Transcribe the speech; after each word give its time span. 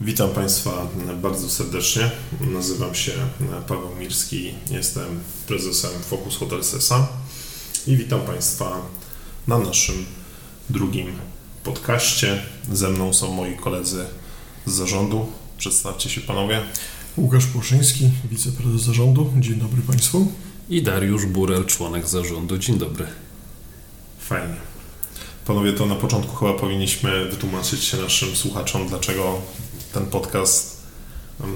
Witam 0.00 0.30
Państwa 0.30 0.86
bardzo 1.22 1.48
serdecznie. 1.48 2.10
Nazywam 2.40 2.94
się 2.94 3.12
Paweł 3.68 3.96
Mirski, 4.00 4.54
jestem 4.70 5.20
prezesem 5.46 5.90
Focus 6.10 6.36
Hotel 6.36 6.64
Sesa 6.64 7.08
i 7.86 7.96
witam 7.96 8.20
Państwa 8.20 8.82
na 9.46 9.58
naszym 9.58 10.06
drugim 10.70 11.06
podcaście. 11.64 12.42
Ze 12.72 12.88
mną 12.90 13.12
są 13.12 13.32
moi 13.32 13.56
koledzy 13.56 14.04
z 14.66 14.72
zarządu. 14.72 15.26
Przedstawcie 15.58 16.10
się 16.10 16.20
panowie. 16.20 16.60
Łukasz 17.16 17.46
Płoszyński, 17.46 18.10
wiceprezes 18.30 18.82
zarządu. 18.82 19.32
Dzień 19.40 19.54
dobry 19.54 19.82
Państwu. 19.82 20.32
I 20.70 20.82
Dariusz 20.82 21.26
Burel, 21.26 21.64
członek 21.64 22.08
zarządu. 22.08 22.58
Dzień 22.58 22.78
dobry. 22.78 23.06
Fajnie. 24.18 24.56
Panowie, 25.46 25.72
to 25.72 25.86
na 25.86 25.94
początku 25.94 26.36
chyba 26.36 26.52
powinniśmy 26.52 27.24
wytłumaczyć 27.24 27.84
się 27.84 27.96
naszym 27.96 28.36
słuchaczom, 28.36 28.88
dlaczego 28.88 29.42
ten 29.94 30.06
podcast 30.06 30.76
um, 31.40 31.50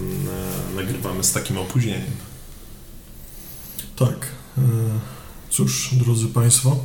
nagrywamy 0.76 1.24
z 1.24 1.32
takim 1.32 1.58
opóźnieniem. 1.58 2.16
Tak. 3.96 4.26
E, 4.58 4.60
cóż, 5.50 5.94
drodzy 5.94 6.26
Państwo, 6.26 6.76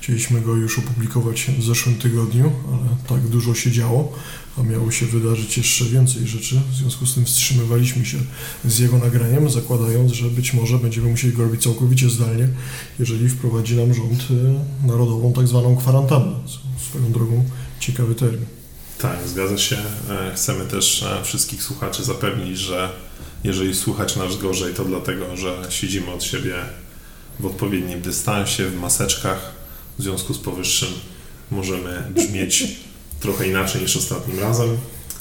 chcieliśmy 0.00 0.40
go 0.40 0.56
już 0.56 0.78
opublikować 0.78 1.46
w 1.58 1.64
zeszłym 1.64 1.94
tygodniu, 1.94 2.52
ale 2.68 2.96
tak 3.08 3.28
dużo 3.28 3.54
się 3.54 3.70
działo, 3.70 4.12
a 4.58 4.62
miało 4.62 4.90
się 4.90 5.06
wydarzyć 5.06 5.56
jeszcze 5.56 5.84
więcej 5.84 6.26
rzeczy. 6.26 6.60
W 6.70 6.74
związku 6.74 7.06
z 7.06 7.14
tym 7.14 7.24
wstrzymywaliśmy 7.24 8.06
się 8.06 8.18
z 8.64 8.78
jego 8.78 8.98
nagraniem, 8.98 9.50
zakładając, 9.50 10.12
że 10.12 10.30
być 10.30 10.54
może 10.54 10.78
będziemy 10.78 11.10
musieli 11.10 11.32
go 11.32 11.42
robić 11.42 11.62
całkowicie 11.62 12.10
zdalnie, 12.10 12.48
jeżeli 12.98 13.28
wprowadzi 13.28 13.76
nam 13.76 13.94
rząd 13.94 14.26
e, 14.30 14.86
narodową 14.86 15.32
tak 15.32 15.48
zwaną 15.48 15.76
kwarantannę. 15.76 16.32
Swoją 16.88 17.12
drogą 17.12 17.44
ciekawy 17.80 18.14
termin. 18.14 18.59
Tak, 19.02 19.28
zgadza 19.28 19.58
się. 19.58 19.76
E, 20.10 20.34
chcemy 20.34 20.64
też 20.64 21.02
e, 21.02 21.24
wszystkich 21.24 21.62
słuchaczy 21.62 22.04
zapewnić, 22.04 22.58
że 22.58 22.92
jeżeli 23.44 23.74
słuchać 23.74 24.16
nas 24.16 24.36
gorzej, 24.36 24.74
to 24.74 24.84
dlatego, 24.84 25.36
że 25.36 25.62
siedzimy 25.68 26.10
od 26.10 26.24
siebie 26.24 26.54
w 27.40 27.46
odpowiednim 27.46 28.00
dystansie, 28.00 28.66
w 28.66 28.80
maseczkach. 28.80 29.52
W 29.98 30.02
związku 30.02 30.34
z 30.34 30.38
powyższym 30.38 30.88
możemy 31.50 32.02
brzmieć 32.14 32.64
trochę 33.20 33.48
inaczej 33.48 33.82
niż 33.82 33.96
ostatnim 33.96 34.40
razem. 34.40 34.76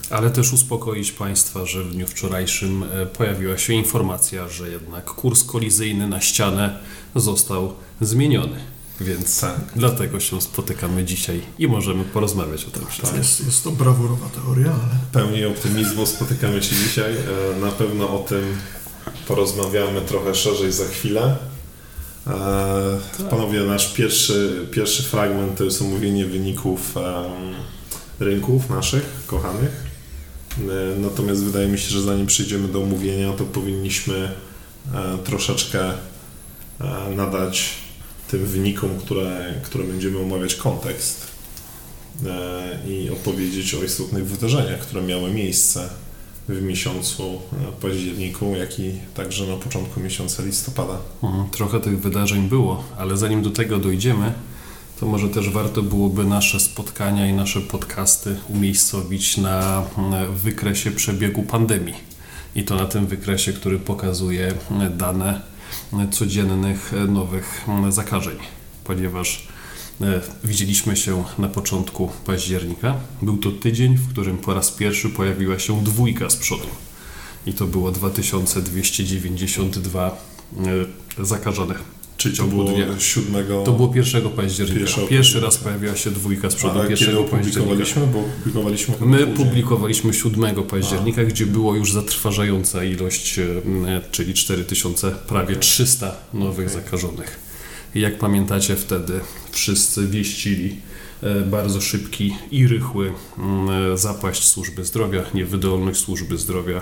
Ale 0.10 0.30
też 0.30 0.54
uspokoić 0.54 1.12
Państwa, 1.12 1.66
że 1.66 1.84
w 1.84 1.92
dniu 1.94 2.08
wczorajszym 2.08 2.84
e, 2.84 3.06
pojawiła 3.06 3.58
się 3.58 3.74
informacja, 3.74 4.50
że 4.50 4.70
jednak 4.70 5.06
kurs 5.06 5.44
kolizyjny 5.44 6.08
na 6.08 6.22
ścianę 6.22 6.80
został 7.16 7.74
zmieniony. 8.02 8.60
Więc 9.02 9.42
tak. 9.42 9.60
dlatego 9.76 10.20
się 10.20 10.42
spotykamy 10.42 11.04
dzisiaj 11.04 11.42
i 11.60 11.68
możemy 11.68 12.04
porozmawiać 12.04 12.66
o 12.66 12.70
tym 12.70 12.86
wszystkim. 12.88 13.18
Jest, 13.18 13.46
jest 13.46 13.64
to 13.64 13.72
brawurowa 13.72 14.30
teoria, 14.30 14.72
ale... 14.72 15.24
Pełni 15.24 15.46
optymizmu 15.46 16.06
spotykamy 16.06 16.64
się 16.64 16.76
dzisiaj. 16.76 17.14
E, 17.14 17.60
na 17.60 17.72
pewno 17.72 18.22
o 18.22 18.24
tym 18.24 18.58
porozmawiamy 19.28 20.02
trochę 20.02 20.36
szerzej 20.36 20.72
za 20.72 20.86
chwilę. 20.86 21.38
E, 22.28 22.32
tak. 23.18 23.30
Panowie, 23.30 23.64
nasz 23.64 23.94
pierwszy, 23.94 24.68
pierwszy 24.72 25.04
fragment 25.04 25.58
to 25.58 25.64
jest 25.64 25.82
omówienie 25.82 26.26
wyników 26.26 26.96
rynków 28.20 28.70
naszych, 28.70 29.24
kochanych. 29.28 29.84
E, 30.60 31.00
natomiast 31.00 31.44
wydaje 31.44 31.68
mi 31.68 31.80
się, 31.80 31.90
że 31.90 32.02
zanim 32.02 32.28
przejdziemy 32.28 32.68
do 32.68 32.82
omówienia, 32.82 33.34
to 33.34 33.44
powinniśmy 33.44 34.32
troszeczkę 35.24 35.94
nadać 37.16 37.76
tym 38.32 38.46
wynikom, 38.46 38.90
które, 39.00 39.54
które 39.64 39.84
będziemy 39.84 40.20
omawiać 40.20 40.56
kontekst 40.56 41.28
e, 42.26 42.80
i 42.88 43.10
opowiedzieć 43.10 43.74
o 43.74 43.84
istotnych 43.84 44.28
wydarzeniach, 44.28 44.80
które 44.80 45.02
miały 45.02 45.34
miejsce 45.34 45.90
w 46.50 46.62
miesiącu 46.62 47.42
październiku, 47.82 48.56
jak 48.56 48.80
i 48.80 48.92
także 49.14 49.48
na 49.48 49.56
początku 49.56 50.00
miesiąca 50.00 50.44
listopada. 50.44 50.98
Mhm, 51.24 51.50
trochę 51.50 51.80
tych 51.80 52.00
wydarzeń 52.00 52.50
było, 52.50 52.84
ale 52.98 53.18
zanim 53.18 53.42
do 53.42 53.52
tego 53.52 53.78
dojdziemy, 53.78 54.34
to 55.00 55.06
może 55.06 55.30
też 55.30 55.50
warto 55.50 55.82
byłoby 55.82 56.26
nasze 56.26 56.60
spotkania 56.60 57.28
i 57.28 57.34
nasze 57.34 57.62
podcasty 57.62 58.38
umiejscowić 58.50 59.38
na 59.38 59.84
wykresie 60.36 60.92
przebiegu 60.92 61.44
pandemii. 61.44 61.94
I 62.56 62.64
to 62.64 62.76
na 62.76 62.86
tym 62.86 63.08
wykresie, 63.08 63.54
który 63.54 63.80
pokazuje 63.80 64.54
dane 64.98 65.42
codziennych 66.12 66.94
e, 66.94 67.08
nowych 67.08 67.66
zakażeń, 67.90 68.38
ponieważ 68.84 69.48
e, 70.02 70.22
widzieliśmy 70.44 70.98
się 70.98 71.24
na 71.38 71.48
początku 71.48 72.10
października. 72.26 72.96
Był 73.22 73.38
to 73.38 73.52
tydzień, 73.52 73.98
w 73.98 74.10
którym 74.10 74.38
po 74.38 74.54
raz 74.54 74.72
pierwszy 74.72 75.10
pojawiła 75.10 75.60
się 75.60 75.84
dwójka 75.84 76.30
z 76.30 76.36
przodu. 76.36 76.68
I 77.46 77.54
to 77.54 77.66
było 77.66 77.92
2292 77.92 80.18
e, 81.20 81.26
zakażonych. 81.26 81.99
Czyli 82.20 82.38
to 82.38 82.44
było 82.44 82.64
dnia. 82.64 82.86
7... 83.00 83.46
To 83.66 83.72
było 83.72 83.92
1 83.96 84.30
października. 84.30 84.80
Pierwszy, 84.80 85.02
Pierwszy 85.10 85.40
raz 85.40 85.58
pojawiła 85.58 85.96
się 85.96 86.12
dwójka 86.12 86.50
z 86.50 86.56
przodu. 86.56 86.80
A 86.80 86.86
1 86.86 87.24
października. 87.24 88.00
Bo 88.14 88.24
publikowaliśmy 88.24 88.96
My 89.02 89.18
później. 89.18 89.36
publikowaliśmy 89.36 90.14
7 90.14 90.64
października, 90.64 91.22
A. 91.22 91.26
gdzie 91.26 91.46
było 91.46 91.76
już 91.76 91.94
zatrważająca 91.94 92.84
ilość, 92.84 93.40
czyli 94.12 94.34
4000, 94.34 95.12
prawie 95.12 95.56
300 95.56 96.16
nowych 96.34 96.68
okay. 96.68 96.84
zakażonych. 96.84 97.40
I 97.96 98.00
jak 98.00 98.18
pamiętacie 98.18 98.76
wtedy 98.76 99.20
wszyscy 99.52 100.08
wieścili 100.08 100.76
e, 101.24 101.42
bardzo 101.42 101.82
szybki 101.82 102.36
i 102.52 102.68
rychły 102.68 103.14
e, 103.94 103.98
zapaść 103.98 104.48
służby 104.48 104.86
zdrowia, 104.86 105.24
niewydolność 105.34 106.00
służby 106.00 106.38
zdrowia 106.38 106.82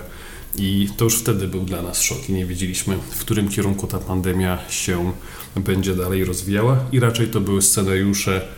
i 0.58 0.88
to 0.96 1.04
już 1.04 1.18
wtedy 1.18 1.48
był 1.48 1.64
dla 1.64 1.82
nas 1.82 2.02
szok 2.02 2.28
i 2.28 2.32
nie 2.32 2.46
wiedzieliśmy, 2.46 2.96
w 3.10 3.20
którym 3.20 3.48
kierunku 3.48 3.86
ta 3.86 3.98
pandemia 3.98 4.58
się 4.70 5.12
będzie 5.56 5.94
dalej 5.96 6.24
rozwijała. 6.24 6.78
I 6.92 7.00
raczej 7.00 7.28
to 7.28 7.40
były 7.40 7.62
scenariusze 7.62 8.48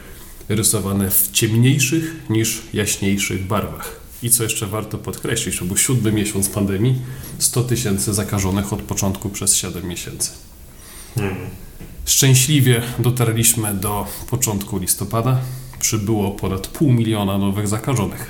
rysowane 0.49 1.11
w 1.11 1.31
ciemniejszych 1.33 2.17
niż 2.31 2.63
jaśniejszych 2.73 3.47
barwach. 3.47 4.01
I 4.23 4.31
co 4.31 4.43
jeszcze 4.43 4.67
warto 4.67 4.99
podkreślić, 4.99 5.59
to 5.59 5.65
był 5.65 5.77
siódmy 5.77 6.13
miesiąc 6.13 6.49
pandemii, 6.49 6.99
100 7.39 7.65
tysięcy 7.65 8.15
zakażonych 8.15 8.73
od 8.73 8.83
początku 8.83 9.29
przez 9.29 9.57
7 9.57 9.89
miesięcy. 9.89 10.31
Hmm. 11.15 11.37
Szczęśliwie 12.07 12.83
dotarliśmy 12.99 13.75
do 13.75 14.07
początku 14.31 14.79
listopada. 14.79 15.41
Przybyło 15.79 16.31
ponad 16.31 16.67
pół 16.67 16.93
miliona 16.93 17.39
nowych 17.39 17.69
zakażonych. 17.69 18.27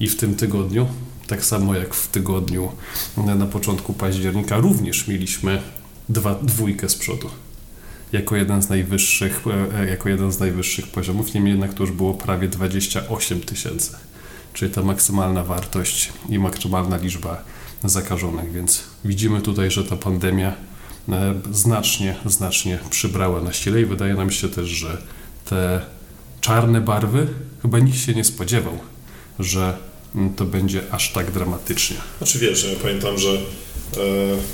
I 0.00 0.08
w 0.08 0.16
tym 0.16 0.34
tygodniu 0.34 0.88
tak 1.26 1.44
samo 1.44 1.74
jak 1.74 1.94
w 1.94 2.08
tygodniu 2.08 2.72
na 3.16 3.46
początku 3.46 3.92
października 3.92 4.56
również 4.56 5.08
mieliśmy 5.08 5.62
dwa, 6.08 6.34
dwójkę 6.42 6.88
z 6.88 6.94
przodu. 6.94 7.30
Jako 8.12 8.36
jeden 8.36 8.62
z 8.62 8.68
najwyższych, 8.68 9.44
e, 9.46 9.80
e, 9.80 9.90
jako 9.90 10.08
jeden 10.08 10.32
z 10.32 10.38
najwyższych 10.38 10.86
poziomów, 10.86 11.34
niemniej 11.34 11.52
jednak 11.52 11.74
to 11.74 11.82
już 11.82 11.92
było 11.92 12.14
prawie 12.14 12.48
28 12.48 13.40
tysięcy. 13.40 13.96
Czyli 14.52 14.72
ta 14.72 14.82
maksymalna 14.82 15.44
wartość 15.44 16.12
i 16.28 16.38
maksymalna 16.38 16.96
liczba 16.96 17.42
zakażonych, 17.84 18.52
więc 18.52 18.82
widzimy 19.04 19.40
tutaj, 19.40 19.70
że 19.70 19.84
ta 19.84 19.96
pandemia 19.96 20.52
e, 21.08 21.34
znacznie, 21.52 22.16
znacznie 22.26 22.78
przybrała 22.90 23.40
na 23.40 23.52
sile 23.52 23.80
i 23.80 23.84
wydaje 23.84 24.14
nam 24.14 24.30
się 24.30 24.48
też, 24.48 24.68
że 24.68 25.02
te 25.44 25.80
czarne 26.40 26.80
barwy 26.80 27.28
chyba 27.62 27.78
nikt 27.78 27.98
się 27.98 28.14
nie 28.14 28.24
spodziewał, 28.24 28.78
że 29.38 29.78
to 30.36 30.44
będzie 30.44 30.82
aż 30.90 31.12
tak 31.12 31.30
dramatycznie. 31.30 31.96
Znaczy 32.18 32.38
wiesz, 32.38 32.64
ja 32.64 32.80
pamiętam, 32.82 33.18
że 33.18 33.30
e, 33.30 33.38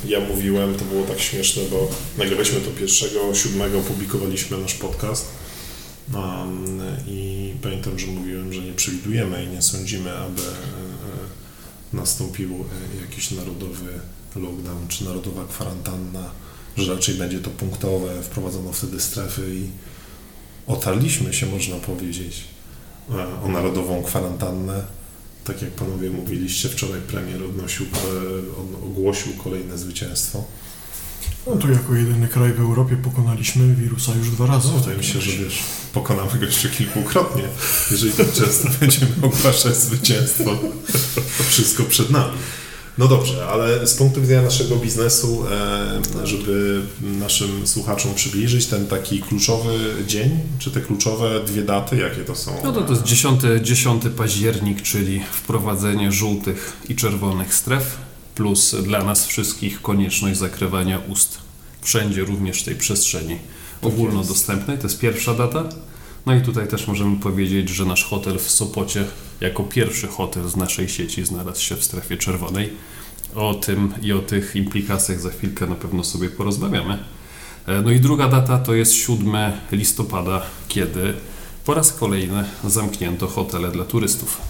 ja 0.04 0.20
mówiłem, 0.20 0.74
to 0.74 0.84
było 0.84 1.06
tak 1.06 1.20
śmieszne, 1.20 1.62
bo 1.70 1.90
nagrywaliśmy 2.18 2.60
to 2.60 2.70
pierwszego, 2.70 3.34
siódmego, 3.34 3.80
publikowaliśmy 3.80 4.58
nasz 4.58 4.74
podcast 4.74 5.26
um, 6.14 6.80
i 7.06 7.52
pamiętam, 7.62 7.98
że 7.98 8.06
mówiłem, 8.06 8.52
że 8.52 8.60
nie 8.60 8.72
przewidujemy 8.72 9.44
i 9.44 9.48
nie 9.48 9.62
sądzimy, 9.62 10.12
aby 10.12 10.42
e, 10.42 10.44
e 10.44 11.30
nastąpił 11.92 12.64
jakiś 13.00 13.30
narodowy 13.30 14.00
lockdown 14.36 14.88
czy 14.88 15.04
narodowa 15.04 15.44
kwarantanna, 15.44 16.30
że 16.76 16.94
raczej 16.94 17.14
będzie 17.14 17.38
to 17.38 17.50
punktowe, 17.50 18.22
wprowadzono 18.22 18.72
wtedy 18.72 19.00
strefy 19.00 19.54
i 19.54 19.70
otarliśmy 20.66 21.34
się, 21.34 21.46
można 21.46 21.76
powiedzieć, 21.76 22.44
o 23.44 23.48
narodową 23.48 24.02
kwarantannę 24.02 24.99
tak 25.44 25.62
jak 25.62 25.70
panowie 25.70 26.10
mówiliście, 26.10 26.68
wczoraj 26.68 27.00
premier 27.00 27.42
odnosił, 27.42 27.86
e, 27.86 28.86
ogłosił 28.86 29.32
kolejne 29.32 29.78
zwycięstwo. 29.78 30.44
No 31.46 31.56
tu 31.56 31.70
jako 31.70 31.94
jedyny 31.94 32.28
kraj 32.28 32.52
w 32.52 32.60
Europie 32.60 32.96
pokonaliśmy 32.96 33.74
wirusa 33.74 34.12
już 34.14 34.30
dwa 34.30 34.46
razy. 34.46 34.68
No, 34.68 34.78
wydaje 34.78 34.98
mi 34.98 35.04
się, 35.04 35.20
że 35.20 35.32
wiesz, 35.44 35.62
pokonamy 35.92 36.38
go 36.38 36.46
jeszcze 36.46 36.68
kilkukrotnie, 36.68 37.42
jeżeli 37.90 38.12
tak 38.12 38.32
często 38.32 38.68
będziemy 38.80 39.12
ogłaszać 39.22 39.76
zwycięstwo. 39.76 40.58
To 41.38 41.44
wszystko 41.44 41.82
przed 41.82 42.10
nami. 42.10 42.38
No 43.00 43.08
dobrze, 43.08 43.46
ale 43.46 43.86
z 43.86 43.94
punktu 43.94 44.20
widzenia 44.20 44.42
naszego 44.42 44.76
biznesu, 44.76 45.44
e, 46.22 46.26
żeby 46.26 46.82
naszym 47.02 47.66
słuchaczom 47.66 48.14
przybliżyć 48.14 48.66
ten 48.66 48.86
taki 48.86 49.22
kluczowy 49.22 49.78
dzień, 50.06 50.30
czy 50.58 50.70
te 50.70 50.80
kluczowe 50.80 51.44
dwie 51.44 51.62
daty, 51.62 51.96
jakie 51.96 52.24
to 52.24 52.34
są? 52.34 52.52
No 52.64 52.72
to 52.72 52.82
to 52.82 52.92
jest 52.92 53.04
10, 53.04 53.40
10 53.62 54.02
październik, 54.16 54.82
czyli 54.82 55.20
wprowadzenie 55.32 56.12
żółtych 56.12 56.76
i 56.88 56.96
czerwonych 56.96 57.54
stref, 57.54 57.96
plus 58.34 58.76
dla 58.82 59.04
nas 59.04 59.26
wszystkich 59.26 59.82
konieczność 59.82 60.38
zakrywania 60.38 60.98
ust. 61.08 61.38
Wszędzie, 61.82 62.24
również 62.24 62.62
w 62.62 62.64
tej 62.64 62.74
przestrzeni 62.74 63.38
ogólnodostępnej. 63.82 64.78
To 64.78 64.82
jest 64.82 64.98
pierwsza 64.98 65.34
data. 65.34 65.64
No 66.26 66.34
i 66.34 66.42
tutaj 66.42 66.68
też 66.68 66.86
możemy 66.86 67.16
powiedzieć, 67.16 67.68
że 67.68 67.84
nasz 67.84 68.04
hotel 68.04 68.38
w 68.38 68.50
Sopocie, 68.50 69.04
jako 69.40 69.62
pierwszy 69.62 70.06
hotel 70.06 70.48
z 70.48 70.56
naszej 70.56 70.88
sieci, 70.88 71.24
znalazł 71.24 71.62
się 71.62 71.76
w 71.76 71.84
strefie 71.84 72.16
czerwonej. 72.16 72.72
O 73.34 73.54
tym 73.54 73.94
i 74.02 74.12
o 74.12 74.18
tych 74.18 74.56
implikacjach 74.56 75.20
za 75.20 75.30
chwilkę 75.30 75.66
na 75.66 75.74
pewno 75.74 76.04
sobie 76.04 76.28
porozmawiamy. 76.28 76.98
E, 77.66 77.82
No 77.82 77.90
i 77.90 78.00
druga 78.00 78.28
data 78.28 78.58
to 78.58 78.74
jest 78.74 78.92
7 78.92 79.34
listopada, 79.72 80.42
kiedy 80.68 81.14
po 81.64 81.74
raz 81.74 81.92
kolejny 81.92 82.44
zamknięto 82.64 83.26
hotele 83.26 83.70
dla 83.70 83.84
turystów. 83.84 84.40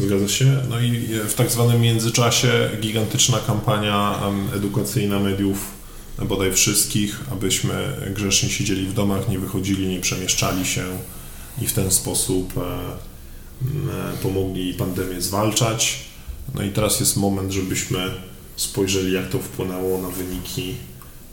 Zgadza 0.00 0.28
się. 0.28 0.62
No 0.68 0.80
i 0.80 1.06
w 1.28 1.34
tak 1.34 1.50
zwanym 1.50 1.80
międzyczasie 1.80 2.70
gigantyczna 2.80 3.38
kampania 3.46 4.20
edukacyjna 4.56 5.20
mediów, 5.20 5.80
bodaj 6.28 6.52
wszystkich, 6.52 7.20
abyśmy 7.32 7.96
grzecznie 8.14 8.48
siedzieli 8.48 8.86
w 8.86 8.92
domach, 8.92 9.28
nie 9.28 9.38
wychodzili, 9.38 9.88
nie 9.88 10.00
przemieszczali 10.00 10.66
się 10.66 10.84
i 11.62 11.66
w 11.66 11.72
ten 11.72 11.90
sposób 11.90 12.52
e, 12.56 12.60
e, 12.60 13.09
pomogli 14.22 14.74
pandemię 14.74 15.20
zwalczać. 15.22 16.04
No 16.54 16.62
i 16.62 16.70
teraz 16.70 17.00
jest 17.00 17.16
moment, 17.16 17.52
żebyśmy 17.52 18.10
spojrzeli, 18.56 19.12
jak 19.12 19.28
to 19.28 19.38
wpłynęło 19.38 20.02
na 20.02 20.08
wyniki 20.08 20.74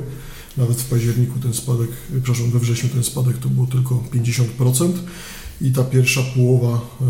Nawet 0.58 0.82
w 0.82 0.90
październiku 0.90 1.40
ten 1.40 1.54
spadek, 1.54 1.90
przepraszam, 2.24 2.52
we 2.52 2.60
wrześniu 2.60 2.90
ten 2.90 3.04
spadek 3.04 3.38
to 3.38 3.50
było 3.50 3.68
tylko 3.68 4.04
50% 4.14 4.94
i 5.62 5.72
ta 5.72 5.84
pierwsza 5.84 6.22
połowa 6.36 6.82
e, 7.02 7.06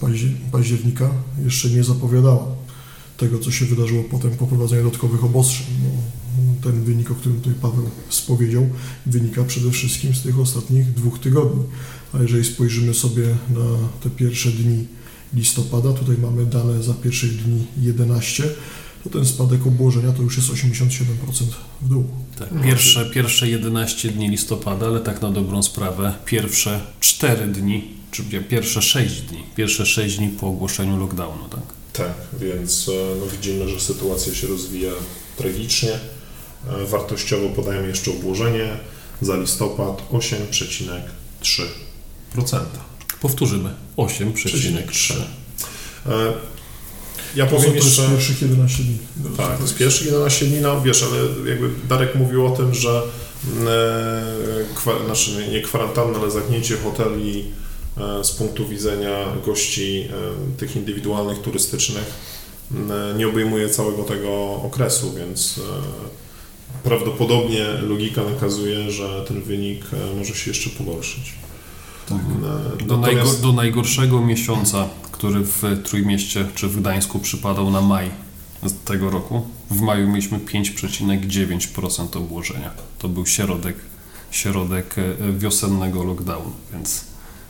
paździer- 0.00 0.36
października 0.52 1.10
jeszcze 1.44 1.70
nie 1.70 1.84
zapowiadała 1.84 2.46
tego, 3.16 3.38
co 3.38 3.50
się 3.50 3.64
wydarzyło 3.64 4.04
potem 4.04 4.30
po 4.30 4.46
prowadzeniu 4.46 4.84
dodatkowych 4.84 5.24
obostrzeń. 5.24 5.66
Bo 5.82 5.90
ten 6.70 6.84
wynik, 6.84 7.10
o 7.10 7.14
którym 7.14 7.40
tutaj 7.40 7.54
Paweł 7.62 7.90
spowiedział, 8.08 8.66
wynika 9.06 9.44
przede 9.44 9.70
wszystkim 9.70 10.14
z 10.14 10.22
tych 10.22 10.38
ostatnich 10.38 10.92
dwóch 10.92 11.18
tygodni. 11.18 11.62
A 12.12 12.22
jeżeli 12.22 12.44
spojrzymy 12.44 12.94
sobie 12.94 13.26
na 13.50 13.88
te 14.02 14.10
pierwsze 14.10 14.50
dni 14.50 14.86
listopada, 15.34 15.92
tutaj 15.92 16.16
mamy 16.18 16.46
dane 16.46 16.82
za 16.82 16.94
pierwszych 16.94 17.44
dni 17.44 17.66
11, 17.80 18.44
to 19.04 19.10
ten 19.10 19.26
spadek 19.26 19.66
obłożenia 19.66 20.12
to 20.12 20.22
już 20.22 20.36
jest 20.36 20.48
87% 20.48 20.74
w 21.82 21.88
dół. 21.88 22.04
Tak, 22.38 22.48
pierwsze, 22.64 23.06
pierwsze 23.06 23.48
11 23.48 24.10
dni 24.10 24.30
listopada, 24.30 24.86
ale 24.86 25.00
tak 25.00 25.22
na 25.22 25.30
dobrą 25.30 25.62
sprawę, 25.62 26.14
pierwsze 26.24 26.80
4 27.00 27.46
dni, 27.46 27.90
czy 28.10 28.22
gdzie 28.22 28.40
pierwsze 28.40 28.82
6 28.82 29.20
dni, 29.20 29.42
pierwsze 29.56 29.86
6 29.86 30.16
dni 30.16 30.28
po 30.28 30.46
ogłoszeniu 30.46 30.96
lockdownu, 30.96 31.48
tak? 31.48 31.60
Tak, 31.92 32.12
więc 32.40 32.88
e, 32.88 32.92
no, 33.20 33.26
widzimy, 33.26 33.68
że 33.68 33.80
sytuacja 33.80 34.34
się 34.34 34.46
rozwija 34.46 34.92
tragicznie. 35.36 35.92
E, 35.92 35.98
Wartościowo 36.84 37.48
podajemy 37.48 37.88
jeszcze 37.88 38.10
obłożenie 38.10 38.68
za 39.20 39.36
listopad 39.36 40.02
8,3%. 40.12 42.60
Powtórzymy, 43.20 43.74
8,3. 43.96 45.14
Ja 47.36 47.46
powiem 47.46 47.70
to 47.70 47.74
jest 47.74 47.86
jeszcze... 47.86 48.08
pierwszych 48.10 48.42
11 48.42 48.82
dni. 48.82 48.98
Tak, 49.36 49.56
to 49.56 49.62
jest 49.62 49.76
pierwszy 49.76 50.04
11 50.04 50.46
dni, 50.46 50.60
no 50.60 50.80
wiesz, 50.80 51.02
ale 51.02 51.50
jakby 51.50 51.70
Darek 51.88 52.14
mówił 52.14 52.46
o 52.46 52.50
tym, 52.50 52.74
że 52.74 53.02
e, 53.66 54.74
kwa, 54.74 55.04
znaczy 55.04 55.30
nie 55.52 55.60
kwarantanna, 55.62 56.18
ale 56.18 56.30
zamknięcie 56.30 56.76
hoteli 56.76 57.44
e, 58.20 58.24
z 58.24 58.30
punktu 58.32 58.68
widzenia 58.68 59.24
gości 59.46 60.08
e, 60.54 60.56
tych 60.56 60.76
indywidualnych, 60.76 61.42
turystycznych 61.42 62.04
e, 62.74 63.14
nie 63.18 63.28
obejmuje 63.28 63.68
całego 63.68 64.02
tego 64.02 64.30
okresu, 64.52 65.12
więc 65.12 65.58
e, 65.58 65.62
prawdopodobnie 66.84 67.64
logika 67.88 68.22
nakazuje, 68.24 68.90
że 68.90 69.24
ten 69.28 69.42
wynik 69.42 69.84
e, 69.92 70.16
może 70.16 70.34
się 70.34 70.50
jeszcze 70.50 70.70
pogorszyć. 70.70 71.32
Tak. 72.08 72.18
E, 72.18 72.84
Do, 72.84 72.96
natomiast- 72.96 73.02
najgo, 73.02 73.32
do 73.42 73.52
najgorszego 73.52 74.20
miesiąca, 74.20 74.88
który 75.14 75.40
w 75.44 75.62
Trójmieście 75.84 76.46
czy 76.54 76.68
w 76.68 76.80
Gdańsku 76.80 77.18
przypadał 77.18 77.70
na 77.70 77.80
maj 77.80 78.10
tego 78.84 79.10
roku, 79.10 79.46
w 79.70 79.80
maju 79.80 80.08
mieliśmy 80.08 80.38
5,9% 80.38 82.18
obłożenia. 82.18 82.70
To 82.98 83.08
był 83.08 83.26
środek, 83.26 83.76
środek 84.30 84.94
e, 84.98 85.32
wiosennego 85.32 86.04
lockdownu, 86.04 86.52
więc 86.72 87.04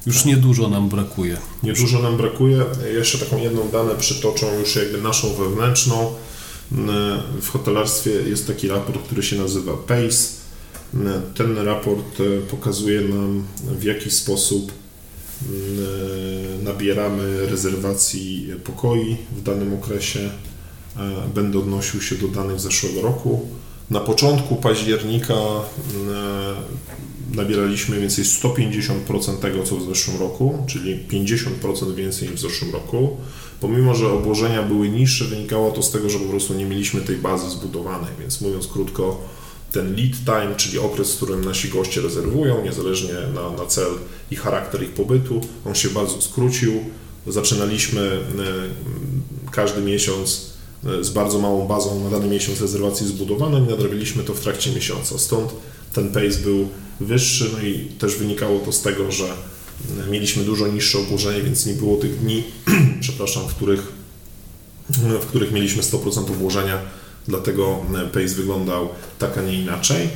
już 0.07 0.25
niedużo 0.25 0.69
nam 0.69 0.88
brakuje. 0.88 1.37
Niedużo 1.62 2.03
nam 2.03 2.17
brakuje. 2.17 2.65
Jeszcze 2.95 3.19
taką 3.19 3.38
jedną 3.38 3.69
danę 3.69 3.95
przytoczą 3.95 4.59
już 4.59 4.77
jakby 4.77 5.03
naszą 5.03 5.35
wewnętrzną. 5.35 6.15
W 7.41 7.49
hotelarstwie 7.49 8.11
jest 8.11 8.47
taki 8.47 8.69
raport, 8.69 9.03
który 9.03 9.23
się 9.23 9.37
nazywa 9.37 9.73
PACE. 9.73 10.29
Ten 11.35 11.59
raport 11.59 12.21
e, 12.21 12.41
pokazuje 12.41 13.00
nam 13.00 13.45
w 13.79 13.83
jaki 13.83 14.11
sposób 14.11 14.84
nabieramy 16.63 17.47
rezerwacji 17.47 18.49
pokoi 18.65 19.17
w 19.37 19.43
danym 19.43 19.75
okresie. 19.75 20.31
Będę 21.35 21.59
odnosił 21.59 22.01
się 22.01 22.15
do 22.15 22.29
danych 22.29 22.61
zeszłego 22.61 23.03
roku. 23.03 23.49
Na 23.91 24.01
początku 24.01 24.57
października 24.57 25.35
mm, 25.35 26.57
nabieraliśmy 27.35 28.01
więcej 28.01 28.25
150% 28.25 29.37
tego, 29.41 29.63
co 29.63 29.77
w 29.77 29.89
zeszłym 29.89 30.21
roku, 30.21 30.65
czyli 30.67 30.99
50% 31.09 31.95
więcej 31.95 32.29
niż 32.29 32.39
w 32.39 32.43
zeszłym 32.43 32.73
roku. 32.73 33.17
Pomimo, 33.61 33.95
że 33.95 34.13
obłożenia 34.13 34.63
były 34.63 34.89
niższe, 34.89 35.25
wynikało 35.25 35.71
to 35.71 35.83
z 35.83 35.91
tego, 35.91 36.11
że 36.11 36.19
po 36.19 36.25
prostu 36.25 36.55
nie 36.55 36.65
mieliśmy 36.65 37.01
tej 37.01 37.17
bazy 37.17 37.51
zbudowanej, 37.51 38.11
więc 38.21 38.41
mówiąc 38.41 38.67
krótko, 38.67 39.21
ten 39.75 39.97
lead 39.97 40.25
time, 40.25 40.54
czyli 40.57 40.78
okres, 40.78 41.12
w 41.12 41.16
którym 41.16 41.45
nasi 41.45 41.69
goście 41.69 42.00
rezerwują, 42.00 42.64
niezależnie 42.64 43.14
na, 43.35 43.50
na 43.50 43.66
cel 43.66 43.90
i 44.31 44.37
charakter 44.37 44.83
ich 44.83 44.90
pobytu, 44.90 45.40
on 45.64 45.75
się 45.75 45.88
bardzo 45.88 46.23
skrócił. 46.23 46.73
Zaczynaliśmy 47.26 48.00
e, 48.00 49.50
każdy 49.50 49.81
miesiąc 49.83 50.50
e, 50.87 51.04
z 51.04 51.11
bardzo 51.11 51.38
małą 51.38 51.66
bazą 51.66 52.04
na 52.04 52.11
dany 52.11 52.26
miesiąc 52.26 52.61
rezerwacji 52.61 53.07
zbudowanej 53.07 53.62
i 53.62 53.66
nadrabiliśmy 53.66 54.25
to 54.25 54.35
w 54.35 54.40
trakcie 54.40 54.73
miesiąca. 54.73 55.19
Stąd 55.19 55.52
ten 55.93 56.09
pace 56.09 56.38
był 56.45 56.69
wyższy, 57.00 57.50
no 57.52 57.62
i 57.69 57.78
też 57.78 58.16
wynikało 58.16 58.61
to 58.61 58.73
z 58.73 58.83
tego, 58.83 59.12
że 59.12 59.25
e, 59.25 60.11
mieliśmy 60.11 60.45
dużo 60.45 60.66
niższe 60.66 60.99
obłożenie, 60.99 61.43
więc 61.43 61.66
nie 61.66 61.75
było 61.75 61.97
tych 61.97 62.21
dni, 62.21 62.43
przepraszam, 63.00 63.49
w 63.49 63.54
których, 63.54 63.93
w 65.21 65.26
których 65.26 65.52
mieliśmy 65.52 65.83
100% 65.83 66.31
obłożenia, 66.31 66.78
dlatego 67.28 67.81
pace 68.12 68.28
wyglądał 68.28 68.88
tak, 69.19 69.38
a 69.38 69.43
nie 69.43 69.54
inaczej. 69.54 70.09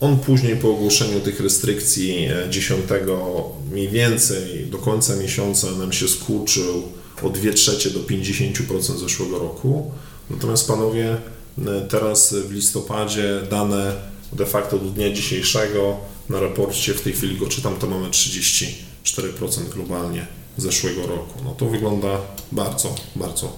On 0.00 0.18
później 0.18 0.56
po 0.56 0.70
ogłoszeniu 0.70 1.20
tych 1.20 1.40
restrykcji 1.40 2.28
10 2.50 2.80
mniej 3.72 3.88
więcej 3.88 4.66
do 4.66 4.78
końca 4.78 5.16
miesiąca 5.16 5.70
nam 5.70 5.92
się 5.92 6.08
skurczył 6.08 6.82
o 7.22 7.30
2 7.30 7.52
trzecie 7.52 7.90
do 7.90 8.00
50% 8.00 8.98
zeszłego 8.98 9.38
roku. 9.38 9.90
Natomiast 10.30 10.68
panowie, 10.68 11.16
teraz 11.88 12.34
w 12.34 12.52
listopadzie 12.52 13.40
dane 13.50 13.92
de 14.32 14.46
facto 14.46 14.78
do 14.78 14.90
dnia 14.90 15.12
dzisiejszego 15.12 15.96
na 16.28 16.40
raporcie, 16.40 16.94
w 16.94 17.00
tej 17.00 17.12
chwili 17.12 17.36
go 17.36 17.46
czytam, 17.46 17.76
to 17.76 17.86
mamy 17.86 18.08
34% 18.08 18.68
globalnie 19.74 20.26
zeszłego 20.56 21.06
roku. 21.06 21.44
No 21.44 21.54
to 21.54 21.66
wygląda 21.66 22.20
bardzo, 22.52 22.94
bardzo 23.16 23.52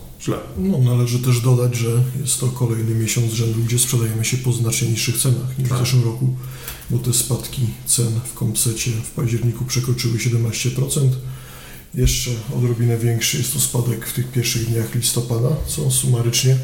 No, 0.58 0.78
należy 0.78 1.18
też 1.18 1.40
dodać, 1.40 1.76
że 1.76 2.02
jest 2.20 2.40
to 2.40 2.48
kolejny 2.48 2.94
miesiąc 2.94 3.32
rzędu, 3.32 3.60
gdzie 3.60 3.78
sprzedajemy 3.78 4.24
się 4.24 4.36
po 4.36 4.52
znacznie 4.52 4.88
niższych 4.88 5.18
cenach 5.18 5.58
niż 5.58 5.68
Tak. 5.68 5.78
w 5.78 5.80
zeszłym 5.80 6.04
roku, 6.04 6.36
bo 6.90 6.98
te 6.98 7.12
spadki 7.12 7.62
cen 7.86 8.20
w 8.24 8.34
Kompsecie 8.34 8.90
w 8.90 9.10
październiku 9.10 9.64
przekroczyły 9.64 10.18
17%. 10.18 11.08
Jeszcze 11.94 12.30
odrobinę 12.56 12.98
większy 12.98 13.38
jest 13.38 13.52
to 13.52 13.60
spadek 13.60 14.06
w 14.06 14.12
tych 14.12 14.32
pierwszych 14.32 14.70
dniach 14.70 14.94
listopada, 14.94 15.48
co 15.66 15.90
sumarycznie 15.90 16.56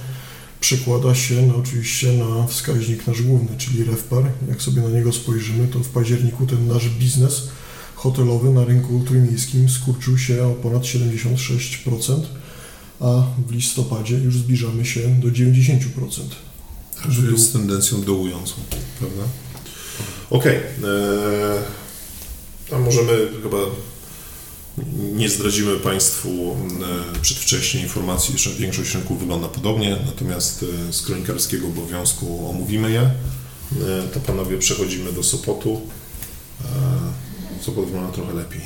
przekłada 0.60 1.14
się 1.14 1.46
no, 1.46 1.56
oczywiście 1.56 2.12
na 2.12 2.46
wskaźnik 2.46 3.06
nasz 3.06 3.22
główny, 3.22 3.58
czyli 3.58 3.84
REFPAR. 3.84 4.24
Jak 4.48 4.62
sobie 4.62 4.82
na 4.82 4.88
niego 4.88 5.12
spojrzymy, 5.12 5.68
to 5.68 5.78
w 5.78 5.88
październiku 5.88 6.46
ten 6.46 6.66
nasz 6.66 6.88
biznes 6.88 7.48
hotelowy 7.94 8.50
na 8.50 8.64
rynku 8.64 9.02
trójmiejskim 9.06 9.68
skurczył 9.68 10.18
się 10.18 10.44
o 10.44 10.50
ponad 10.50 10.82
76%, 10.82 12.20
a 13.00 13.22
w 13.48 13.52
listopadzie 13.52 14.14
już 14.16 14.36
zbliżamy 14.38 14.86
się 14.86 15.00
do 15.20 15.28
90%. 15.28 15.78
Także 17.02 17.22
jest 17.22 17.44
z 17.44 17.52
tendencją 17.52 18.02
dołującą, 18.02 18.54
prawda? 18.98 19.22
Okej. 20.30 20.56
eee, 20.56 20.62
A 22.72 22.78
możemy 22.78 23.28
chyba 23.42 23.58
nie 25.12 25.28
zdradzimy 25.28 25.76
Państwu 25.76 26.56
e, 27.16 27.20
przedwcześnie 27.20 27.80
informacji, 27.80 28.38
że 28.38 28.50
większość 28.50 28.94
rynków 28.94 29.20
wygląda 29.20 29.48
podobnie, 29.48 29.96
natomiast 30.06 30.64
e, 30.88 30.92
z 30.92 31.02
kronikarskiego 31.02 31.66
obowiązku 31.66 32.50
omówimy 32.50 32.90
je. 32.90 33.00
E, 33.00 33.12
To 34.14 34.20
panowie 34.20 34.58
przechodzimy 34.58 35.12
do 35.12 35.22
Sopotu. 35.22 35.80
E, 37.60 37.62
Sopot 37.64 37.84
wygląda 37.84 38.12
trochę 38.12 38.34
lepiej, 38.34 38.60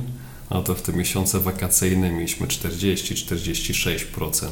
no 0.50 0.62
to 0.62 0.74
w 0.74 0.82
te 0.82 0.92
miesiące 0.92 1.40
wakacyjne 1.40 2.10
mieliśmy 2.10 2.46
40-46%. 2.46 4.48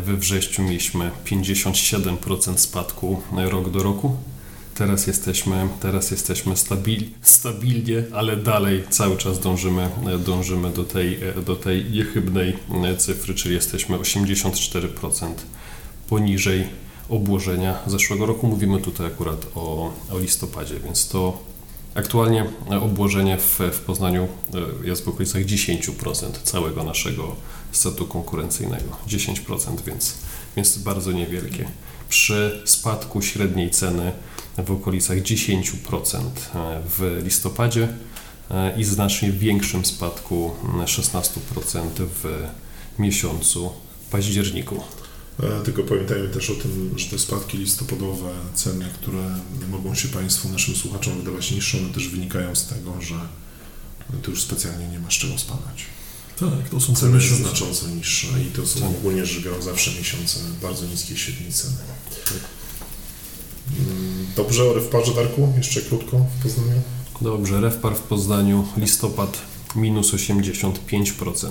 We 0.00 0.16
wrześniu 0.16 0.64
mieliśmy 0.64 1.10
57% 1.24 2.58
spadku 2.58 3.22
rok 3.32 3.70
do 3.70 3.82
roku. 3.82 4.16
Teraz 4.74 5.06
jesteśmy, 5.06 5.68
teraz 5.80 6.10
jesteśmy 6.10 6.56
stabil, 6.56 7.04
stabilnie, 7.22 8.04
ale 8.14 8.36
dalej 8.36 8.84
cały 8.90 9.16
czas 9.16 9.40
dążymy, 9.40 9.88
dążymy 10.26 10.70
do, 10.70 10.84
tej, 10.84 11.18
do 11.46 11.56
tej 11.56 11.84
niechybnej 11.84 12.56
cyfry, 12.98 13.34
czyli 13.34 13.54
jesteśmy 13.54 13.98
84% 13.98 15.32
poniżej 16.08 16.68
obłożenia 17.08 17.78
zeszłego 17.86 18.26
roku. 18.26 18.46
Mówimy 18.46 18.80
tutaj 18.80 19.06
akurat 19.06 19.46
o, 19.54 19.92
o 20.12 20.18
listopadzie, 20.18 20.80
więc 20.80 21.08
to 21.08 21.38
aktualnie 21.96 22.46
obłożenie 22.80 23.38
w, 23.38 23.60
w 23.72 23.80
Poznaniu 23.80 24.28
e, 24.84 24.86
jest 24.86 25.04
w 25.04 25.08
okolicach 25.08 25.42
10% 25.42 26.32
całego 26.42 26.84
naszego 26.84 27.36
setu 27.72 28.06
konkurencyjnego. 28.06 28.96
10%, 29.08 29.80
więc, 29.86 30.14
więc 30.56 30.78
bardzo 30.78 31.12
niewielkie. 31.12 31.68
Przy 32.08 32.62
spadku 32.64 33.22
średniej 33.22 33.70
ceny 33.70 34.12
w 34.58 34.70
okolicach 34.70 35.18
10% 35.18 36.18
w 36.88 37.20
listopadzie 37.24 37.88
e, 38.50 38.80
i 38.80 38.84
znacznie 38.84 39.32
większym 39.32 39.84
spadku 39.84 40.52
16% 40.84 41.30
w 41.98 42.46
miesiącu 42.98 43.72
październiku. 44.10 44.82
E, 45.42 45.60
Tylko 45.64 45.82
pamiętajmy 45.82 46.28
też 46.28 46.50
o 46.50 46.54
tym, 46.54 46.94
że 46.96 47.06
te 47.06 47.18
spadki 47.18 47.58
listopadowe, 47.58 48.30
ceny, 48.54 48.84
które 48.94 49.34
mogą 49.70 49.94
się 49.94 50.08
Państwu, 50.08 50.48
naszym 50.48 50.76
słuchaczom 50.76 51.18
wydawać 51.18 51.50
niższe, 51.50 51.78
one 51.78 51.88
też 51.88 52.08
wynikają 52.08 52.54
z 52.54 52.66
tego, 52.66 53.02
że 53.02 53.14
tu 54.22 54.30
już 54.30 54.42
specjalnie 54.42 54.88
nie 54.88 54.98
ma 54.98 55.10
z 55.10 55.14
czego 55.14 55.38
spadać. 55.38 55.84
Tak, 56.40 56.68
to 56.70 56.80
są 56.80 56.94
Ceny 56.94 57.20
znacząco 57.20 57.88
niższe 57.88 58.26
i 58.42 58.46
to 58.46 58.66
są 58.66 58.80
Tak. 58.80 58.88
ogólnie 58.90 59.26
rzecz 59.26 59.44
biorąc 59.44 59.64
zawsze 59.64 59.90
miesiące 59.98 60.38
bardzo 60.62 60.86
niskiej 60.86 61.16
średniej 61.16 61.52
ceny. 61.52 61.74
Mm, 63.78 64.26
Dobrze, 64.36 64.64
o 64.64 64.72
RFParze 64.76 65.14
Darku, 65.14 65.52
jeszcze 65.56 65.82
krótko 65.82 66.26
w 66.40 66.42
Poznaniu. 66.42 66.82
Dobrze, 67.20 67.60
REFPAR 67.60 67.96
w 67.96 68.00
Poznaniu, 68.00 68.68
listopad 68.76 69.38
minus 69.76 70.12
85%, 70.14 71.50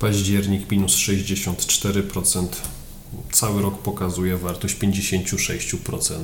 październik 0.00 0.70
minus 0.70 0.96
64%, 0.96 2.46
cały 3.32 3.62
rok 3.62 3.82
pokazuje 3.82 4.36
wartość 4.36 4.76
56% 4.76 6.14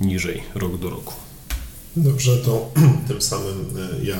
niżej 0.00 0.42
rok 0.54 0.78
do 0.78 0.90
roku. 0.90 1.14
Dobrze, 1.96 2.36
to 2.36 2.72
tym 3.08 3.22
samym 3.22 3.66
e, 3.76 4.04
ja 4.04 4.18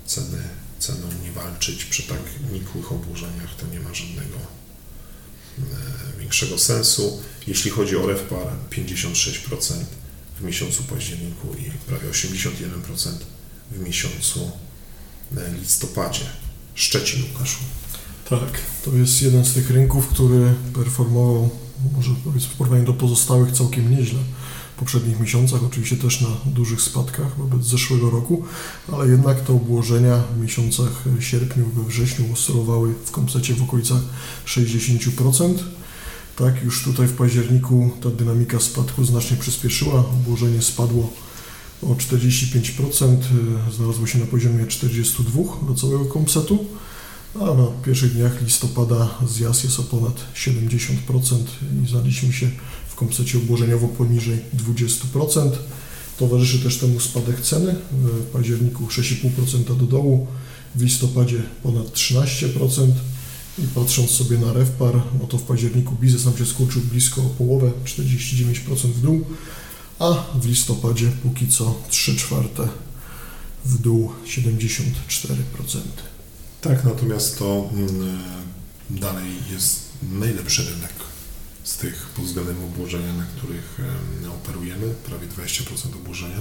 ceny, 0.06 0.44
ceną 0.80 1.08
nie 1.24 1.32
walczyć 1.32 1.86
przy 1.86 2.04
tak 2.04 2.22
nikłych 2.52 2.92
obłożeniach. 2.92 3.56
To 3.56 3.68
nie 3.68 3.80
ma 3.80 3.94
żadnego 3.94 4.38
większego 6.20 6.58
sensu. 6.58 7.22
Jeśli 7.48 7.72
chodzi 7.72 7.98
o 7.98 8.08
REFPAR, 8.08 8.48
56% 8.72 9.74
w 10.40 10.44
miesiącu 10.44 10.84
październiku 10.84 11.48
i 11.54 11.72
prawie 11.88 12.10
81% 12.10 12.38
w 13.72 13.80
miesiącu 13.80 14.52
listopadzie. 15.62 16.26
Szczecin, 16.76 17.24
Łukaszu. 17.24 17.60
Tak, 18.30 18.62
to 18.86 18.92
jest 18.92 19.22
jeden 19.22 19.46
z 19.46 19.54
tych 19.54 19.70
rynków, 19.70 20.08
który 20.08 20.54
performował, 20.74 21.50
może 21.94 22.12
powiedzmy 22.24 22.50
w 22.50 22.58
porównaniu 22.58 22.86
do 22.86 22.94
pozostałych, 22.94 23.52
całkiem 23.52 23.92
nieźle 23.92 24.20
poprzednich 24.77 25.20
miesiącach, 25.20 25.63
oczywiście 25.63 25.98
też 25.98 26.22
na 26.22 26.27
dużych 26.46 26.82
spadkach 26.82 27.38
wobec 27.38 27.65
zeszłego 27.65 28.10
roku, 28.10 28.44
ale 28.94 29.08
jednak 29.08 29.41
te 29.41 29.53
obłożenia 29.53 30.24
w 30.38 30.41
miesiącach 30.41 31.03
sierpniu, 31.20 31.65
we 31.75 31.84
wrześniu 31.84 32.34
oscylowały 32.34 32.94
w 33.05 33.12
komplecie 33.12 33.53
w 33.53 33.63
okolicach 33.63 34.01
60%. 34.46 35.53
Tak, 36.36 36.63
już 36.63 36.84
tutaj 36.84 37.08
w 37.08 37.13
październiku 37.13 37.91
ta 38.01 38.10
dynamika 38.10 38.60
spadku 38.60 39.05
znacznie 39.05 39.38
przyspieszyła, 39.38 40.00
obłożenie 40.00 40.62
spadło 40.62 41.13
o 41.84 41.88
45%, 41.88 43.17
znalazło 43.75 44.08
się 44.08 44.20
na 44.20 44.25
poziomie 44.25 44.67
42 44.67 45.44
do 45.67 45.75
całego 45.75 46.05
komsetu, 46.05 46.65
a 47.36 47.46
na 47.46 47.67
pierwszych 47.86 48.13
dniach 48.13 48.41
listopada 48.41 49.10
zjazd 49.27 49.63
jest 49.63 49.79
o 49.79 49.84
ponad 49.84 50.25
70% 50.36 50.96
i 51.84 51.88
znaleźliśmy 51.88 52.34
się 52.34 52.50
w 52.96 52.98
komsecie 52.98 53.38
obłożeniowo 53.38 53.88
poniżej 53.88 54.40
20%. 54.58 55.50
Towarzyszy 56.18 56.60
też 56.60 56.78
temu 56.78 57.00
spadek 57.00 57.42
ceny, 57.42 57.75
w 57.92 58.25
październiku 58.34 58.86
6,5% 58.86 59.78
do 59.78 59.86
dołu, 59.86 60.28
w 60.75 60.82
listopadzie 60.82 61.44
ponad 61.64 61.88
13%. 61.88 62.92
I 63.60 63.62
patrząc 63.75 64.12
sobie 64.12 64.38
na 64.38 64.54
REFPAR, 64.54 65.02
no 65.20 65.28
to 65.28 65.38
w 65.38 65.44
październiku 65.44 65.96
biznes 65.96 66.25
nam 66.25 66.38
się 66.38 66.46
skurczył 66.46 66.82
blisko 66.82 67.22
o 67.22 67.30
połowę, 67.30 67.72
49% 67.86 68.75
w 68.75 69.02
dół, 69.02 69.25
a 70.00 70.14
w 70.36 70.46
listopadzie 70.46 71.12
póki 71.24 71.48
co 71.48 71.75
3 71.90 72.16
czwarte 72.16 72.68
w 73.66 73.78
dół 73.82 74.12
74%. 74.25 74.86
Tak, 76.62 76.84
natomiast 76.84 77.40
to 77.40 77.70
mm, 77.74 78.20
dalej 78.90 79.32
jest 79.52 79.80
najlepszy 80.12 80.64
rynek 80.64 81.05
z 81.65 81.77
tych 81.77 82.05
pod 82.05 82.25
względem 82.25 82.63
obłożenia, 82.63 83.13
na 83.13 83.25
których 83.36 83.77
operujemy, 84.29 84.93
prawie 85.05 85.27
20% 85.27 85.95
obłożenia. 85.95 86.39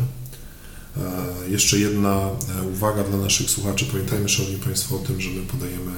E, 0.96 1.50
jeszcze 1.50 1.78
jedna 1.78 2.30
e, 2.58 2.62
uwaga 2.62 3.04
dla 3.04 3.18
naszych 3.18 3.50
słuchaczy. 3.50 3.86
Pamiętajmy, 3.86 4.28
Szanowni 4.28 4.58
Państwo, 4.58 4.96
o 4.96 4.98
tym, 4.98 5.20
że 5.20 5.30
my 5.30 5.42
podajemy 5.42 5.92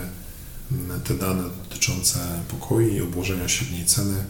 te 1.04 1.14
dane 1.14 1.42
dotyczące 1.42 2.18
pokoi 2.48 2.94
i 2.94 3.02
obłożenia 3.02 3.48
średniej 3.48 3.86
ceny, 3.86 4.24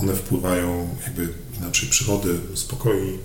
one 0.00 0.14
wpływają 0.14 0.96
jakby 1.02 1.34
inaczej 1.56 1.88
przychody 1.88 2.40
z 2.54 2.64
pokoi. 2.64 3.18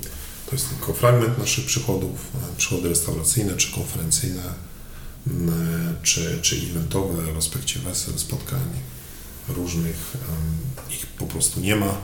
To 0.45 0.55
jest 0.55 0.69
tylko 0.69 0.93
fragment 0.93 1.37
naszych 1.37 1.65
przychodów, 1.65 2.31
przychody 2.57 2.89
restauracyjne 2.89 3.57
czy 3.57 3.71
konferencyjne, 3.71 4.43
czy, 6.03 6.39
czy 6.41 6.55
eventowe 6.55 7.33
w 7.33 7.37
aspekcie 7.37 7.79
wesel, 7.79 8.13
spotkań 8.19 8.61
różnych, 9.49 10.17
ich 10.91 11.07
po 11.07 11.25
prostu 11.25 11.59
nie 11.59 11.75
ma, 11.75 11.95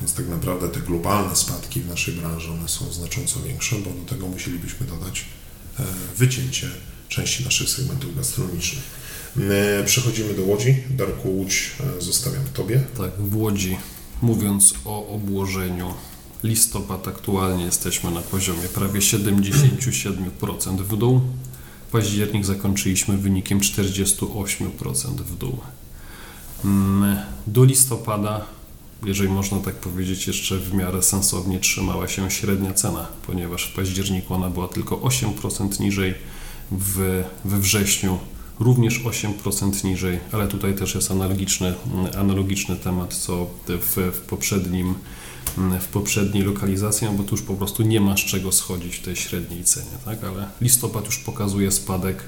więc 0.00 0.14
tak 0.14 0.28
naprawdę 0.28 0.68
te 0.68 0.80
globalne 0.80 1.36
spadki 1.36 1.80
w 1.80 1.88
naszej 1.88 2.14
branży, 2.14 2.50
one 2.52 2.68
są 2.68 2.92
znacząco 2.92 3.40
większe, 3.40 3.76
bo 3.76 3.90
do 3.90 4.08
tego 4.08 4.26
musielibyśmy 4.26 4.86
dodać 4.86 5.24
e, 5.78 5.82
wycięcie 6.16 6.68
części 7.08 7.44
naszych 7.44 7.68
segmentów 7.68 8.16
gastronomicznych. 8.16 8.82
Przechodzimy 9.86 10.34
do 10.34 10.42
Łodzi. 10.42 10.76
Darku 10.90 11.28
Łódź 11.28 11.70
e, 11.98 12.02
zostawiam 12.02 12.44
Tobie. 12.54 12.84
Tak, 12.98 13.10
w 13.18 13.36
Łodzi, 13.36 13.76
mówiąc 14.22 14.74
o 14.84 15.08
obłożeniu, 15.08 15.94
listopad 16.42 17.08
aktualnie 17.08 17.64
jesteśmy 17.64 18.10
na 18.10 18.20
poziomie 18.20 18.68
prawie 18.74 19.00
77% 19.00 20.76
w 20.76 20.96
dół. 20.96 21.20
Październik 21.92 22.44
zakończyliśmy 22.44 23.16
wynikiem 23.16 23.60
48% 23.60 25.16
w 25.16 25.38
dół. 25.38 25.58
Mm, 26.64 27.16
do 27.46 27.64
listopada, 27.64 28.44
jeżeli 29.04 29.28
można 29.28 29.58
tak 29.60 29.74
powiedzieć, 29.74 30.26
jeszcze 30.26 30.58
w 30.58 30.74
miarę 30.74 31.02
sensownie 31.02 31.60
trzymała 31.60 32.08
się 32.08 32.30
średnia 32.30 32.74
cena, 32.74 33.06
ponieważ 33.26 33.64
w 33.64 33.74
październiku 33.74 34.34
ona 34.34 34.50
była 34.50 34.68
tylko 34.68 34.96
8% 34.96 35.80
niżej, 35.80 36.14
w, 36.70 37.24
we 37.44 37.58
wrześniu 37.58 38.18
również 38.60 39.04
8% 39.04 39.84
niżej, 39.84 40.18
ale 40.32 40.48
tutaj 40.48 40.74
też 40.74 40.94
jest 40.94 41.10
analogiczny, 41.10 41.74
analogiczny 42.18 42.76
temat 42.76 43.14
co 43.14 43.46
w, 43.68 44.12
w 44.12 44.20
poprzednim 44.20 44.94
w 45.80 45.86
poprzedniej 45.86 46.44
lokalizacji, 46.44 47.06
no 47.06 47.12
bo 47.12 47.24
tu 47.24 47.34
już 47.34 47.42
po 47.42 47.54
prostu 47.54 47.82
nie 47.82 48.00
ma 48.00 48.16
z 48.16 48.20
czego 48.20 48.52
schodzić 48.52 48.96
w 48.96 49.02
tej 49.02 49.16
średniej 49.16 49.64
cenie, 49.64 49.90
tak? 50.04 50.24
ale 50.24 50.48
listopad 50.60 51.06
już 51.06 51.18
pokazuje 51.18 51.70
spadek, 51.72 52.24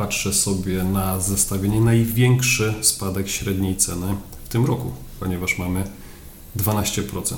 patrzę 0.00 0.32
sobie 0.32 0.84
na 0.84 1.20
zestawienie, 1.20 1.80
największy 1.80 2.74
spadek 2.80 3.28
średniej 3.28 3.76
ceny 3.76 4.06
w 4.44 4.48
tym 4.48 4.64
roku, 4.64 4.92
ponieważ 5.20 5.58
mamy 5.58 5.84
12% 6.56 7.36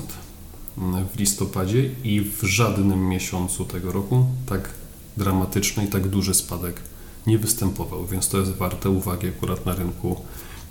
w 1.13 1.19
listopadzie 1.19 1.89
i 2.03 2.21
w 2.21 2.43
żadnym 2.43 3.07
miesiącu 3.09 3.65
tego 3.65 3.91
roku 3.91 4.25
tak 4.45 4.69
dramatyczny 5.17 5.85
i 5.85 5.87
tak 5.87 6.07
duży 6.07 6.33
spadek 6.33 6.81
nie 7.27 7.37
występował, 7.37 8.05
więc 8.05 8.29
to 8.29 8.37
jest 8.37 8.51
warte 8.51 8.89
uwagi 8.89 9.27
akurat 9.27 9.65
na 9.65 9.75
rynku, 9.75 10.21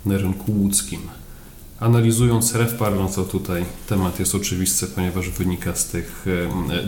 na 0.05 0.17
rynku 0.17 0.51
łódzkim. 0.51 1.01
Analizując 1.79 2.55
REFPAR, 2.55 2.95
no 2.95 3.09
to 3.09 3.23
tutaj 3.23 3.65
temat 3.87 4.19
jest 4.19 4.35
oczywisty, 4.35 4.87
ponieważ 4.87 5.29
wynika 5.29 5.75
z 5.75 5.85
tych 5.85 6.25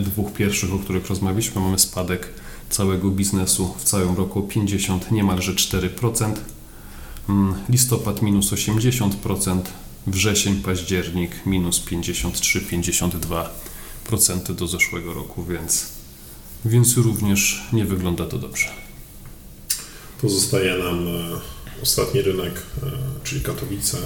dwóch 0.00 0.32
pierwszych, 0.32 0.74
o 0.74 0.78
których 0.78 1.06
rozmawialiśmy. 1.06 1.60
Mamy 1.60 1.78
spadek 1.78 2.28
całego 2.70 3.10
biznesu 3.10 3.74
w 3.78 3.84
całym 3.84 4.16
roku 4.16 4.38
o 4.38 4.42
50, 4.42 5.10
niemalże 5.10 5.52
4%. 5.52 6.34
Mm, 7.28 7.54
listopad 7.68 8.22
minus 8.22 8.52
80%, 8.52 9.60
wrzesień, 10.06 10.62
październik 10.62 11.46
minus 11.46 11.84
53-52% 11.84 14.54
do 14.54 14.66
zeszłego 14.66 15.14
roku, 15.14 15.44
więc, 15.44 15.86
więc 16.64 16.96
również 16.96 17.62
nie 17.72 17.84
wygląda 17.84 18.26
to 18.26 18.38
dobrze. 18.38 18.68
Pozostaje 20.20 20.78
nam 20.78 21.08
e, 21.08 21.12
ostatni 21.82 22.22
rynek, 22.22 22.62
e, 22.82 22.90
czyli 23.24 23.40
Katowice. 23.40 23.98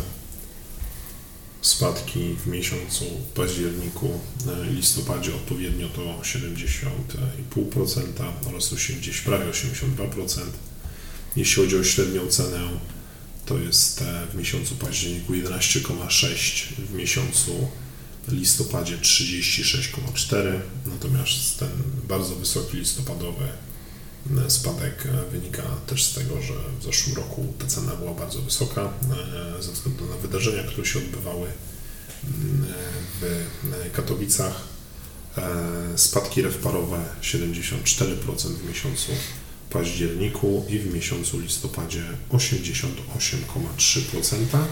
Spadki 1.63 2.35
w 2.35 2.47
miesiącu 2.47 3.05
październiku, 3.35 4.21
e, 4.47 4.71
listopadzie 4.71 5.35
odpowiednio 5.35 5.89
to 5.89 6.21
70,5% 6.23 8.03
oraz 8.47 8.75
gdzieś 9.01 9.21
prawie 9.21 9.45
82%. 9.45 10.41
Jeśli 11.37 11.63
chodzi 11.63 11.77
o 11.77 11.85
średnią 11.85 12.27
cenę, 12.27 12.69
to 13.47 13.59
jest 13.59 14.05
w 14.33 14.35
miesiącu 14.35 14.75
październiku 14.75 15.33
11,6, 15.33 16.73
w 16.79 16.95
miesiącu 16.95 17.69
listopadzie 18.29 18.99
36,4, 18.99 20.61
natomiast 20.87 21.59
ten 21.59 21.71
bardzo 22.09 22.35
wysoki 22.35 22.77
listopadowy 22.77 23.45
Spadek 24.49 25.09
wynika 25.33 25.63
też 25.87 26.05
z 26.05 26.15
tego, 26.15 26.43
że 26.43 26.55
w 26.81 26.85
zeszłym 26.85 27.17
roku 27.17 27.53
ta 27.59 27.67
cena 27.67 27.97
była 27.97 28.15
bardzo 28.15 28.43
wysoka 28.43 28.93
e, 29.59 29.63
ze 29.63 29.73
względu 29.73 30.07
na 30.07 30.17
wydarzenia, 30.17 30.63
które 30.63 30.87
się 30.87 30.99
odbywały 30.99 31.49
mm, 32.25 32.67
w 33.21 33.47
Katowicach. 33.93 34.61
E, 35.39 35.99
spadki 35.99 36.43
refparowe 36.43 36.99
74% 37.23 38.49
w 38.49 38.69
miesiącu 38.69 39.13
październiku 39.71 40.65
i 40.69 40.79
w 40.79 40.95
miesiącu 40.95 41.41
listopadzie 41.41 42.03
88,3%. 42.33 44.37
E, 44.55 44.67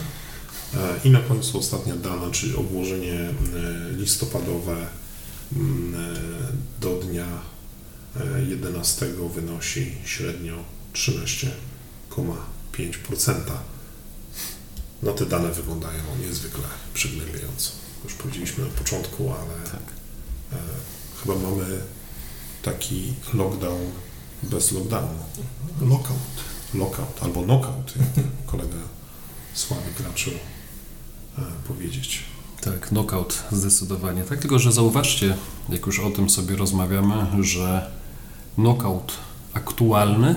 I 1.04 1.10
na 1.10 1.20
końcu 1.20 1.58
ostatnia 1.58 1.96
dana, 1.96 2.30
czyli 2.30 2.56
obłożenie 2.56 3.34
listopadowe 3.96 4.86
mm, 5.56 5.94
do 6.80 6.96
dnia 6.96 7.57
11 8.48 9.06
wynosi 9.34 9.94
średnio 10.04 10.54
13,5%. 10.92 11.48
5%. 12.78 13.34
No 15.02 15.12
te 15.12 15.26
dane 15.26 15.52
wyglądają 15.52 16.02
niezwykle 16.20 16.64
przygnębiająco. 16.94 17.70
Już 18.04 18.14
powiedzieliśmy 18.14 18.64
na 18.64 18.70
początku, 18.70 19.32
ale 19.32 19.70
Tak. 19.70 19.82
e, 20.52 20.56
chyba 21.22 21.34
mamy 21.34 21.80
taki 22.62 23.14
lockdown 23.34 23.80
bez 24.42 24.72
lockdownu. 24.72 25.18
Lockout. 25.80 26.18
Lockout 26.74 27.22
albo 27.22 27.42
knockout, 27.42 27.94
jak 27.96 28.26
kolega 28.52 28.76
Sławik 29.54 30.00
raczył 30.00 30.32
e, 31.38 31.42
powiedzieć. 31.68 32.24
Tak, 32.60 32.88
knockout 32.88 33.44
zdecydowanie. 33.52 34.24
Tak, 34.24 34.38
tylko 34.38 34.58
że 34.58 34.72
zauważcie, 34.72 35.36
jak 35.68 35.86
już 35.86 36.00
o 36.00 36.10
tym 36.10 36.30
sobie 36.30 36.56
rozmawiamy, 36.56 37.44
że 37.44 37.97
knockout 38.58 39.12
aktualny 39.54 40.34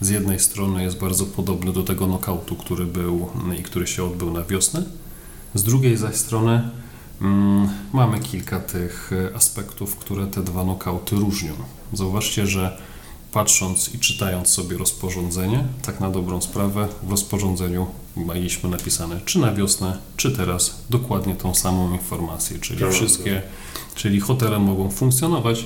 z 0.00 0.08
jednej 0.08 0.40
strony 0.40 0.82
jest 0.82 0.98
bardzo 0.98 1.26
podobny 1.26 1.72
do 1.72 1.82
tego 1.82 2.06
knockoutu, 2.06 2.56
który 2.56 2.84
był 2.84 3.28
i 3.58 3.62
który 3.62 3.86
się 3.86 4.04
odbył 4.04 4.30
na 4.30 4.44
wiosnę. 4.44 4.82
Z 5.54 5.62
drugiej 5.62 5.96
zaś 5.96 6.16
strony 6.16 6.70
mm, 7.20 7.68
mamy 7.92 8.20
kilka 8.20 8.60
tych 8.60 9.10
e, 9.12 9.36
aspektów, 9.36 9.96
które 9.96 10.26
te 10.26 10.42
dwa 10.42 10.62
knockouty 10.62 11.16
różnią. 11.16 11.52
Zauważcie, 11.92 12.46
że 12.46 12.78
patrząc 13.32 13.94
i 13.94 13.98
czytając 13.98 14.48
sobie 14.48 14.78
rozporządzenie, 14.78 15.64
tak 15.82 16.00
na 16.00 16.10
dobrą 16.10 16.40
sprawę, 16.40 16.88
w 17.02 17.10
rozporządzeniu 17.10 17.86
mieliśmy 18.16 18.70
napisane 18.70 19.20
czy 19.24 19.38
na 19.38 19.54
wiosnę, 19.54 19.98
czy 20.16 20.36
teraz 20.36 20.74
dokładnie 20.90 21.34
tą 21.34 21.54
samą 21.54 21.92
informację, 21.92 22.58
czyli 22.58 22.90
wszystkie, 22.90 23.42
czyli 23.94 24.20
hotele 24.20 24.58
mogą 24.58 24.90
funkcjonować 24.90 25.64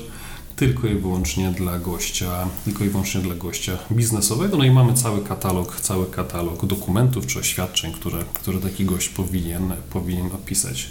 tylko 0.60 0.86
i 0.86 0.94
wyłącznie 0.94 1.50
dla 1.50 1.78
gościa, 1.78 2.48
tylko 2.64 2.84
i 2.84 2.88
wyłącznie 2.88 3.20
dla 3.20 3.34
gościa 3.34 3.78
biznesowego. 3.92 4.56
No 4.56 4.64
i 4.64 4.70
mamy 4.70 4.94
cały 4.94 5.24
katalog, 5.24 5.80
cały 5.80 6.06
katalog 6.06 6.66
dokumentów 6.66 7.26
czy 7.26 7.38
oświadczeń, 7.38 7.92
które, 7.92 8.24
które 8.34 8.58
taki 8.58 8.84
gość 8.84 9.08
powinien, 9.08 9.72
powinien 9.90 10.26
opisać. 10.26 10.90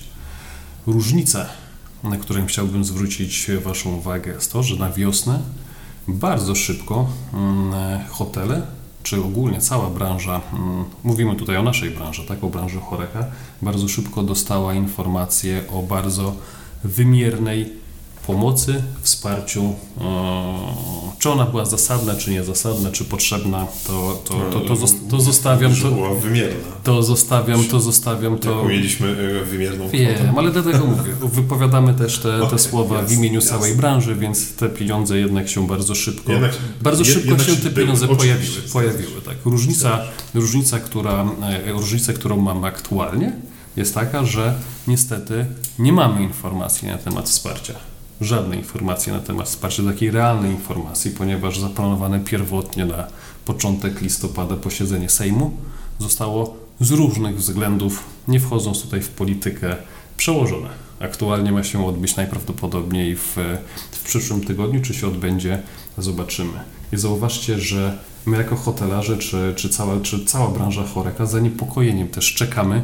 Różnica, 0.87 1.45
na 2.03 2.17
którą 2.17 2.45
chciałbym 2.45 2.83
zwrócić 2.83 3.47
Waszą 3.63 3.95
uwagę, 3.95 4.31
jest 4.31 4.51
to, 4.51 4.63
że 4.63 4.75
na 4.75 4.91
wiosnę 4.91 5.39
bardzo 6.07 6.55
szybko 6.55 7.09
mm, 7.33 7.73
hotele, 8.09 8.61
czy 9.03 9.23
ogólnie 9.23 9.61
cała 9.61 9.89
branża, 9.89 10.41
mm, 10.53 10.85
mówimy 11.03 11.35
tutaj 11.35 11.57
o 11.57 11.63
naszej 11.63 11.91
branży, 11.91 12.25
tak, 12.27 12.43
o 12.43 12.49
branży 12.49 12.79
Choreka, 12.79 13.25
bardzo 13.61 13.87
szybko 13.87 14.23
dostała 14.23 14.73
informację 14.73 15.63
o 15.73 15.81
bardzo 15.81 16.35
wymiernej 16.83 17.79
pomocy, 18.27 18.83
wsparciu. 19.01 19.75
Czy 21.19 21.29
ona 21.29 21.45
była 21.45 21.65
zasadna, 21.65 22.15
czy 22.15 22.31
niezasadna, 22.31 22.91
czy 22.91 23.05
potrzebna, 23.05 23.67
to, 23.87 24.21
to, 24.25 24.33
to, 24.33 24.59
to, 24.59 24.87
to 25.09 25.19
zostawiam, 25.19 25.75
to, 25.75 25.91
była 25.91 26.13
wymierna. 26.15 26.71
to 26.83 27.03
zostawiam, 27.03 27.63
to 27.63 27.79
zostawiam, 27.79 28.37
To... 28.37 28.63
mieliśmy 28.65 29.07
e, 29.41 29.45
wymierną 29.45 29.89
Wiem, 29.89 30.37
ale 30.37 30.51
dlatego 30.51 30.85
mówię, 30.85 31.11
wypowiadamy 31.21 31.93
też 31.93 32.19
te, 32.19 32.47
te 32.49 32.59
słowa 32.59 33.01
w 33.01 33.11
imieniu 33.11 33.41
całej 33.41 33.75
branży, 33.75 34.15
więc 34.15 34.55
te 34.55 34.69
pieniądze 34.69 35.17
jednak 35.17 35.49
się 35.49 35.67
bardzo 35.67 35.95
szybko, 35.95 36.31
bardzo 36.81 37.05
szybko 37.05 37.39
się 37.39 37.55
te 37.55 37.69
pieniądze 37.69 38.07
pojawiły. 38.07 38.61
pojawiły 38.73 39.21
tak. 39.25 39.35
różnica, 39.45 39.99
różnica, 40.33 40.79
która, 40.79 41.25
e, 41.67 41.71
różnica, 41.71 42.13
którą 42.13 42.37
mamy 42.37 42.67
aktualnie 42.67 43.31
jest 43.77 43.93
taka, 43.93 44.25
że 44.25 44.55
niestety 44.87 45.45
nie 45.79 45.93
mamy 45.93 46.23
informacji 46.23 46.87
na 46.87 46.97
temat 46.97 47.29
wsparcia. 47.29 47.88
Żadnej 48.21 48.59
informacji 48.59 49.11
na 49.11 49.19
temat 49.19 49.47
wsparcia, 49.47 49.83
takiej 49.83 50.11
realnej 50.11 50.51
informacji, 50.51 51.11
ponieważ 51.11 51.59
zaplanowane 51.59 52.19
pierwotnie 52.19 52.85
na 52.85 53.07
początek 53.45 54.01
listopada 54.01 54.55
posiedzenie 54.55 55.09
Sejmu 55.09 55.51
zostało 55.99 56.55
z 56.79 56.91
różnych 56.91 57.37
względów, 57.37 58.03
nie 58.27 58.39
wchodząc 58.39 58.81
tutaj 58.81 59.01
w 59.01 59.09
politykę, 59.09 59.75
przełożone. 60.17 60.69
Aktualnie 60.99 61.51
ma 61.51 61.63
się 61.63 61.87
odbyć 61.87 62.15
najprawdopodobniej 62.15 63.15
w, 63.15 63.35
w 63.91 64.03
przyszłym 64.03 64.41
tygodniu, 64.41 64.81
czy 64.81 64.93
się 64.93 65.07
odbędzie, 65.07 65.61
zobaczymy. 65.97 66.59
I 66.93 66.97
zauważcie, 66.97 67.59
że 67.59 67.97
my 68.25 68.37
jako 68.37 68.55
hotelarze, 68.55 69.17
czy, 69.17 69.53
czy, 69.55 69.69
cała, 69.69 69.99
czy 69.99 70.25
cała 70.25 70.47
branża 70.47 70.83
choreka 70.83 71.25
z 71.25 71.31
zaniepokojeniem 71.31 72.07
też 72.07 72.33
czekamy 72.33 72.83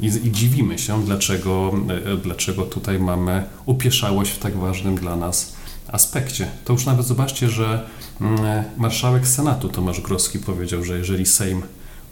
i, 0.00 0.06
i 0.06 0.32
dziwimy 0.32 0.78
się, 0.78 1.04
dlaczego, 1.04 1.74
e, 2.12 2.16
dlaczego 2.16 2.62
tutaj 2.62 2.98
mamy 2.98 3.44
upieszałość 3.66 4.30
w 4.30 4.38
tak 4.38 4.56
ważnym 4.56 4.94
dla 4.94 5.16
nas 5.16 5.52
aspekcie. 5.88 6.50
To 6.64 6.72
już 6.72 6.86
nawet 6.86 7.06
zobaczcie, 7.06 7.48
że 7.48 7.86
mm, 8.20 8.64
marszałek 8.76 9.26
Senatu 9.26 9.68
Tomasz 9.68 10.00
Grodzki 10.00 10.38
powiedział, 10.38 10.84
że 10.84 10.98
jeżeli 10.98 11.26
Sejm 11.26 11.62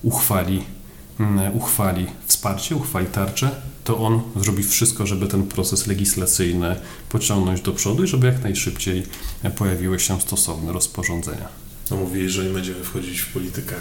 uchwali, 0.02 0.64
mm, 1.20 1.56
uchwali 1.56 2.06
wsparcie, 2.26 2.76
uchwali 2.76 3.06
tarczę, 3.06 3.50
to 3.84 3.98
on 3.98 4.22
zrobi 4.36 4.62
wszystko, 4.62 5.06
żeby 5.06 5.26
ten 5.26 5.42
proces 5.42 5.86
legislacyjny 5.86 6.76
pociągnąć 7.08 7.60
do 7.60 7.72
przodu 7.72 8.04
i 8.04 8.06
żeby 8.06 8.26
jak 8.26 8.42
najszybciej 8.42 9.02
pojawiły 9.56 10.00
się 10.00 10.20
stosowne 10.20 10.72
rozporządzenia. 10.72 11.48
No 11.90 11.96
mówi, 11.96 12.28
że 12.28 12.44
nie 12.44 12.50
będziemy 12.50 12.84
wchodzić 12.84 13.20
w 13.20 13.32
politykę. 13.32 13.74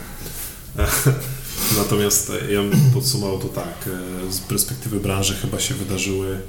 Natomiast 1.77 2.29
e, 2.29 2.53
ja 2.53 2.61
bym 2.63 2.91
podsumował 2.93 3.39
to 3.39 3.47
tak, 3.47 3.89
e, 4.27 4.31
z 4.31 4.39
perspektywy 4.39 4.99
branży 4.99 5.35
chyba 5.35 5.59
się 5.59 5.73
wydarzyły, 5.73 6.39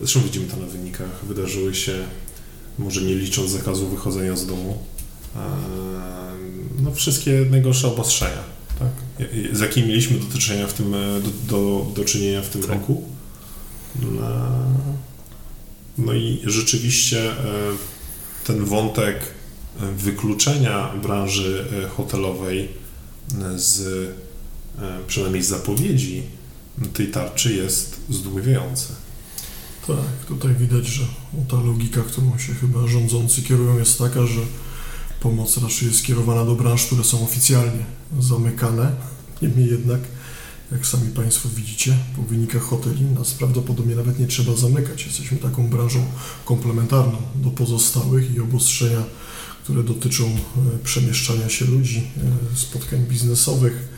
zresztą 0.00 0.20
widzimy 0.20 0.46
to 0.46 0.56
na 0.56 0.66
wynikach, 0.66 1.24
wydarzyły 1.28 1.74
się, 1.74 1.92
może 2.78 3.02
nie 3.02 3.14
licząc 3.14 3.50
zakazu 3.50 3.88
wychodzenia 3.88 4.36
z 4.36 4.46
domu, 4.46 4.78
no 6.82 6.94
wszystkie 6.94 7.46
najgorsze 7.50 7.88
obostrzenia, 7.88 8.42
tak? 8.78 9.28
Z 9.52 9.60
jakimi 9.60 9.88
mieliśmy 9.88 10.18
do 10.18 10.38
czynienia 10.38 10.66
w 10.66 10.72
tym, 10.72 10.94
e, 10.94 11.20
do, 11.20 11.30
do, 11.48 11.86
do 11.94 12.04
czynienia 12.04 12.42
w 12.42 12.48
tym 12.48 12.60
Tak. 12.62 12.70
roku. 12.70 13.04
No, 15.98 16.12
i 16.12 16.42
rzeczywiście 16.44 17.30
ten 18.44 18.64
wątek 18.64 19.20
wykluczenia 19.96 20.92
branży 21.02 21.64
hotelowej 21.96 22.68
z 23.56 24.08
przynajmniej 25.06 25.42
z 25.42 25.48
zapowiedzi 25.48 26.22
tej 26.92 27.10
tarczy 27.10 27.54
jest 27.54 28.00
zdumiewający. 28.10 28.86
Tak, 29.86 30.26
tutaj 30.28 30.54
widać, 30.54 30.86
że 30.86 31.04
ta 31.48 31.56
logika, 31.56 32.00
którą 32.02 32.38
się 32.38 32.54
chyba 32.54 32.86
rządzący 32.86 33.42
kierują, 33.42 33.78
jest 33.78 33.98
taka, 33.98 34.26
że 34.26 34.40
pomoc 35.20 35.58
raczej 35.58 35.88
jest 35.88 36.00
skierowana 36.00 36.44
do 36.44 36.54
branż, 36.54 36.86
które 36.86 37.04
są 37.04 37.24
oficjalnie 37.24 37.84
zamykane. 38.20 38.92
Niemniej 39.42 39.70
jednak, 39.70 40.00
jak 40.72 40.86
sami 40.86 41.10
Państwo 41.10 41.48
widzicie, 41.48 41.96
po 42.16 42.22
wynikach 42.22 42.62
hoteli 42.62 43.04
nas 43.04 43.30
prawdopodobnie 43.30 43.96
nawet 43.96 44.18
nie 44.18 44.26
trzeba 44.26 44.56
zamykać. 44.56 45.06
Jesteśmy 45.06 45.38
taką 45.38 45.68
branżą 45.68 46.04
komplementarną 46.44 47.16
do 47.34 47.50
pozostałych 47.50 48.34
i 48.34 48.40
obostrzenia, 48.40 49.02
które 49.64 49.82
dotyczą 49.82 50.24
e, 50.24 50.38
przemieszczania 50.84 51.48
się 51.48 51.64
ludzi, 51.64 51.98
e, 51.98 52.56
spotkań 52.56 53.00
biznesowych, 53.00 53.88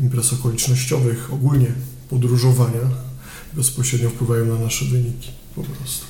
imprez 0.00 0.32
okolicznościowych, 0.32 1.32
ogólnie 1.32 1.72
podróżowania, 2.10 2.90
bezpośrednio 3.56 4.10
wpływają 4.10 4.46
na 4.46 4.58
nasze 4.58 4.84
wyniki 4.84 5.30
po 5.54 5.62
prostu. 5.62 6.06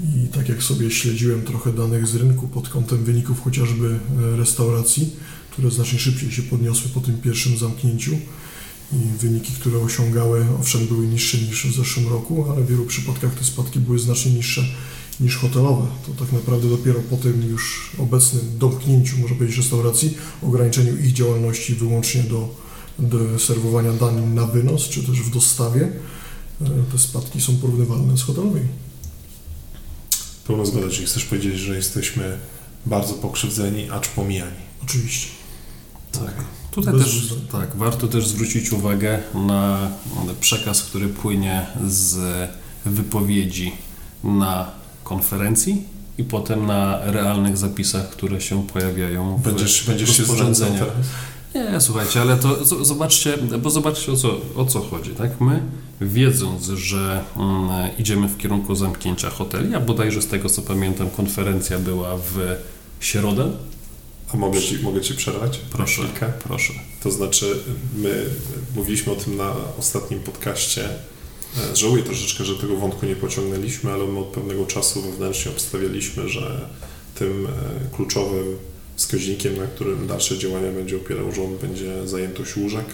I 0.00 0.28
tak 0.28 0.48
jak 0.48 0.62
sobie 0.62 0.90
śledziłem 0.90 1.42
trochę 1.42 1.72
danych 1.72 2.06
z 2.06 2.14
rynku 2.14 2.48
pod 2.48 2.68
kątem 2.68 3.04
wyników 3.04 3.44
chociażby 3.44 3.98
e, 4.34 4.36
restauracji, 4.36 5.16
które 5.50 5.70
znacznie 5.70 5.98
szybciej 5.98 6.32
się 6.32 6.42
podniosły 6.42 6.90
po 6.90 7.00
tym 7.00 7.18
pierwszym 7.18 7.58
zamknięciu 7.58 8.18
i 8.92 9.18
wyniki, 9.20 9.52
które 9.52 9.78
osiągały, 9.78 10.46
owszem, 10.60 10.86
były 10.86 11.06
niższe 11.06 11.38
niż 11.38 11.66
w 11.66 11.76
zeszłym 11.76 12.08
roku, 12.08 12.50
ale 12.50 12.62
w 12.64 12.68
wielu 12.70 12.86
przypadkach 12.86 13.34
te 13.34 13.44
spadki 13.44 13.80
były 13.80 13.98
znacznie 13.98 14.32
niższe 14.32 14.64
niż 15.20 15.36
hotelowe. 15.36 15.86
To 16.06 16.24
tak 16.24 16.32
naprawdę 16.32 16.68
dopiero 16.68 17.00
po 17.00 17.16
tym 17.16 17.42
już 17.42 17.90
obecnym 17.98 18.58
domknięciu, 18.58 19.18
można 19.18 19.36
powiedzieć, 19.36 19.56
restauracji, 19.56 20.14
ograniczeniu 20.42 20.96
ich 20.96 21.12
działalności 21.12 21.74
wyłącznie 21.74 22.22
do, 22.22 22.61
do 22.98 23.38
serwowania 23.38 23.92
danin 23.92 24.34
na 24.34 24.46
wynos, 24.46 24.82
czy 24.88 25.02
też 25.02 25.20
w 25.20 25.30
dostawie, 25.30 25.92
e, 26.60 26.92
te 26.92 26.98
spadki 26.98 27.40
są 27.40 27.56
porównywalne 27.56 28.18
z 28.18 28.22
hotelowymi. 28.22 28.68
Pełna 30.46 30.64
zgoda, 30.64 30.88
czyli 30.90 31.06
chcesz 31.06 31.24
powiedzieć, 31.24 31.58
że 31.58 31.76
jesteśmy 31.76 32.38
bardzo 32.86 33.14
pokrzywdzeni, 33.14 33.90
acz 33.90 34.08
pomijani. 34.08 34.56
Oczywiście. 34.82 35.28
Tak. 36.12 36.34
Tutaj 36.70 36.94
Bez 36.94 37.04
też 37.04 37.34
tak, 37.52 37.76
warto 37.76 38.08
też 38.08 38.28
zwrócić 38.28 38.72
uwagę 38.72 39.20
na 39.34 39.90
przekaz, 40.40 40.82
który 40.82 41.08
płynie 41.08 41.66
z 41.88 42.18
wypowiedzi 42.84 43.72
na 44.24 44.70
konferencji 45.04 45.82
i 46.18 46.24
potem 46.24 46.66
na 46.66 46.98
realnych 47.04 47.56
zapisach, 47.56 48.10
które 48.10 48.40
się 48.40 48.66
pojawiają 48.66 49.36
w 49.36 49.42
Będziesz, 49.42 49.84
będziesz 49.86 50.16
się 50.16 50.22
rozporządzeniach. 50.22 50.78
teraz? 50.78 51.06
Nie, 51.54 51.80
słuchajcie, 51.80 52.20
ale 52.20 52.36
to 52.36 52.64
zobaczcie, 52.84 53.38
bo 53.62 53.70
zobaczcie 53.70 54.12
o 54.12 54.16
co, 54.16 54.40
o 54.56 54.64
co 54.64 54.80
chodzi, 54.80 55.10
tak? 55.10 55.40
My, 55.40 55.62
wiedząc, 56.00 56.64
że 56.66 57.24
mm, 57.36 57.90
idziemy 57.98 58.28
w 58.28 58.36
kierunku 58.36 58.74
zamknięcia 58.74 59.30
hoteli, 59.30 59.74
a 59.74 59.80
bodajże 59.80 60.22
z 60.22 60.26
tego 60.26 60.48
co 60.48 60.62
pamiętam 60.62 61.10
konferencja 61.10 61.78
była 61.78 62.16
w 62.16 62.38
środę, 63.00 63.50
A 64.34 64.36
mogę 64.36 64.60
ci, 64.60 64.78
mogę 64.78 65.00
ci 65.00 65.14
przerwać? 65.14 65.58
Proszę, 65.70 66.02
Chwilkę? 66.02 66.32
proszę. 66.44 66.72
To 67.02 67.10
znaczy, 67.10 67.56
my 67.96 68.24
mówiliśmy 68.76 69.12
o 69.12 69.16
tym 69.16 69.36
na 69.36 69.52
ostatnim 69.78 70.20
podcaście. 70.20 70.88
E, 71.72 71.76
Żałuję 71.76 72.02
troszeczkę, 72.02 72.44
że 72.44 72.54
tego 72.56 72.76
wątku 72.76 73.06
nie 73.06 73.16
pociągnęliśmy, 73.16 73.92
ale 73.92 74.06
my 74.06 74.18
od 74.18 74.26
pewnego 74.26 74.66
czasu 74.66 75.02
wewnętrznie 75.02 75.52
obstawialiśmy, 75.52 76.28
że 76.28 76.68
tym 77.18 77.46
e, 77.46 77.96
kluczowym 77.96 78.56
wskaźnikiem, 79.02 79.56
na 79.56 79.66
którym 79.66 80.06
dalsze 80.06 80.38
działania 80.38 80.72
będzie 80.72 80.96
opierał 80.96 81.32
rząd, 81.32 81.60
będzie 81.60 82.08
zajętość 82.08 82.56
łóżek. 82.56 82.84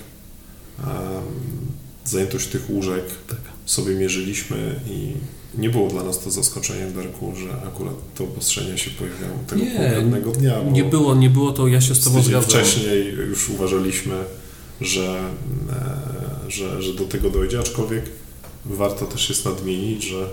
Zajętość 2.04 2.46
tych 2.46 2.70
łóżek 2.70 3.04
Tak. 3.28 3.38
sobie 3.66 3.94
mierzyliśmy 3.94 4.80
i 4.90 5.12
nie 5.60 5.70
było 5.70 5.88
dla 5.88 6.02
nas 6.04 6.18
to 6.20 6.30
zaskoczeniem, 6.30 6.94
Darku, 6.94 7.34
że 7.36 7.62
akurat 7.68 7.94
te 8.14 8.24
obostrzenia 8.24 8.76
się 8.76 8.90
pojawiają 8.90 9.38
tego 9.46 9.62
Nie, 9.62 9.70
konkretnego 9.70 10.30
dnia. 10.32 10.62
Nie 10.72 10.84
było, 10.84 11.14
nie 11.14 11.30
było 11.30 11.52
to, 11.52 11.68
ja 11.68 11.80
się 11.80 11.94
z 11.94 12.04
Tobą 12.04 12.22
zgadzam. 12.22 12.50
wcześniej 12.50 13.06
już 13.28 13.48
uważaliśmy, 13.48 14.14
że, 14.80 15.20
e, 16.46 16.50
że, 16.50 16.82
że 16.82 16.94
do 16.94 17.04
tego 17.04 17.30
dojdzie, 17.30 17.58
aczkolwiek 17.58 18.04
warto 18.64 19.06
też 19.06 19.28
jest 19.28 19.44
nadmienić, 19.44 20.04
że 20.04 20.28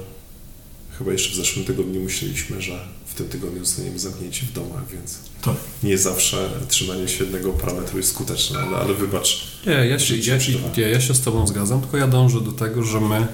chyba 0.97 1.11
jeszcze 1.11 1.31
w 1.31 1.35
zeszłym 1.35 1.65
tygodniu 1.65 2.01
myśleliśmy, 2.01 2.61
że 2.61 2.79
w 3.15 3.17
tym 3.17 3.29
tygodniu 3.29 3.65
zostaniemy 3.65 3.99
zamknięci 3.99 4.45
w 4.45 4.51
domach, 4.53 4.87
więc 4.93 5.19
Tak. 5.41 5.55
nie 5.83 5.97
zawsze 5.97 6.49
trzymanie 6.67 7.07
się 7.07 7.23
jednego 7.23 7.53
parametru 7.53 7.97
jest 7.97 8.09
skuteczne, 8.09 8.59
ale, 8.59 8.77
ale 8.77 8.93
wybacz. 8.93 9.47
Nie, 9.67 9.73
ja 9.73 9.99
się, 9.99 10.17
ja, 10.17 10.37
nie, 10.77 10.83
ja 10.83 11.01
się 11.01 11.13
z 11.15 11.21
Tobą 11.21 11.47
zgadzam, 11.47 11.81
tylko 11.81 11.97
ja 11.97 12.07
dążę 12.07 12.41
do 12.41 12.51
tego, 12.51 12.83
że 12.83 13.01
my, 13.01 13.27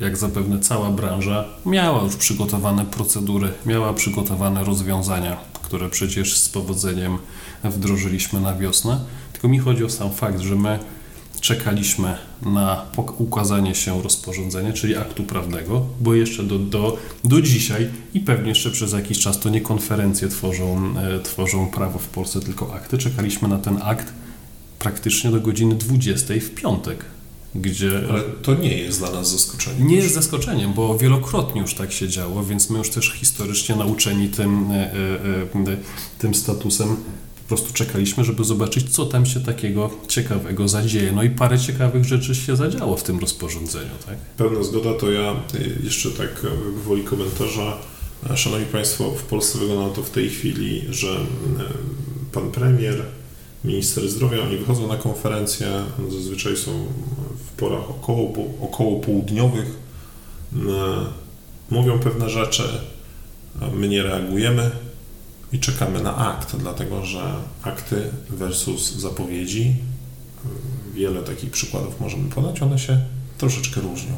jak 0.00 0.16
zapewne 0.16 0.60
cała 0.60 0.90
branża, 0.90 1.44
miała 1.66 2.02
już 2.04 2.16
przygotowane 2.16 2.86
procedury, 2.86 3.48
miała 3.66 3.94
przygotowane 3.94 4.64
rozwiązania, 4.64 5.36
które 5.62 5.90
przecież 5.90 6.36
z 6.36 6.48
powodzeniem 6.48 7.18
wdrożyliśmy 7.64 8.40
na 8.40 8.54
wiosnę. 8.54 9.00
Tylko 9.32 9.48
mi 9.48 9.58
chodzi 9.58 9.84
o 9.84 9.90
sam 9.90 10.12
fakt, 10.12 10.40
że 10.40 10.56
my 10.56 10.78
czekaliśmy 11.40 12.16
na 12.42 12.86
ukazanie 13.18 13.74
się 13.74 14.02
rozporządzenia, 14.02 14.72
czyli 14.72 14.96
aktu 14.96 15.24
prawnego, 15.24 15.86
bo 16.00 16.14
jeszcze 16.14 16.42
do, 16.42 16.58
do, 16.58 16.96
do 17.24 17.42
dzisiaj 17.42 17.88
i 18.14 18.20
pewnie 18.20 18.48
jeszcze 18.48 18.70
przez 18.70 18.92
jakiś 18.92 19.18
czas 19.18 19.40
to 19.40 19.48
nie 19.48 19.60
konferencje 19.60 20.28
tworzą, 20.28 20.94
e, 20.98 21.20
tworzą 21.20 21.66
prawo 21.66 21.98
w 21.98 22.08
Polsce, 22.08 22.40
tylko 22.40 22.74
akty. 22.74 22.98
Czekaliśmy 22.98 23.48
na 23.48 23.58
ten 23.58 23.78
akt 23.82 24.12
praktycznie 24.78 25.30
do 25.30 25.40
godziny 25.40 25.74
20 25.74 26.34
w 26.34 26.50
piątek, 26.50 27.04
gdzie 27.54 28.02
Ale 28.10 28.22
to 28.42 28.54
nie 28.54 28.78
jest 28.78 28.98
dla 28.98 29.10
nas 29.10 29.32
zaskoczeniem. 29.32 29.88
nie 29.88 29.96
jest 29.96 30.14
zaskoczeniem, 30.14 30.72
bo 30.72 30.98
wielokrotnie 30.98 31.60
już 31.60 31.74
tak 31.74 31.92
się 31.92 32.08
działo, 32.08 32.44
więc 32.44 32.70
my 32.70 32.78
już 32.78 32.90
też 32.90 33.12
historycznie 33.12 33.76
nauczeni 33.76 34.28
tym, 34.28 34.70
e, 34.70 34.74
e, 34.74 34.92
e, 35.72 35.76
tym 36.18 36.34
statusem 36.34 36.96
po 37.46 37.56
prostu 37.56 37.72
czekaliśmy, 37.72 38.24
żeby 38.24 38.44
zobaczyć, 38.44 38.90
co 38.90 39.06
tam 39.06 39.26
się 39.26 39.40
takiego 39.40 39.90
ciekawego 40.08 40.68
zadzieje. 40.68 41.12
No 41.12 41.22
i 41.22 41.30
parę 41.30 41.58
ciekawych 41.58 42.04
rzeczy 42.04 42.34
się 42.34 42.56
zadziało 42.56 42.96
w 42.96 43.02
tym 43.02 43.18
rozporządzeniu, 43.18 43.90
tak? 44.06 44.16
Pełna 44.36 44.62
zgoda, 44.62 44.94
to 44.94 45.10
ja 45.10 45.32
y, 45.32 45.78
jeszcze 45.84 46.10
tak 46.10 46.44
y, 46.44 46.80
gwoli 46.82 47.04
komentarza. 47.04 47.78
E, 48.30 48.36
Szanowni 48.36 48.66
Państwo, 48.66 49.10
w 49.10 49.22
Polsce 49.22 49.58
wygląda 49.58 49.94
to 49.94 50.02
w 50.02 50.10
tej 50.10 50.30
chwili, 50.30 50.82
że 50.90 51.08
y, 51.08 52.32
pan 52.32 52.50
premier, 52.50 53.02
minister 53.64 54.08
zdrowia, 54.08 54.42
oni 54.42 54.56
wychodzą 54.56 54.88
na 54.88 54.96
konferencję, 54.96 55.68
zazwyczaj 56.10 56.56
są 56.56 56.86
w 57.46 57.56
porach 57.56 57.90
około, 57.90 58.32
około 58.60 59.00
południowych, 59.00 59.66
mówią 61.70 61.98
pewne 61.98 62.30
rzeczy, 62.30 62.62
my 63.72 63.88
nie 63.88 64.02
reagujemy 64.02 64.70
i 65.56 65.60
czekamy 65.60 66.02
na 66.02 66.16
akt, 66.16 66.56
dlatego 66.56 67.04
że 67.04 67.34
akty 67.62 68.10
versus 68.30 68.92
zapowiedzi, 68.92 69.74
wiele 70.94 71.22
takich 71.22 71.50
przykładów 71.50 72.00
możemy 72.00 72.30
podać, 72.30 72.62
one 72.62 72.78
się 72.78 73.00
troszeczkę 73.38 73.80
różnią. 73.80 74.12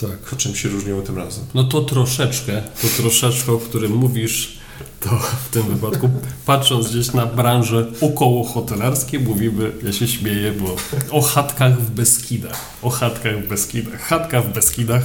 Tak. 0.00 0.18
Po 0.18 0.36
czym 0.36 0.54
się 0.54 0.68
różniły 0.68 1.02
tym 1.02 1.16
razem? 1.16 1.44
No 1.54 1.64
to 1.64 1.80
troszeczkę, 1.80 2.62
to 2.82 2.88
troszeczkę, 2.96 3.52
o 3.52 3.58
którym 3.58 3.92
mówisz, 3.96 4.58
to 5.00 5.10
w 5.46 5.48
tym 5.48 5.62
wypadku, 5.62 6.10
patrząc 6.46 6.88
gdzieś 6.88 7.12
na 7.12 7.26
branżę 7.26 7.86
około 8.00 8.44
hotelarskie, 8.44 9.18
mówimy, 9.18 9.72
ja 9.84 9.92
się 9.92 10.08
śmieję, 10.08 10.52
bo 10.52 10.76
o 11.10 11.22
chatkach 11.22 11.80
w 11.80 11.90
Beskidach. 11.90 12.60
O 12.82 12.90
chatkach 12.90 13.44
w 13.44 13.48
Beskidach. 13.48 14.00
Chatka 14.00 14.42
w 14.42 14.52
Beskidach 14.52 15.02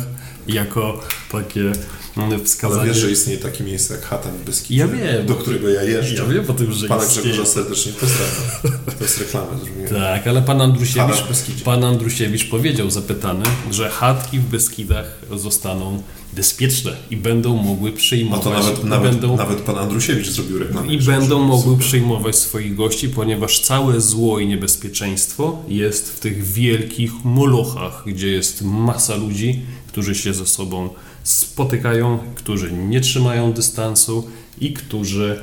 jako 0.54 1.02
takie 1.32 1.72
Ale 2.16 2.40
wskazanie. 2.40 2.88
wiesz, 2.88 2.98
że 2.98 3.12
istnieje 3.12 3.40
takie 3.40 3.64
miejsce 3.64 3.94
jak 3.94 4.04
Chatan 4.04 4.32
w 4.38 4.44
Beskidzie, 4.46 4.80
Ja 4.80 4.88
wiem. 4.88 5.26
do 5.26 5.36
którego 5.36 5.70
ja 5.70 5.84
jeżdżę. 5.84 6.16
Ja 6.16 6.26
wiem 6.26 6.46
o 6.48 6.54
tym, 6.54 6.72
że 6.74 6.88
Pana 6.88 7.04
istnieje. 7.04 7.28
Grzegorza 7.28 7.52
serdecznie 7.52 7.92
pozdrawiam. 7.92 8.80
To 8.98 9.04
jest 9.04 9.20
reklama. 9.20 9.48
Tak, 9.90 10.28
ale 10.28 10.42
pan 10.42 10.62
Andrusiewicz, 10.62 11.18
pan 11.66 11.84
Andrusiewicz 11.84 12.50
powiedział 12.50 12.90
zapytany, 12.92 13.44
że 13.72 13.90
chatki 13.90 14.40
w 14.40 14.44
Beskidach 14.46 15.06
zostaną 15.36 16.04
bezpieczne 16.34 16.92
i 17.12 17.18
będą 17.18 17.56
mogły 17.56 17.92
No 17.92 17.98
przyjmować. 17.98 18.44
to 18.44 18.50
nawet, 18.50 18.84
nawet, 18.84 19.12
będą, 19.12 19.38
nawet 19.38 19.60
pan 19.62 19.78
Andrusiewicz 19.78 20.30
zrobił 20.30 20.60
reklamę. 20.60 20.94
I 20.94 20.98
będą 21.02 21.40
mogły 21.40 21.74
Super. 21.74 21.88
przyjmować 21.88 22.36
swoich 22.36 22.76
gości, 22.76 23.10
ponieważ 23.10 23.60
całe 23.60 24.02
zło 24.02 24.40
i 24.40 24.48
niebezpieczeństwo 24.48 25.64
jest 25.68 26.10
w 26.12 26.20
tych 26.20 26.44
wielkich 26.44 27.12
molochach, 27.24 28.04
gdzie 28.06 28.28
jest 28.28 28.62
masa 28.62 29.16
ludzi, 29.16 29.62
którzy 30.00 30.16
się 30.16 30.34
ze 30.34 30.46
sobą 30.46 30.90
spotykają, 31.24 32.20
którzy 32.36 32.72
nie 32.72 33.02
trzymają 33.02 33.54
dystansu 33.54 34.28
i 34.62 34.74
którzy, 34.74 35.42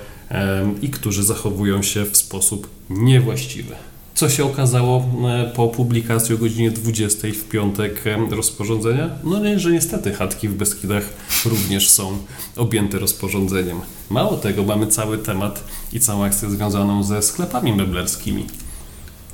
i 0.82 0.90
którzy 0.90 1.24
zachowują 1.24 1.82
się 1.82 2.04
w 2.04 2.16
sposób 2.16 2.70
niewłaściwy. 2.90 3.74
Co 4.14 4.28
się 4.28 4.44
okazało 4.44 5.04
e, 5.28 5.52
po 5.56 5.68
publikacji 5.68 6.34
o 6.34 6.38
godzinie 6.38 6.70
20 6.70 7.28
w 7.28 7.48
piątek 7.48 8.04
rozporządzenia? 8.30 9.10
No 9.24 9.38
nie, 9.38 9.58
że 9.58 9.70
niestety 9.70 10.12
chatki 10.12 10.48
w 10.48 10.54
Beskidach 10.54 11.04
również 11.44 11.88
są 11.88 12.18
objęte 12.56 12.98
rozporządzeniem. 12.98 13.80
Mało 14.10 14.36
tego, 14.36 14.62
mamy 14.62 14.86
cały 14.86 15.18
temat 15.18 15.64
i 15.92 16.00
całą 16.00 16.24
akcję 16.24 16.50
związaną 16.50 17.02
ze 17.02 17.22
sklepami 17.22 17.72
meblerskimi, 17.72 18.46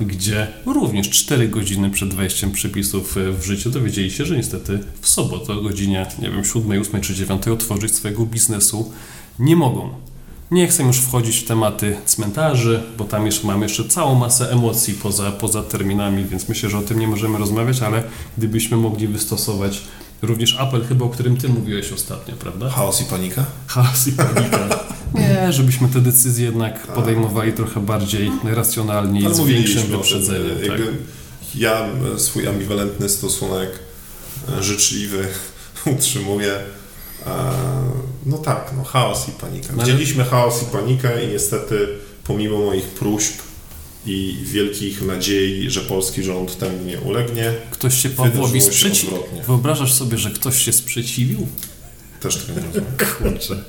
gdzie 0.05 0.47
również 0.65 1.09
4 1.09 1.47
godziny 1.47 1.89
przed 1.89 2.13
wejściem 2.13 2.51
przepisów 2.51 3.17
e, 3.17 3.31
w 3.31 3.43
życie 3.43 3.69
dowiedzieli 3.69 4.11
się, 4.11 4.25
że 4.25 4.37
niestety 4.37 4.79
w 5.01 5.09
sobotę 5.09 5.53
o 5.53 5.61
godzinie, 5.61 6.05
nie 6.21 6.29
wiem, 6.29 6.45
7, 6.45 6.81
8 6.81 7.01
czy 7.01 7.15
9 7.15 7.47
otworzyć 7.47 7.95
swojego 7.95 8.25
biznesu 8.25 8.91
nie 9.39 9.55
mogą. 9.55 9.89
Nie 10.51 10.67
chcę 10.67 10.83
już 10.83 10.97
wchodzić 10.97 11.37
w 11.37 11.45
tematy 11.45 11.95
cmentarzy, 12.05 12.83
bo 12.97 13.03
tam 13.03 13.25
jeszcze 13.25 13.47
mamy 13.47 13.65
jeszcze 13.65 13.87
całą 13.87 14.15
masę 14.15 14.51
emocji 14.51 14.93
poza, 14.93 15.31
poza 15.31 15.63
terminami, 15.63 16.25
więc 16.25 16.49
myślę, 16.49 16.69
że 16.69 16.77
o 16.77 16.81
tym 16.81 16.99
nie 16.99 17.07
możemy 17.07 17.37
rozmawiać, 17.37 17.81
ale 17.81 18.03
gdybyśmy 18.37 18.77
mogli 18.77 19.07
wystosować 19.07 19.81
również 20.21 20.55
apel 20.59 20.85
chyba, 20.87 21.05
o 21.05 21.09
którym 21.09 21.37
Ty 21.37 21.49
mówiłeś 21.49 21.91
ostatnio, 21.91 22.35
prawda? 22.35 22.69
Chaos 22.69 23.01
i 23.01 23.05
panika? 23.05 23.45
Chaos 23.67 24.07
i 24.07 24.11
panika. 24.11 24.69
Nie, 25.13 25.53
żebyśmy 25.53 25.87
te 25.87 26.01
decyzje 26.01 26.45
jednak 26.45 26.87
podejmowali 26.87 27.53
trochę 27.53 27.79
bardziej 27.79 28.31
racjonalnie 28.43 29.21
i 29.21 29.33
z 29.33 29.39
większym 29.39 29.81
tym, 29.81 29.91
wyprzedzeniem. 29.91 30.57
Tak? 30.67 30.79
Ja 31.55 31.87
e, 32.15 32.19
swój 32.19 32.47
ambiwalentny 32.47 33.09
stosunek, 33.09 33.69
e, 34.59 34.63
życzliwy 34.63 35.27
utrzymuję. 35.97 36.59
No 38.25 38.37
tak, 38.37 38.71
no 38.77 38.83
chaos 38.83 39.29
i 39.29 39.31
panika. 39.31 39.73
No 39.77 39.83
Widzieliśmy 39.83 40.23
chaos 40.23 40.63
i 40.63 40.65
panikę 40.65 41.25
i 41.25 41.27
niestety 41.27 41.87
pomimo 42.23 42.57
moich 42.57 42.85
próśb 42.85 43.33
i 44.05 44.37
wielkich 44.43 45.01
nadziei, 45.01 45.69
że 45.69 45.81
polski 45.81 46.23
rząd 46.23 46.57
temu 46.57 46.85
nie 46.85 46.99
ulegnie, 47.01 47.53
Ktoś 47.71 48.01
się 48.01 48.09
Pawłowi 48.09 48.61
sprzeciwił. 48.61 49.17
Wyobrażasz 49.47 49.93
sobie, 49.93 50.17
że 50.17 50.31
ktoś 50.31 50.65
się 50.65 50.73
sprzeciwił? 50.73 51.47
Też 52.19 52.35
tego 52.35 52.59
nie 52.59 52.65
rozumiem. 52.65 52.85
Kurczę. 53.17 53.63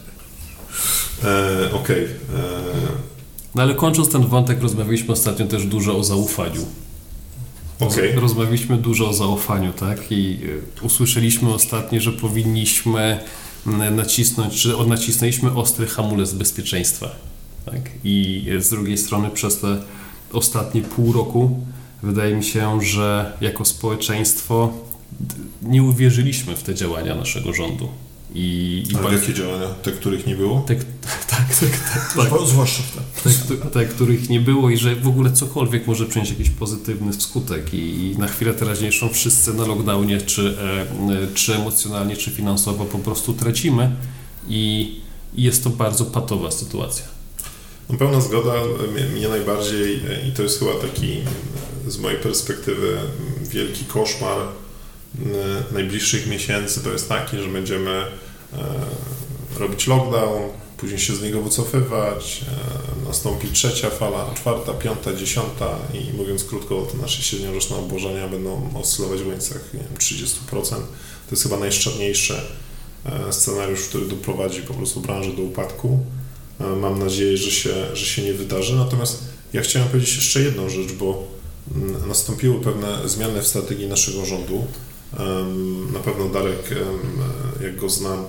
E, 1.25 1.73
Okej. 1.73 2.05
e, 2.05 2.09
No 3.55 3.63
ale 3.63 3.75
kończąc 3.75 4.09
ten 4.09 4.27
wątek, 4.27 4.63
rozmawialiśmy 4.63 5.13
ostatnio 5.13 5.47
też 5.47 5.67
dużo 5.67 5.99
o 5.99 6.05
zaufaniu. 6.05 6.67
Okej. 7.81 8.13
Rozmawialiśmy 8.13 8.77
dużo 8.77 9.09
o 9.09 9.13
zaufaniu, 9.15 9.73
tak? 9.73 10.13
I 10.13 10.39
y, 10.83 10.85
usłyszeliśmy 10.87 11.55
ostatnio, 11.55 12.01
że 12.01 12.13
powinniśmy 12.13 13.21
nacisnąć, 13.91 14.63
czy 14.63 14.75
nacisnęliśmy 14.87 15.55
ostry 15.55 15.87
hamulec 15.87 16.33
bezpieczeństwa. 16.33 17.11
Tak? 17.65 17.81
I 18.05 18.45
y, 18.49 18.63
z 18.63 18.71
drugiej 18.71 18.99
strony 18.99 19.31
przez 19.31 19.59
te 19.61 19.83
ostatnie 20.35 20.83
pół 20.83 21.13
roku 21.13 21.61
wydaje 22.03 22.37
mi 22.37 22.45
się, 22.45 22.83
że 22.83 23.33
jako 23.41 23.65
społeczeństwo 23.65 24.73
nie 25.63 25.83
uwierzyliśmy 25.83 26.57
w 26.57 26.63
te 26.63 26.75
działania 26.75 27.15
naszego 27.15 27.53
rządu. 27.53 27.89
I, 28.35 28.83
i 28.93 28.97
Ale 28.97 29.15
jakie 29.15 29.35
działania? 29.35 29.67
Te, 29.69 29.93
których 29.93 30.27
nie 30.27 30.37
było? 30.37 30.61
tak, 30.69 30.79
tak, 31.07 31.27
tak, 31.31 31.71
tak, 31.95 32.31
tak. 32.31 32.47
Zwłaszcza 32.47 32.83
te. 33.23 33.31
Te, 33.31 33.71
te, 33.71 33.87
których 33.87 34.29
nie 34.29 34.41
było 34.41 34.71
i 34.71 34.77
że 34.77 34.97
w 34.97 35.09
ogóle 35.09 35.33
cokolwiek 35.33 35.87
może 35.87 36.07
przynieść 36.07 36.31
jakiś 36.31 36.51
pozytywny 36.51 37.13
skutek 37.13 37.75
i, 37.75 37.77
i 37.77 38.19
na 38.19 38.29
chwilę 38.29 38.55
teraźniejszą 38.55 39.09
wszyscy 39.09 39.55
na 39.55 39.67
lockdownie, 39.67 40.21
czy, 40.21 40.57
e, 40.61 40.83
e, 41.23 41.27
czy 41.35 41.55
emocjonalnie, 41.55 42.17
czy 42.17 42.31
finansowo 42.31 42.85
po 42.85 42.99
prostu 42.99 43.33
tracimy 43.33 43.97
i, 44.49 44.95
i 45.35 45.43
jest 45.43 45.65
to 45.65 45.71
bardzo 45.71 46.05
patowa 46.05 46.51
sytuacja. 46.51 47.14
No, 47.91 47.99
pełna 47.99 48.21
zgoda, 48.21 48.53
mnie, 49.15 49.29
najbardziej 49.29 50.01
i 50.29 50.33
to 50.33 50.43
jest 50.43 50.59
chyba 50.59 50.75
taki 50.75 51.21
z 51.89 51.99
mojej 51.99 52.19
perspektywy 52.19 52.99
wielki 53.43 53.85
koszmar 53.85 54.39
najbliższych 55.73 56.27
miesięcy 56.27 56.85
to 56.85 56.93
jest 56.93 57.09
taki, 57.09 57.39
że 57.39 57.49
będziemy 57.49 57.91
e, 57.91 58.09
robić 59.59 59.87
lockdown, 59.87 60.43
później 60.77 60.99
się 60.99 61.15
z 61.15 61.23
niego 61.23 61.43
wycofywać, 61.43 62.45
e, 63.03 63.09
nastąpi 63.09 63.49
trzecia 63.49 63.91
fala, 63.91 64.35
czwarta, 64.35 64.73
piąta, 64.73 65.15
dziesiąta 65.15 65.79
i 65.95 66.17
mówiąc 66.17 66.45
krótko, 66.45 66.83
te 66.93 66.99
nasze 66.99 67.23
średnioroczne 67.23 67.77
obłożenia 67.77 68.29
będą 68.29 68.71
oscylować 68.75 69.21
w 69.21 69.27
granicach 69.27 69.71
30%. 69.99 70.71
To 70.71 71.31
jest 71.31 71.43
chyba 71.43 71.57
najszczerniejszy 71.57 72.41
e, 73.05 73.33
scenariusz, 73.33 73.81
który 73.81 74.07
doprowadzi 74.07 74.63
po 74.63 74.75
prostu 74.75 75.01
branżę 75.01 75.33
do 75.33 75.43
upadku. 75.43 75.99
Mam 76.61 76.99
nadzieję, 76.99 77.37
że 77.37 77.51
się, 77.51 77.75
że 77.93 78.07
się 78.07 78.23
nie 78.23 78.33
wydarzy. 78.33 78.77
Natomiast 78.77 79.23
ja 79.53 79.61
chciałem 79.61 79.89
powiedzieć 79.89 80.17
jeszcze 80.17 80.41
jedną 80.41 80.69
rzecz, 80.69 80.93
bo 80.93 81.27
mm, 81.75 82.09
nastąpiły 82.09 82.61
pewne 82.61 83.09
zmiany 83.09 83.43
w 83.43 83.47
strategii 83.47 83.87
naszego 83.87 84.25
rządu. 84.25 84.65
Na 85.93 85.99
pewno 85.99 86.29
Darek, 86.29 86.71
jak 87.63 87.77
go 87.77 87.91
znam, 87.91 88.25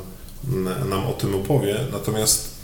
nam 0.90 1.08
o 1.08 1.14
tym 1.14 1.36
opowie. 1.36 1.78
Natomiast 1.92 2.56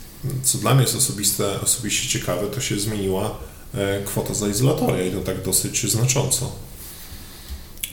co 0.42 0.58
dla 0.58 0.74
mnie 0.74 0.82
jest 0.82 0.96
osobiste, 0.96 1.60
osobiście 1.60 2.08
ciekawe, 2.08 2.46
to 2.46 2.60
się 2.60 2.80
zmieniła 2.80 3.38
e, 3.74 4.02
kwota 4.04 4.34
za 4.34 4.48
izolatoria 4.48 5.06
i 5.06 5.10
to 5.10 5.20
tak 5.20 5.42
dosyć 5.42 5.90
znacząco. 5.90 6.52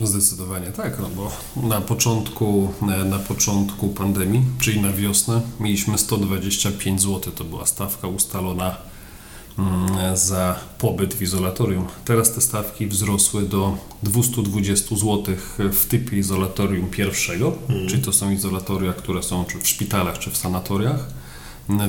Zdecydowanie 0.01 0.67
tak, 0.67 0.99
no 0.99 1.09
bo 1.09 1.31
na 1.67 1.81
początku, 1.81 2.73
na 3.05 3.19
początku 3.19 3.89
pandemii, 3.89 4.41
czyli 4.59 4.81
na 4.81 4.93
wiosnę, 4.93 5.41
mieliśmy 5.59 5.97
125 5.97 7.01
zł, 7.01 7.33
to 7.35 7.43
była 7.43 7.65
stawka 7.65 8.07
ustalona 8.07 8.75
Mm, 9.59 10.17
za 10.17 10.55
pobyt 10.77 11.13
w 11.13 11.21
izolatorium. 11.21 11.87
Teraz 12.05 12.33
te 12.33 12.41
stawki 12.41 12.87
wzrosły 12.87 13.41
do 13.41 13.77
220 14.03 14.95
zł 14.95 15.23
w 15.57 15.85
typie 15.85 16.17
izolatorium 16.17 16.89
pierwszego, 16.89 17.53
hmm. 17.67 17.87
czyli 17.87 18.03
to 18.03 18.13
są 18.13 18.31
izolatoria, 18.31 18.93
które 18.93 19.23
są 19.23 19.45
czy 19.45 19.59
w 19.59 19.67
szpitalach, 19.67 20.19
czy 20.19 20.31
w 20.31 20.37
sanatoriach. 20.37 21.07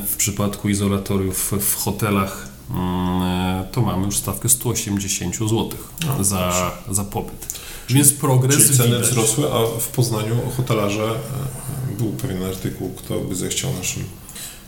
W 0.06 0.16
przypadku 0.16 0.68
izolatoriów 0.68 1.52
w 1.60 1.74
hotelach 1.74 2.48
mm, 2.70 3.66
to 3.72 3.80
mamy 3.82 4.06
już 4.06 4.16
stawkę 4.16 4.48
180 4.48 5.36
zł 5.36 5.70
no, 6.06 6.24
za, 6.24 6.72
za 6.90 7.04
pobyt. 7.04 7.59
Więc 7.94 8.12
progres 8.12 8.56
Czyli 8.56 8.76
ceny 8.76 8.88
widać. 8.96 9.10
wzrosły, 9.10 9.52
a 9.52 9.80
w 9.80 9.88
Poznaniu 9.88 10.36
hotelarze 10.56 11.04
e, 11.04 11.96
był 11.98 12.12
pewien 12.12 12.42
artykuł, 12.44 12.90
kto 12.90 13.20
by 13.20 13.34
zechciał 13.36 13.72
naszym 13.78 14.04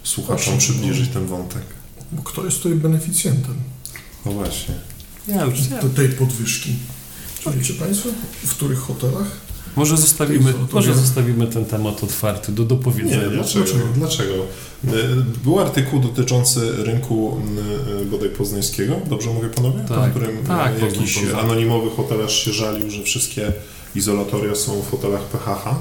słuchaczom 0.02 0.58
przybliżyć 0.58 1.11
ten 1.11 1.26
wątek. 1.26 1.62
Bo 2.12 2.22
kto 2.22 2.44
jest 2.44 2.56
tutaj 2.62 2.78
beneficjentem? 2.78 3.54
No 4.26 4.32
właśnie. 4.32 4.74
Ja 5.28 5.44
już 5.44 5.61
Do 5.61 5.88
tej 5.88 6.08
podwyżki. 6.08 6.74
Czy 7.44 7.50
wiecie 7.50 7.74
Państwo, 7.74 8.08
w 8.44 8.50
których 8.50 8.78
hotelach? 8.78 9.26
Może 9.76 9.96
zostawimy, 9.96 10.54
może 10.72 10.94
zostawimy 10.94 11.46
ten 11.46 11.64
temat 11.64 12.04
otwarty 12.04 12.52
do 12.52 12.64
dopowiedzenia. 12.64 13.24
Nie, 13.24 13.30
dlaczego? 13.30 13.64
dlaczego? 13.94 14.35
Był 15.44 15.61
artykuł 15.61 16.00
dotyczący 16.00 16.72
rynku 16.85 17.37
bodaj 18.11 18.28
poznańskiego, 18.28 18.96
dobrze 19.11 19.30
mówię 19.30 19.48
panowie? 19.48 19.85
Tak, 19.88 20.11
w 20.11 20.11
którym 20.11 20.37
tak, 20.46 20.82
jakiś 20.82 21.18
anonimowy 21.42 21.90
hotelarz 21.90 22.44
się 22.44 22.52
żalił, 22.52 22.90
że 22.90 23.02
wszystkie 23.02 23.52
izolatoria 23.94 24.54
są 24.54 24.82
w 24.82 24.90
hotelach 24.90 25.22
PHH. 25.22 25.74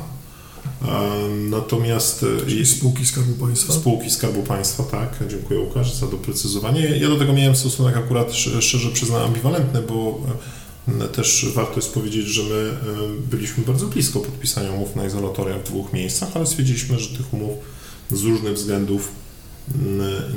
Natomiast... 1.50 2.26
E, 2.44 2.46
Czyli 2.46 2.66
spółki 2.66 3.06
Skarbu 3.06 3.46
Państwa? 3.46 3.74
Spółki 3.74 4.10
Skarbu 4.10 4.44
Państwa, 4.44 4.84
tak. 4.84 5.20
Dziękuję 5.30 5.60
Łukasz 5.60 5.94
za 5.94 6.08
doprecyzowanie. 6.08 6.82
Ja 6.82 7.10
do 7.10 7.16
tego 7.16 7.34
miałem 7.34 7.56
stosunek 7.56 7.98
akurat, 7.98 8.34
szczerze 8.60 8.90
przyznam, 8.90 9.22
ambiwalentny, 9.22 9.82
bo 9.82 9.94
e, 10.28 10.32
też 11.14 11.46
warto 11.54 11.76
jest 11.76 11.94
powiedzieć, 11.94 12.28
że 12.28 12.44
my 12.44 12.56
e, 12.56 12.76
byliśmy 13.32 13.64
bardzo 13.64 13.88
blisko 13.88 14.20
podpisania 14.20 14.72
umów 14.72 14.96
na 14.96 15.06
izolatoria 15.06 15.60
w 15.60 15.64
dwóch 15.64 15.94
miejscach, 15.94 16.30
ale 16.34 16.46
stwierdziliśmy, 16.46 17.00
że 17.00 17.18
tych 17.18 17.34
umów 17.34 17.52
z 18.12 18.24
różnych 18.24 18.54
względów 18.54 19.12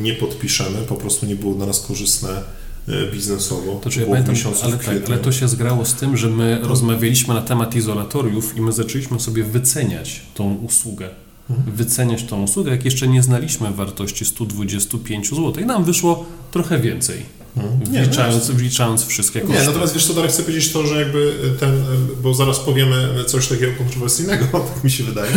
nie 0.00 0.14
podpiszemy, 0.14 0.78
po 0.88 0.94
prostu 0.94 1.26
nie 1.26 1.36
było 1.36 1.54
dla 1.54 1.66
nas 1.66 1.80
korzystne 1.80 2.42
E, 2.88 3.12
biznesowo. 3.12 3.80
To, 3.82 4.00
ja 4.00 4.06
pamiętam, 4.06 4.34
ale, 4.62 4.78
tak, 4.78 5.06
ale 5.06 5.18
to 5.18 5.32
się 5.32 5.48
zgrało 5.48 5.84
z 5.84 5.94
tym, 5.94 6.16
że 6.16 6.30
my 6.30 6.58
to... 6.62 6.68
rozmawialiśmy 6.68 7.34
na 7.34 7.42
temat 7.42 7.74
izolatoriów 7.74 8.56
i 8.56 8.60
my 8.60 8.72
zaczęliśmy 8.72 9.20
sobie 9.20 9.44
wyceniać 9.44 10.22
tą 10.34 10.54
usługę. 10.54 11.10
Mhm. 11.50 11.76
Wyceniać 11.76 12.24
tą 12.24 12.42
usługę, 12.42 12.70
jak 12.70 12.84
jeszcze 12.84 13.08
nie 13.08 13.22
znaliśmy 13.22 13.70
wartości 13.70 14.24
125 14.24 15.30
zł. 15.30 15.52
I 15.62 15.66
nam 15.66 15.84
wyszło 15.84 16.26
trochę 16.50 16.78
więcej. 16.78 17.22
Mhm. 17.56 17.92
Nie, 17.92 18.02
wliczając, 18.02 18.48
no 18.48 18.54
wliczając 18.54 19.06
wszystkie 19.06 19.40
koszty. 19.40 19.60
Nie, 19.60 19.66
natomiast 19.66 19.94
wiesz 19.94 20.06
co, 20.06 20.14
Darek, 20.14 20.30
chcę 20.30 20.42
powiedzieć 20.42 20.72
to, 20.72 20.86
że 20.86 21.00
jakby 21.00 21.34
ten, 21.60 21.84
bo 22.22 22.34
zaraz 22.34 22.58
powiemy 22.58 23.24
coś 23.26 23.48
takiego 23.48 23.72
kontrowersyjnego, 23.78 24.46
tak 24.74 24.84
mi 24.84 24.90
się 24.90 25.04
wydaje. 25.04 25.32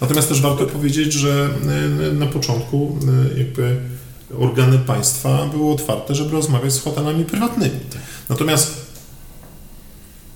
Natomiast 0.00 0.28
też 0.28 0.40
warto 0.40 0.66
powiedzieć, 0.66 1.12
że 1.12 1.48
e, 2.10 2.12
na 2.12 2.26
początku 2.26 2.98
e, 3.34 3.38
jakby 3.38 3.76
organy 4.38 4.78
państwa 4.78 5.46
były 5.46 5.72
otwarte, 5.72 6.14
żeby 6.14 6.32
rozmawiać 6.32 6.72
z 6.72 6.80
hotelami 6.80 7.24
prywatnymi. 7.24 7.80
Natomiast 8.28 8.90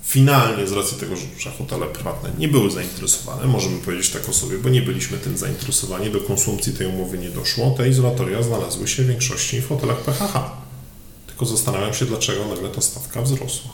finalnie 0.03 0.67
z 0.67 0.71
racji 0.71 0.97
tego, 0.97 1.15
że 1.39 1.51
hotele 1.51 1.85
prywatne 1.85 2.29
nie 2.39 2.47
były 2.47 2.71
zainteresowane, 2.71 3.47
możemy 3.47 3.77
powiedzieć 3.77 4.09
tak 4.09 4.29
o 4.29 4.33
sobie, 4.33 4.57
bo 4.57 4.69
nie 4.69 4.81
byliśmy 4.81 5.17
tym 5.17 5.37
zainteresowani, 5.37 6.09
do 6.09 6.19
konsumpcji 6.19 6.73
tej 6.73 6.87
umowy 6.87 7.17
nie 7.17 7.29
doszło, 7.29 7.71
te 7.71 7.89
izolatoria 7.89 8.43
znalazły 8.43 8.87
się 8.87 9.03
w 9.03 9.07
większości 9.07 9.61
w 9.61 9.67
hotelach 9.67 9.97
PHH. 9.97 10.64
Tylko 11.35 11.45
zastanawiam 11.45 11.93
się, 11.93 12.05
dlaczego 12.05 12.47
nagle 12.47 12.69
ta 12.69 12.81
stawka 12.81 13.21
wzrosła. 13.21 13.71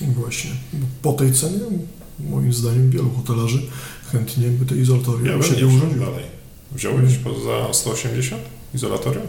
Właśnie. 0.00 0.50
Po 1.02 1.12
tej 1.12 1.32
cenie, 1.32 1.58
moim 2.18 2.52
zdaniem, 2.52 2.90
wielu 2.90 3.10
hotelarzy 3.10 3.62
chętnie 4.12 4.48
by 4.48 4.66
te 4.66 4.76
izolatoria 4.76 5.36
ja 5.36 5.42
siebie 5.42 5.66
urządził. 5.66 6.00
dalej. 6.00 6.24
Wziąłeś 6.72 7.18
hmm. 7.24 7.42
za 7.44 7.74
180? 7.74 8.42
izolatorium? 8.74 9.22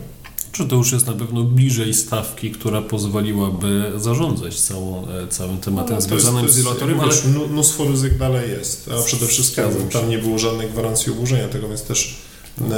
Czy 0.52 0.66
to 0.66 0.76
już 0.76 0.92
jest 0.92 1.08
na 1.08 1.14
pewno 1.14 1.44
bliżej 1.44 1.94
stawki, 1.94 2.52
która 2.52 2.82
pozwoliłaby 2.82 3.92
zarządzać 3.98 4.60
całą, 4.60 5.08
e, 5.08 5.28
całym 5.28 5.58
tematem 5.58 5.96
no, 5.96 6.02
związanym 6.02 6.50
z 6.50 6.58
izolatorium, 6.58 7.00
ale... 7.00 7.12
mnóstwo 7.50 7.86
ryzyk 7.86 8.18
dalej 8.18 8.50
jest, 8.50 8.90
a 9.00 9.04
przede 9.04 9.28
wszystkim 9.28 9.64
tam 9.92 10.10
nie 10.10 10.18
było 10.18 10.40
żadnej 10.40 10.68
gwarancji 10.68 11.12
ułożenia 11.12 11.48
tego, 11.48 11.68
więc 11.68 11.84
też 11.84 12.18
e, 12.62 12.74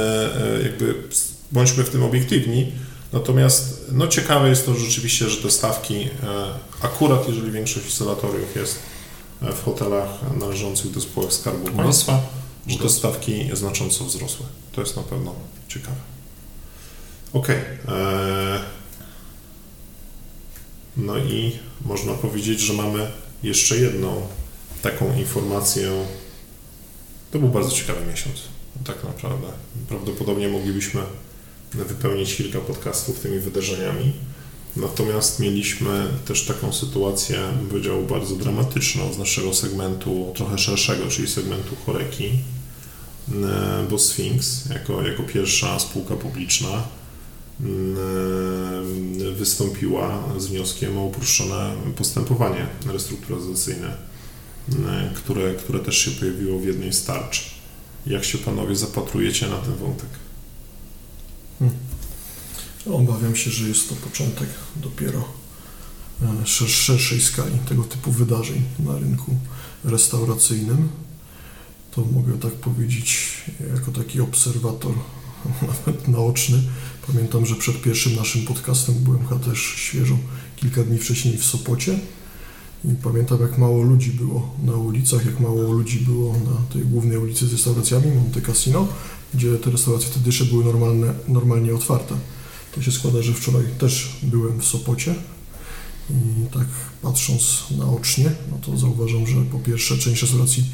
e, 0.58 0.62
jakby 0.62 0.94
bądźmy 1.52 1.84
w 1.84 1.90
tym 1.90 2.02
obiektywni. 2.02 2.72
Natomiast 3.12 3.84
no, 3.92 4.08
ciekawe 4.08 4.48
jest 4.48 4.66
to 4.66 4.74
rzeczywiście, 4.74 5.28
że 5.28 5.42
te 5.42 5.50
stawki, 5.50 6.08
akurat 6.82 7.28
jeżeli 7.28 7.50
większość 7.50 7.86
izolatoriów 7.86 8.56
jest 8.56 8.78
w 9.40 9.64
hotelach 9.64 10.08
należących 10.38 10.90
do 10.90 11.00
spółek 11.00 11.32
Skarbu 11.32 11.70
Państwa, 11.76 12.20
że 12.66 12.78
te 12.78 12.88
stawki 12.88 13.50
znacząco 13.52 14.04
wzrosły. 14.04 14.46
To 14.72 14.80
jest 14.80 14.96
na 14.96 15.02
pewno 15.02 15.34
ciekawe. 15.68 15.96
Okay. 17.32 17.56
E, 17.88 18.60
no 20.96 21.18
i 21.18 21.58
można 21.84 22.12
powiedzieć, 22.14 22.60
że 22.60 22.72
mamy 22.72 23.10
jeszcze 23.42 23.76
jedną 23.76 24.26
taką 24.82 25.16
informację. 25.16 25.90
To 27.30 27.38
był 27.38 27.48
bardzo 27.48 27.70
ciekawy 27.70 28.06
miesiąc, 28.06 28.36
tak 28.84 29.04
naprawdę. 29.04 29.46
Prawdopodobnie 29.88 30.48
moglibyśmy 30.48 31.00
wypełnić 31.74 32.36
kilka 32.36 32.58
podcastów 32.58 33.20
tymi 33.20 33.38
wydarzeniami. 33.38 34.12
Natomiast 34.76 35.40
mieliśmy 35.40 36.06
też 36.24 36.46
taką 36.46 36.72
sytuację, 36.72 37.38
powiedział, 37.70 38.02
bardzo 38.02 38.36
dramatyczną 38.36 39.12
z 39.12 39.18
naszego 39.18 39.54
segmentu, 39.54 40.32
trochę 40.36 40.58
szerszego, 40.58 41.08
czyli 41.08 41.28
segmentu 41.28 41.76
choreki, 41.86 42.30
e, 43.32 43.86
bo 43.90 43.98
Sphinx, 43.98 44.66
jako, 44.66 45.02
jako 45.02 45.22
pierwsza 45.22 45.78
spółka 45.78 46.14
publiczna, 46.16 46.82
Mm, 47.62 49.34
wystąpiła 49.34 50.22
z 50.38 50.46
wnioskiem 50.46 50.98
o 50.98 51.04
uproszczone 51.04 51.74
postępowanie 51.96 52.66
restrukturyzacyjne, 52.86 53.96
mm, 54.72 55.14
które, 55.14 55.54
które 55.54 55.78
też 55.78 55.98
się 55.98 56.10
pojawiło 56.10 56.58
w 56.58 56.64
jednej 56.64 56.92
z 56.92 57.04
tarcz. 57.04 57.50
Jak 58.06 58.24
się 58.24 58.38
panowie 58.38 58.76
zapatrujecie 58.76 59.46
na 59.46 59.56
ten 59.56 59.74
wątek? 59.74 60.08
Hmm. 61.62 61.78
Obawiam 62.86 63.36
się, 63.36 63.50
że 63.50 63.68
jest 63.68 63.88
to 63.88 63.94
początek 63.94 64.48
dopiero 64.76 65.24
e, 66.22 66.46
szerszej 66.46 67.20
skali 67.20 67.58
tego 67.68 67.84
typu 67.84 68.12
wydarzeń 68.12 68.62
na 68.78 68.98
rynku 68.98 69.36
restauracyjnym. 69.84 70.88
To 71.90 72.04
mogę 72.04 72.38
tak 72.38 72.52
powiedzieć 72.52 73.28
jako 73.76 73.92
taki 73.92 74.20
obserwator 74.20 74.92
nawet 75.68 76.08
naoczny. 76.08 76.62
Pamiętam, 77.06 77.46
że 77.46 77.54
przed 77.54 77.82
pierwszym 77.82 78.16
naszym 78.16 78.42
podcastem 78.42 78.94
byłem 78.94 79.28
chyba 79.28 79.40
też 79.40 79.58
świeżo 79.58 80.18
kilka 80.56 80.84
dni 80.84 80.98
wcześniej 80.98 81.38
w 81.38 81.44
Sopocie 81.44 81.98
i 82.84 82.94
pamiętam 83.02 83.40
jak 83.40 83.58
mało 83.58 83.82
ludzi 83.82 84.10
było 84.10 84.54
na 84.64 84.72
ulicach, 84.72 85.26
jak 85.26 85.40
mało 85.40 85.72
ludzi 85.72 85.98
było 85.98 86.32
na 86.32 86.72
tej 86.72 86.82
głównej 86.82 87.18
ulicy 87.18 87.46
z 87.46 87.52
restauracjami 87.52 88.06
Monte 88.14 88.40
Cassino, 88.40 88.88
gdzie 89.34 89.58
te 89.58 89.70
restauracje 89.70 90.08
wtedy 90.08 90.26
jeszcze 90.26 90.44
były 90.44 90.64
normalne, 90.64 91.14
normalnie 91.28 91.74
otwarte. 91.74 92.14
To 92.74 92.82
się 92.82 92.92
składa, 92.92 93.22
że 93.22 93.32
wczoraj 93.32 93.64
też 93.78 94.16
byłem 94.22 94.60
w 94.60 94.64
Sopocie 94.64 95.14
i 96.10 96.46
tak 96.52 96.66
patrząc 97.02 97.64
naocznie, 97.78 98.30
no 98.50 98.58
to 98.58 98.78
zauważam, 98.78 99.26
że 99.26 99.42
po 99.52 99.58
pierwsze 99.58 99.98
część 99.98 100.22
restauracji 100.22 100.64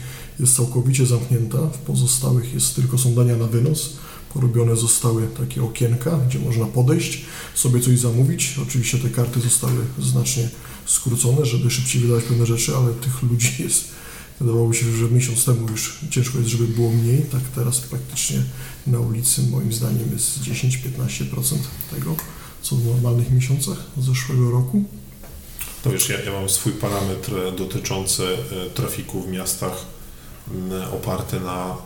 jest 0.40 0.56
całkowicie 0.56 1.06
zamknięta, 1.06 1.58
w 1.58 1.78
pozostałych 1.78 2.54
jest 2.54 2.74
tylko 2.74 2.98
są 2.98 3.14
dania 3.14 3.36
na 3.36 3.46
wynos. 3.46 3.92
Porobione 4.34 4.76
zostały 4.76 5.28
takie 5.38 5.62
okienka, 5.62 6.18
gdzie 6.28 6.38
można 6.38 6.66
podejść, 6.66 7.24
sobie 7.54 7.80
coś 7.80 7.98
zamówić. 7.98 8.58
Oczywiście 8.62 8.98
te 8.98 9.10
karty 9.10 9.40
zostały 9.40 9.74
znacznie 9.98 10.48
skrócone, 10.86 11.46
żeby 11.46 11.70
szybciej 11.70 12.02
wydawać 12.02 12.24
pewne 12.24 12.46
rzeczy, 12.46 12.76
ale 12.76 12.94
tych 12.94 13.22
ludzi 13.22 13.50
jest, 13.64 13.84
wydawało 14.40 14.72
się, 14.72 14.96
że 14.96 15.04
miesiąc 15.08 15.44
temu 15.44 15.68
już 15.70 15.98
ciężko 16.10 16.38
jest, 16.38 16.50
żeby 16.50 16.64
było 16.68 16.90
mniej. 16.90 17.22
Tak 17.22 17.40
teraz 17.54 17.80
praktycznie 17.80 18.42
na 18.86 19.00
ulicy 19.00 19.42
moim 19.42 19.72
zdaniem 19.72 20.10
jest 20.12 20.38
10-15% 20.40 21.56
tego, 21.94 22.16
co 22.62 22.76
w 22.76 22.84
normalnych 22.84 23.30
miesiącach 23.30 23.78
zeszłego 23.98 24.50
roku. 24.50 24.84
To 25.82 25.90
wiesz, 25.90 26.08
ja, 26.08 26.20
ja 26.20 26.32
mam 26.32 26.48
swój 26.48 26.72
parametr 26.72 27.32
dotyczący 27.56 28.24
e, 28.26 28.70
trafiku 28.70 29.22
w 29.22 29.28
miastach 29.28 29.84
oparty 30.92 31.40
na 31.40 31.76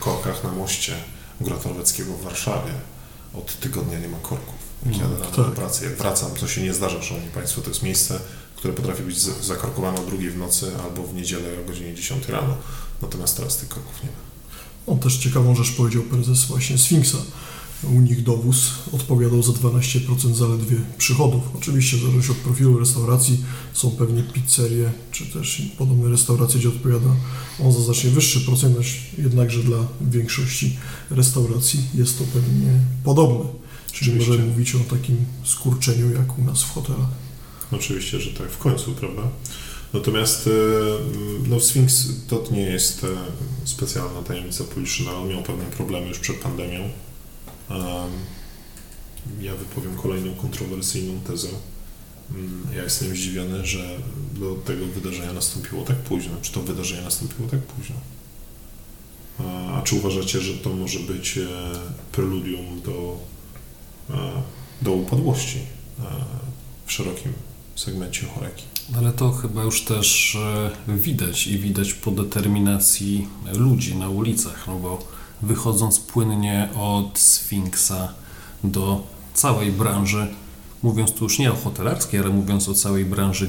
korkach 0.00 0.44
na 0.44 0.52
moście 0.52 0.92
Grotoroweckiego 1.40 2.12
w 2.12 2.22
Warszawie. 2.22 2.72
Od 3.34 3.60
tygodnia 3.60 3.98
nie 3.98 4.08
ma 4.08 4.18
korków. 4.18 4.54
Jak 4.86 4.94
No, 4.94 5.02
jadę 5.02 5.14
rano 5.14 5.36
tak. 5.36 5.46
do 5.46 5.52
pracy, 5.52 5.84
jak 5.84 5.96
wracam, 5.96 6.30
to 6.30 6.48
się 6.48 6.62
nie 6.62 6.74
zdarza, 6.74 7.02
szanowni 7.02 7.30
Państwo, 7.30 7.60
to 7.62 7.68
jest 7.68 7.82
miejsce, 7.82 8.20
które 8.66 8.76
potrafi 8.76 9.02
być 9.02 9.18
zakorkowane 9.18 10.00
o 10.00 10.06
drugiej 10.06 10.30
w 10.30 10.38
nocy 10.38 10.66
albo 10.84 11.02
w 11.02 11.14
niedzielę 11.14 11.48
o 11.64 11.68
godzinie 11.68 11.94
10 11.94 12.28
rano. 12.28 12.56
Natomiast 13.02 13.36
teraz 13.36 13.56
tych 13.56 13.68
korków 13.68 14.02
nie 14.02 14.08
ma. 14.08 14.16
On 14.92 14.98
też 14.98 15.18
ciekawą 15.18 15.54
rzecz 15.54 15.72
powiedział 15.72 16.02
prezes 16.02 16.44
właśnie 16.44 16.78
Sfinksa. 16.78 17.18
U 17.82 18.00
nich 18.00 18.22
dowóz 18.22 18.72
odpowiadał 18.92 19.42
za 19.42 19.52
12% 19.52 20.34
zaledwie 20.34 20.76
przychodów. 20.98 21.42
Oczywiście 21.54 21.96
w 21.96 22.00
zależności 22.00 22.32
od 22.32 22.38
profilu 22.38 22.78
restauracji 22.78 23.44
są 23.72 23.90
pewnie 23.90 24.22
pizzerie 24.22 24.92
czy 25.12 25.26
też 25.26 25.62
podobne 25.78 26.10
restauracje, 26.10 26.60
gdzie 26.60 26.68
odpowiada 26.68 27.10
on 27.64 27.72
za 27.72 27.80
znacznie 27.80 28.10
wyższy 28.10 28.40
procent, 28.40 28.76
jednakże 29.18 29.62
dla 29.62 29.78
większości 30.00 30.76
restauracji 31.10 31.80
jest 31.94 32.18
to 32.18 32.24
pewnie 32.24 32.70
podobne. 33.04 33.44
Czyli 33.92 34.10
Oczywiście. 34.10 34.30
możemy 34.30 34.48
mówić 34.48 34.74
o 34.74 34.78
takim 34.78 35.16
skurczeniu 35.44 36.10
jak 36.10 36.38
u 36.38 36.44
nas 36.44 36.62
w 36.62 36.70
hotelach. 36.70 37.25
Oczywiście, 37.72 38.20
że 38.20 38.30
tak, 38.30 38.50
w 38.50 38.58
końcu, 38.58 38.92
prawda? 38.92 39.22
Natomiast 39.92 40.46
e, 40.46 40.50
no, 41.48 41.60
Sphinx 41.60 42.08
to 42.28 42.44
nie 42.50 42.60
jest 42.60 43.04
e, 43.04 43.08
specjalna 43.64 44.22
tajemnica 44.22 44.64
publiczna, 44.64 45.12
on 45.12 45.28
miał 45.28 45.42
pewne 45.42 45.64
problemy 45.64 46.08
już 46.08 46.18
przed 46.18 46.36
pandemią. 46.36 46.80
Em, 47.70 47.80
Ja 49.40 49.54
wypowiem 49.54 49.96
kolejną 49.96 50.34
kontrowersyjną 50.34 51.20
tezę. 51.20 51.48
Mm, 52.30 52.66
Ja 52.76 52.82
jestem 52.82 53.08
zdziwiony, 53.16 53.66
że 53.66 53.98
do 54.40 54.54
tego 54.54 54.86
wydarzenia 54.86 55.32
nastąpiło 55.32 55.84
tak 55.84 55.96
późno. 55.96 56.32
Czy 56.42 56.52
to 56.52 56.60
wydarzenie 56.62 57.02
nastąpiło 57.02 57.48
tak 57.48 57.60
późno? 57.60 57.96
A- 59.38 59.82
czy 59.84 59.94
uważacie, 59.96 60.40
że 60.40 60.54
to 60.54 60.70
może 60.70 60.98
być 60.98 61.38
e, 61.38 61.46
preludium 62.12 62.80
do, 62.80 63.18
e, 64.10 64.42
do 64.82 64.92
upadłości 64.92 65.58
e, 65.58 66.02
w 66.86 66.92
szerokim 66.92 67.32
segmencie 67.76 68.26
choreki? 68.26 68.64
Ale 68.98 69.12
to 69.12 69.32
chyba 69.32 69.62
już 69.62 69.84
też 69.84 70.36
e, 70.88 70.96
widać 70.96 71.46
i 71.46 71.58
widać 71.58 71.94
po 71.94 72.10
determinacji 72.10 73.28
ludzi 73.52 73.96
na 73.96 74.08
ulicach, 74.08 74.64
no 74.66 74.78
bo 74.78 74.98
wychodząc 75.42 76.00
płynnie 76.00 76.68
od 76.76 77.18
Sfinksa 77.18 78.12
do 78.64 79.02
całej 79.34 79.72
branży, 79.72 80.26
mówiąc 80.82 81.12
tu 81.12 81.24
już 81.24 81.38
nie 81.38 81.52
o 81.52 81.56
hotelarskiej, 81.56 82.20
ale 82.20 82.30
mówiąc 82.30 82.68
o 82.68 82.74
całej 82.74 83.04
branży 83.04 83.48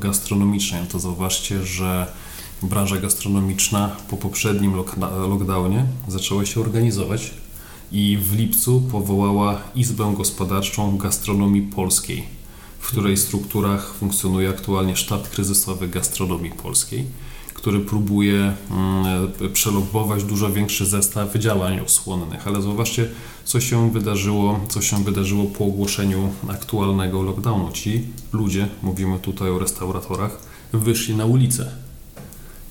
gastronomicznej, 0.00 0.80
no 0.80 0.86
to 0.86 0.98
zauważcie, 0.98 1.62
że 1.62 2.06
branża 2.62 2.96
gastronomiczna 2.96 3.96
po 4.10 4.16
poprzednim 4.16 4.74
lockdownie 5.28 5.86
zaczęła 6.08 6.46
się 6.46 6.60
organizować 6.60 7.30
i 7.92 8.18
w 8.22 8.36
lipcu 8.36 8.80
powołała 8.80 9.60
Izbę 9.74 10.14
Gospodarczą 10.16 10.96
Gastronomii 10.96 11.62
Polskiej 11.62 12.35
w 12.86 12.88
której 12.88 13.16
strukturach 13.16 13.94
funkcjonuje 13.94 14.48
aktualnie 14.48 14.96
sztab 14.96 15.28
kryzysowy 15.28 15.88
gastronomii 15.88 16.50
polskiej, 16.50 17.04
który 17.54 17.80
próbuje 17.80 18.54
mm, 18.70 19.52
przelobować 19.52 20.24
dużo 20.24 20.52
większy 20.52 20.86
zestaw 20.86 21.34
działań 21.34 21.80
osłonnych. 21.80 22.46
Ale 22.46 22.62
zauważcie, 22.62 23.08
co 23.44 23.60
się 23.60 23.90
wydarzyło, 23.90 24.60
co 24.68 24.82
się 24.82 25.04
wydarzyło 25.04 25.44
po 25.44 25.64
ogłoszeniu 25.64 26.32
aktualnego 26.48 27.22
lockdownu. 27.22 27.72
Ci 27.72 28.04
ludzie, 28.32 28.68
mówimy 28.82 29.18
tutaj 29.18 29.50
o 29.50 29.58
restauratorach, 29.58 30.38
wyszli 30.72 31.16
na 31.16 31.24
ulicę. 31.24 31.70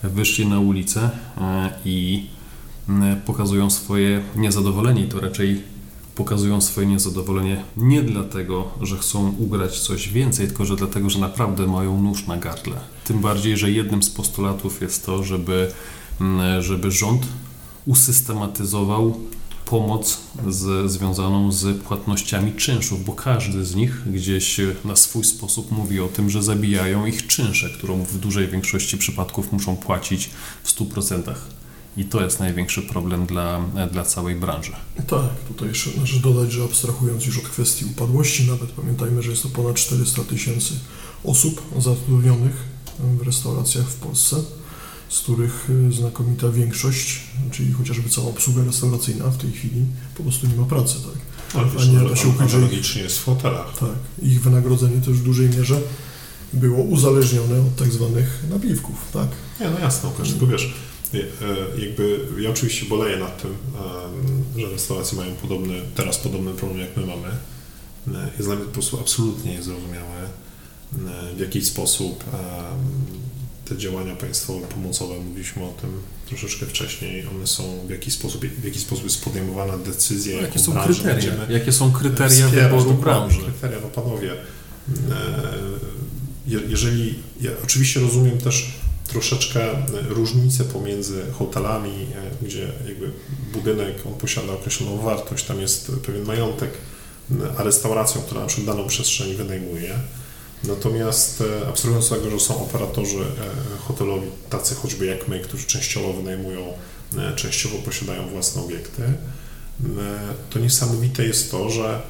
Wyszli 0.04 0.48
na 0.48 0.60
ulicę 0.60 1.10
e, 1.38 1.80
i 1.86 2.28
mm, 2.90 3.22
pokazują 3.22 3.70
swoje 3.70 4.24
niezadowolenie 4.36 5.08
to 5.08 5.20
raczej 5.20 5.75
pokazują 6.16 6.62
swoje 6.62 6.88
niezadowolenie 6.88 7.64
nie 7.78 8.04
dlatego, 8.04 8.72
że 8.82 8.98
chcą 8.98 9.36
ugrać 9.40 9.80
coś 9.80 10.10
więcej, 10.10 10.48
tylko 10.48 10.66
że 10.66 10.76
dlatego, 10.76 11.10
że 11.10 11.20
naprawdę 11.20 11.68
mają 11.68 12.02
nóż 12.02 12.28
na 12.28 12.38
gardle. 12.38 12.76
Tym 13.04 13.20
bardziej, 13.20 13.58
że 13.58 13.72
jednym 13.72 14.04
z 14.04 14.10
postulatów 14.10 14.82
jest 14.82 15.06
to, 15.06 15.24
żeby, 15.24 15.72
mm, 16.22 16.62
żeby 16.62 16.92
rząd 16.92 17.28
usystematyzował 17.86 19.20
pomoc 19.66 20.18
z, 20.48 20.92
związaną 20.92 21.52
z 21.52 21.82
płatnościami 21.82 22.54
czynszów, 22.54 23.06
bo 23.06 23.14
każdy 23.14 23.66
z 23.66 23.76
nich 23.76 24.12
gdzieś 24.12 24.62
na 24.86 24.96
swój 24.96 25.24
sposób 25.24 25.72
mówi 25.72 26.00
o 26.00 26.08
tym, 26.08 26.30
że 26.30 26.44
zabijają 26.44 27.06
ich 27.06 27.28
czynsze, 27.28 27.70
którą 27.70 28.04
w 28.04 28.18
dużej 28.18 28.48
większości 28.48 28.98
przypadków 28.98 29.52
muszą 29.52 29.76
płacić 29.76 30.30
w 30.64 30.76
100%. 30.76 31.34
I 31.98 32.06
to 32.06 32.24
jest 32.24 32.40
największy 32.40 32.82
problem 32.82 33.26
dla, 33.26 33.60
dla 33.92 34.04
całej 34.04 34.36
branży. 34.36 34.72
Tak, 35.08 35.30
tutaj 35.48 35.68
jeszcze 35.68 35.90
należy 35.96 36.20
dodać, 36.20 36.52
że 36.52 36.64
abstrahując 36.64 37.26
już 37.26 37.38
od 37.38 37.44
kwestii 37.44 37.86
upadłości, 37.86 38.48
nawet 38.48 38.72
pamiętajmy, 38.72 39.22
że 39.24 39.30
jest 39.30 39.44
to 39.44 39.50
ponad 39.50 39.76
400 39.76 40.24
tysięcy 40.24 40.74
osób 41.24 41.62
zatrudnionych 41.80 42.64
w 43.00 43.22
restauracjach 43.22 43.86
w 43.86 43.96
Polsce, 43.96 44.36
z 45.10 45.20
których 45.20 45.70
y, 45.70 45.92
znakomita 45.92 46.50
większość, 46.50 47.20
czyli 47.52 47.72
chociażby 47.74 48.10
cała 48.10 48.28
obsługa 48.28 48.64
restauracyjna 48.64 49.26
w 49.26 49.38
tej 49.38 49.52
chwili 49.52 49.86
po 50.18 50.24
prostu 50.24 50.48
nie 50.48 50.56
ma 50.56 50.66
pracy, 50.66 50.96
tak? 50.96 51.22
Ale 51.62 51.72
A 51.82 51.86
nie 52.04 52.10
da 52.10 52.16
się 52.16 52.28
ukryć, 52.28 52.52
że 52.52 52.60
ich, 52.62 52.96
jest 52.96 53.20
w 53.20 53.26
hotelach. 53.26 53.78
tak, 53.80 53.90
ich 54.22 54.42
wynagrodzenie 54.42 55.02
też 55.02 55.14
w 55.14 55.24
dużej 55.24 55.50
mierze 55.50 55.82
było 56.54 56.84
uzależnione 56.84 57.60
od 57.62 57.76
tak 57.76 57.92
zwanych 57.92 58.44
napiwków, 58.50 58.96
tak? 59.14 59.28
Nie, 59.60 59.70
no 59.70 59.80
jasne, 59.80 60.10
Łukasz, 60.10 60.30
tylko 60.30 60.48
wiesz, 60.48 60.74
jakby 61.78 62.20
ja 62.40 62.50
oczywiście 62.50 62.86
boleję 62.86 63.18
nad 63.18 63.42
tym, 63.42 63.52
em, 63.52 64.62
że 64.62 64.70
restauracje 64.72 65.18
mają 65.18 65.36
podobny, 65.36 65.82
teraz 65.96 66.18
podobny 66.18 66.52
problem 66.54 66.80
jak 66.80 66.98
my 66.98 67.06
mamy. 67.06 67.28
E, 68.20 68.30
Jest 68.38 68.48
dla 68.48 68.56
mnie 68.56 68.66
po 68.66 68.72
prostu 68.72 69.00
absolutnie 69.00 69.52
niezrozumiałe, 69.52 70.24
e, 70.24 71.36
w 71.36 71.40
jaki 71.40 71.66
sposób 71.66 72.24
te 73.66 73.78
działania 73.78 74.16
państwowe, 74.16 74.68
pomocowe, 74.68 75.20
mówiliśmy 75.20 75.64
o 75.64 75.74
tym 75.82 75.90
troszeczkę 76.28 76.66
wcześniej, 76.66 77.26
one 77.36 77.48
są, 77.48 77.64
w 77.88 77.90
jaki 77.90 78.12
sposób, 78.12 78.46
w 78.46 78.64
jaki 78.64 78.80
sposób 78.80 79.04
jest 79.04 79.24
podejmowana 79.24 79.78
decyzja, 79.78 80.34
Jakie 80.34 80.46
jaką 80.48 80.60
są 80.60 80.72
branżę 80.72 80.94
kryteria? 81.04 81.34
Jakie 81.50 81.72
są 81.72 81.92
kryteria 81.92 82.50
wyboru 82.50 82.94
branży? 82.94 83.40
Kryteria, 83.42 83.78
no 83.82 83.88
panowie, 83.88 84.32
e, 84.32 84.36
je- 86.48 86.62
jeżeli, 86.70 87.16
ja 87.42 87.52
oczywiście 87.64 88.00
rozumiem 88.00 88.38
też 88.38 88.74
troszeczkę 89.08 89.72
e, 89.72 89.78
różnicę 90.10 90.64
pomiędzy 90.64 91.26
hotelami, 91.34 91.92
e, 91.92 92.46
gdzie 92.46 92.72
jakby 92.88 93.12
budynek, 93.54 93.96
on 94.08 94.14
posiada 94.14 94.54
określoną 94.54 94.98
wartość, 94.98 95.46
tam 95.46 95.62
jest 95.62 95.92
pewien 96.06 96.26
majątek, 96.26 96.72
a 97.58 97.64
restauracją, 97.64 98.22
która 98.22 98.42
na 98.42 98.48
przykład 98.48 98.78
daną 98.78 98.88
przestrzeń 98.88 99.36
wynajmuje. 99.36 99.94
Natomiast 100.64 101.44
e, 101.64 101.68
abstrahując 101.68 102.10
tego, 102.10 102.30
że 102.30 102.40
są 102.40 102.62
operatorzy 102.62 103.26
hotelowi, 103.88 104.28
tacy 104.50 104.76
choćby 104.76 105.06
jak 105.06 105.28
my, 105.28 105.40
którzy 105.40 105.66
częściowo 105.66 106.14
wynajmują, 106.14 106.74
częściowo 107.36 107.78
posiadają 107.78 108.28
własne 108.30 108.62
obiekty, 108.62 109.02
to 110.50 110.60
niesamowite 110.60 111.24
jest 111.24 111.52
to, 111.52 111.70
że 111.70 112.02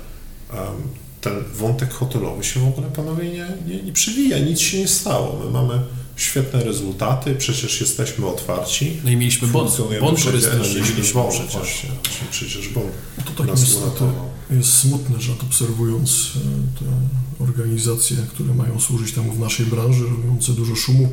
ten 1.21 1.43
wątek 1.53 1.93
hotelowy 1.93 2.43
się 2.43 2.59
w 2.59 2.67
ogóle, 2.67 2.87
panowie, 2.87 3.29
nie, 3.31 3.47
nie, 3.67 3.83
nie 3.83 3.93
przewija, 3.93 4.39
nic 4.39 4.59
się 4.59 4.79
nie 4.79 4.87
stało. 4.87 5.39
My 5.45 5.51
mamy 5.51 5.81
świetne 6.15 6.63
rezultaty, 6.63 7.35
przecież 7.35 7.81
jesteśmy 7.81 8.25
otwarci. 8.25 8.99
No 9.03 9.09
i 9.09 9.15
mieliśmy 9.15 9.47
bon, 9.47 9.67
bon 10.01 10.15
turystyczny, 10.15 10.59
Mieliśmy 10.59 10.95
mieliśmy 10.95 11.21
bon, 11.21 11.31
przecież. 11.31 11.53
Właśnie, 11.53 11.89
przecież 12.31 12.69
bon 12.69 12.83
To 13.25 13.43
tak 13.43 13.47
niestety 13.57 14.03
jest 14.51 14.73
smutne, 14.73 15.21
że 15.21 15.33
obserwując 15.33 16.31
e, 16.35 16.39
te 16.79 17.43
organizacje, 17.43 18.17
które 18.33 18.53
mają 18.53 18.79
służyć 18.79 19.11
temu 19.11 19.31
w 19.31 19.39
naszej 19.39 19.65
branży, 19.65 20.03
robiące 20.03 20.51
dużo 20.51 20.75
szumu, 20.75 21.09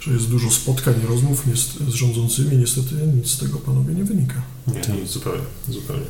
że 0.00 0.12
jest 0.12 0.28
dużo 0.28 0.50
spotkań 0.50 0.94
i 1.04 1.06
rozmów 1.06 1.44
z 1.88 1.92
rządzącymi, 1.94 2.56
niestety 2.56 2.94
nic 3.16 3.30
z 3.30 3.38
tego 3.38 3.58
panowie 3.58 3.94
nie 3.94 4.04
wynika. 4.04 4.42
Nie, 4.66 5.00
nic, 5.00 5.10
zupełnie, 5.10 5.42
zupełnie. 5.68 6.06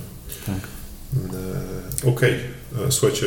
Tak. 0.47 0.69
E, 2.05 2.09
Okej, 2.09 2.35
E, 2.79 2.93
słuchajcie, 2.93 3.27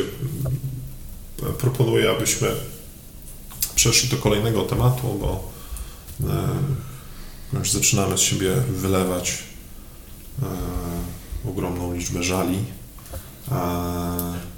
proponuję, 1.58 2.10
abyśmy 2.10 2.48
przeszli 3.74 4.08
do 4.08 4.16
kolejnego 4.16 4.62
tematu, 4.62 5.18
bo 5.20 5.50
e, 7.54 7.58
już 7.58 7.70
zaczynamy 7.72 8.18
z 8.18 8.20
siebie 8.20 8.54
wylewać 8.70 9.38
e, 10.42 10.46
ogromną 11.50 11.94
liczbę 11.94 12.22
żali. 12.22 12.58
E, 13.48 13.54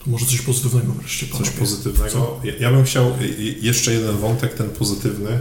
To 0.04 0.10
może 0.10 0.26
coś 0.26 0.40
pozytywnego 0.40 0.92
wreszcie, 0.92 1.26
Coś 1.26 1.32
panowie. 1.38 1.58
pozytywnego. 1.58 2.40
Ja, 2.44 2.52
ja 2.60 2.70
bym 2.72 2.84
chciał 2.84 3.12
jeszcze 3.60 3.92
jeden 3.94 4.16
wątek, 4.16 4.54
ten 4.54 4.70
pozytywny. 4.70 5.40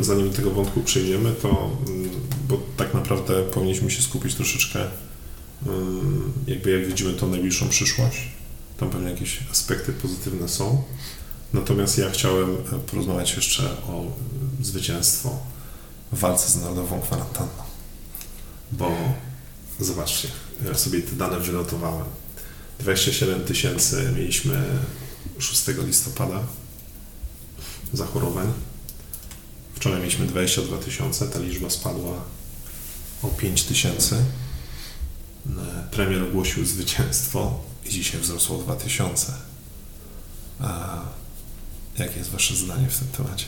Zanim 0.00 0.30
do 0.30 0.36
tego 0.36 0.50
wątku 0.50 0.80
przejdziemy, 0.82 1.32
to 1.42 1.70
mm, 1.88 2.10
bo 2.48 2.60
tak 2.76 2.94
naprawdę 2.94 3.42
powinniśmy 3.42 3.90
się 3.90 4.02
skupić 4.02 4.34
troszeczkę, 4.34 4.78
jakby 6.46 6.70
jak 6.70 6.86
widzimy 6.86 7.12
tą 7.12 7.28
najbliższą 7.30 7.68
przyszłość. 7.68 8.16
Tam 8.76 8.90
pewnie 8.90 9.10
jakieś 9.10 9.38
aspekty 9.50 9.92
pozytywne 9.92 10.48
są. 10.48 10.82
Natomiast 11.52 11.98
ja 11.98 12.10
chciałem 12.10 12.56
e, 12.56 12.78
porozmawiać 12.78 13.36
jeszcze 13.36 13.62
o 13.62 14.04
zwycięstwo 14.62 15.38
w 16.12 16.18
walce 16.18 16.48
z 16.48 16.56
narodową 16.56 17.00
kwarantanną. 17.00 17.62
Bo 18.72 18.90
zobaczcie, 19.80 20.28
ja 20.66 20.74
sobie 20.74 21.02
te 21.02 21.16
dane 21.16 21.40
wynotowałem. 21.40 22.04
27 22.78 23.44
tysięcy 23.44 24.12
mieliśmy 24.16 24.64
6 25.38 25.66
listopada 25.86 26.40
zachorowań. 27.92 28.52
Wczoraj 29.74 30.00
mieliśmy 30.00 30.26
22 30.26 30.78
tysiące, 30.78 31.28
ta 31.28 31.38
liczba 31.38 31.70
spadła 31.70 32.24
o 33.22 33.28
5 33.28 33.64
tysięcy. 33.64 34.16
E, 35.46 35.88
Premier 35.90 36.22
ogłosił 36.22 36.66
zwycięstwo 36.66 37.60
i 37.86 37.90
dzisiaj 37.90 38.20
wzrosło 38.20 38.58
o 38.58 38.62
2 38.62 38.76
tysiące. 38.76 39.32
Jakie 41.98 42.18
jest 42.18 42.30
Wasze 42.30 42.54
zdanie 42.56 42.86
w 42.88 42.98
tym 42.98 43.08
temacie? 43.24 43.46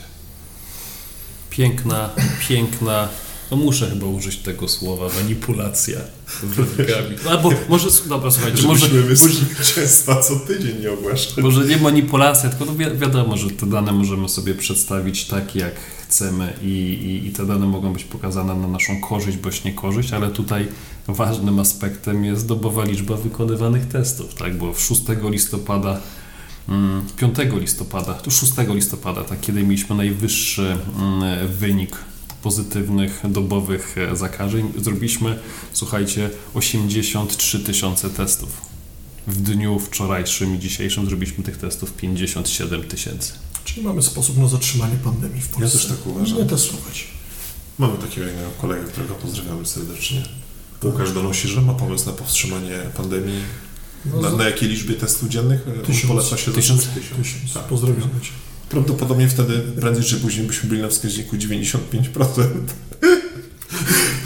Piękna, 1.51 2.11
piękna, 2.48 3.09
no 3.51 3.57
muszę 3.57 3.90
chyba 3.90 4.07
użyć 4.07 4.36
tego 4.36 4.68
słowa, 4.68 5.07
manipulacja 5.22 5.98
wynikami. 6.42 7.16
Albo 7.30 7.51
może, 7.68 7.88
dobra, 8.09 8.30
słuchajcie, 8.30 8.62
może, 8.62 8.86
zwycięstwa 9.16 10.22
co 10.22 10.36
tydzień 10.36 10.80
nie 10.80 10.92
ogłaszali. 10.92 11.42
może 11.42 11.64
nie 11.64 11.76
manipulacja, 11.76 12.51
tylko 12.51 12.64
no 12.64 12.74
wi- 12.74 12.98
wiadomo, 12.98 13.36
że 13.36 13.51
te 13.51 13.66
dane 13.66 13.92
możemy 13.92 14.28
sobie 14.28 14.55
przedstawić 14.55 15.24
tak, 15.24 15.57
jak 15.57 15.74
chcemy 16.09 16.53
i, 16.62 16.66
i, 16.66 17.28
i 17.28 17.32
te 17.32 17.46
dane 17.46 17.66
mogą 17.66 17.92
być 17.92 18.05
pokazane 18.05 18.55
na 18.55 18.68
naszą 18.68 19.01
korzyść 19.01 19.36
bądź 19.38 19.64
niekorzyść, 19.64 20.12
ale 20.12 20.30
tutaj 20.30 20.68
ważnym 21.09 21.59
aspektem 21.61 22.24
jest 22.24 22.46
dobowa 22.46 22.84
liczba 22.84 23.16
wykonywanych 23.16 23.88
testów, 23.88 24.34
tak, 24.34 24.59
bo 24.59 24.74
6 24.74 25.03
listopada 25.30 26.01
5 27.16 27.37
listopada, 27.61 28.14
to 28.14 28.31
6 28.31 28.53
listopada, 28.68 29.25
tak, 29.25 29.41
kiedy 29.41 29.62
mieliśmy 29.62 29.97
najwyższy 29.97 30.77
mm, 30.99 31.49
wynik 31.49 31.97
pozytywnych 32.43 33.23
dobowych 33.29 33.99
e, 33.99 34.16
zakażeń, 34.16 34.73
zrobiliśmy, 34.79 35.39
słuchajcie, 35.73 36.31
83 36.55 37.61
tysiące 37.61 38.11
testów. 38.11 38.62
W 39.27 39.43
dniu 39.43 39.79
wczorajszym 39.79 40.57
i 40.57 40.59
dzisiejszym 40.59 41.07
zrobiliśmy 41.07 41.45
tych 41.45 41.57
testów 41.57 41.93
57 41.93 42.83
tysięcy. 42.83 43.33
Czyli 43.64 43.83
mamy 43.83 44.03
sposób 44.03 44.39
na 44.39 44.49
zatrzymanie 44.49 44.97
pandemii 45.05 45.41
w 45.41 45.49
Polsce. 45.49 45.79
też 45.79 45.87
tak 45.87 46.07
uważam. 46.07 46.39
Nie 46.39 46.45
testować. 46.45 47.07
Mamy 47.79 47.99
takiego 47.99 48.27
jednego 48.27 48.51
kolegę, 48.61 48.85
którego 48.85 49.14
pozdrawiamy 49.14 49.66
serdecznie. 49.66 50.23
Łukasz 50.85 51.12
donosi, 51.12 51.49
że 51.49 51.62
ma 51.62 51.75
pomysł 51.75 52.07
na 52.07 52.12
powstrzymanie 52.12 52.79
pandemii. 52.97 53.43
No, 54.07 54.20
Na, 54.20 54.30
na 54.36 54.44
jakiej 54.44 54.68
liczbie 54.68 54.94
testów 54.94 55.28
dziennych? 55.28 55.61
Tysiąc. 55.86 56.07
Poleca 56.07 56.36
się 56.36 56.53
Tysiąc. 56.53 56.80
tysiąc. 56.86 57.18
Tysiąc. 57.22 57.53
Tak. 57.55 57.64
Pozdrawiamy 57.64 58.20
cię. 58.22 58.30
Prawdopodobnie 58.68 59.28
wtedy 59.28 59.59
prędzej 59.80 60.05
czy 60.05 60.16
później 60.16 60.46
byśmy 60.46 60.68
byli 60.68 60.82
na 60.82 60.88
wskaźniku 60.88 61.36
95%. 61.36 61.78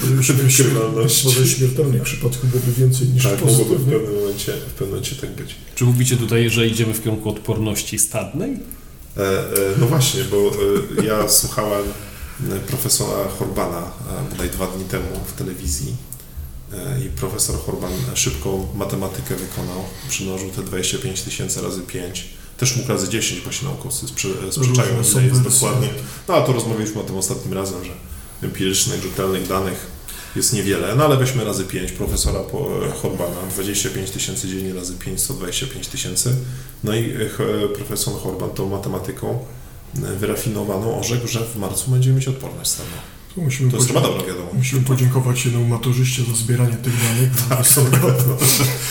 Wykrywalność. 0.03 1.25
Może 1.25 1.47
śmiertelnych 1.49 2.03
przypadków 2.03 2.51
byłoby 2.51 2.73
więcej 2.73 3.09
niż 3.09 3.25
Tak, 3.25 3.33
mogłoby 3.45 3.55
w 3.55 3.59
pozytywnych. 3.69 4.01
pewnym 4.03 4.21
momencie, 4.21 4.53
w 4.53 4.73
pewnym 4.73 4.89
momencie 4.89 5.17
tak 5.17 5.31
być. 5.31 5.55
Czy 5.75 5.85
mówicie 5.85 6.17
tutaj, 6.17 6.51
że 6.51 6.67
idziemy 6.67 6.95
w 6.95 7.03
kierunku 7.03 7.31
odporności 7.31 7.99
stadnej? 7.99 8.51
E, 9.17 9.21
e, 9.21 9.45
no 9.79 9.87
właśnie, 9.87 10.25
bo 10.25 10.37
e, 11.03 11.07
ja 11.07 11.29
słuchałem 11.29 11.83
profesora 12.67 13.29
Horbana 13.39 13.79
e, 13.81 14.31
bodaj 14.31 14.51
dwa 14.51 14.67
dni 14.67 14.85
temu 14.85 15.07
w 15.27 15.33
telewizji 15.33 15.97
i 17.07 17.09
profesor 17.09 17.57
Horban 17.67 17.93
szybką 18.15 18.67
matematykę 18.75 19.37
wykonał, 19.37 19.85
przymnożył 20.09 20.51
te 20.51 20.63
25 20.63 21.23
tysięcy 21.23 21.63
razy 21.63 21.81
5. 21.83 22.29
Też 22.59 22.77
mógł 22.77 22.89
razy 22.89 23.09
10, 23.09 23.41
bo 23.41 23.53
się 23.53 23.65
naukowcy 23.67 24.07
sprze- 24.07 24.53
sprzeczają, 24.53 24.89
ile 24.93 25.23
jest 25.23 25.43
dokładnie. 25.43 25.89
No 26.29 26.35
a 26.35 26.41
to 26.43 26.53
rozmawialiśmy 26.53 27.01
o 27.01 27.05
tym 27.05 27.17
ostatnim 27.17 27.53
razem, 27.55 27.85
że 27.85 27.91
empirycznych, 28.43 29.03
rzetelnych 29.03 29.49
danych 29.49 29.87
jest 30.37 30.53
niewiele, 30.53 30.95
no 30.97 31.05
ale 31.05 31.17
weźmy 31.17 31.45
razy 31.45 31.65
5 31.65 31.93
profesora 31.93 32.41
e, 32.41 32.91
Horbana, 33.03 33.37
25 33.55 34.11
tysięcy 34.11 34.49
dziennie 34.49 34.75
razy 34.75 34.95
5, 34.95 35.21
125 35.21 35.89
tysięcy. 35.89 36.35
No 36.85 36.95
i 36.95 37.11
e, 37.11 37.21
e, 37.65 37.69
profesor 37.69 38.15
Horban 38.23 38.51
tą 38.51 38.69
matematyką 38.69 39.39
e, 39.97 40.01
wyrafinowaną 40.17 41.01
orzekł, 41.01 41.29
że 41.29 41.41
w 41.45 41.57
marcu 41.57 41.91
będziemy 41.91 42.17
mieć 42.17 42.29
odporność 42.29 42.71
stanu. 42.71 42.89
Tu 43.35 43.43
musimy, 43.43 43.71
To 43.71 43.77
jest 43.77 43.89
chyba 43.89 44.01
podziękować- 44.01 44.23
dobra 44.27 44.35
wiadomość. 44.35 44.57
musimy 44.57 44.85
podziękować 44.85 45.45
jednemu 45.45 45.67
maturzyście 45.67 46.23
za 46.23 46.35
zbieranie 46.37 46.77
tych 46.77 46.93
danych. 47.03 47.31
Tak, 47.49 47.69
to. 47.69 47.85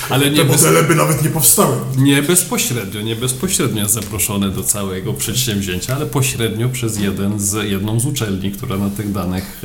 Ale 0.09 0.31
nie, 0.31 0.37
Te 0.37 0.45
bez, 0.45 0.61
modele 0.63 0.83
by 0.83 0.95
nawet 0.95 1.23
nie 1.23 1.29
powstały. 1.29 1.75
nie 1.97 2.21
bezpośrednio, 2.21 3.01
nie 3.01 3.15
bezpośrednio 3.15 3.81
jest 3.81 3.93
zaproszony 3.93 4.51
do 4.51 4.63
całego 4.63 5.13
przedsięwzięcia, 5.13 5.95
ale 5.95 6.05
pośrednio 6.05 6.69
przez 6.69 6.99
jeden 6.99 7.39
z, 7.39 7.53
jedną 7.71 7.99
z 7.99 8.05
uczelni, 8.05 8.51
która 8.51 8.77
na 8.77 8.89
tych 8.89 9.11
danych 9.11 9.61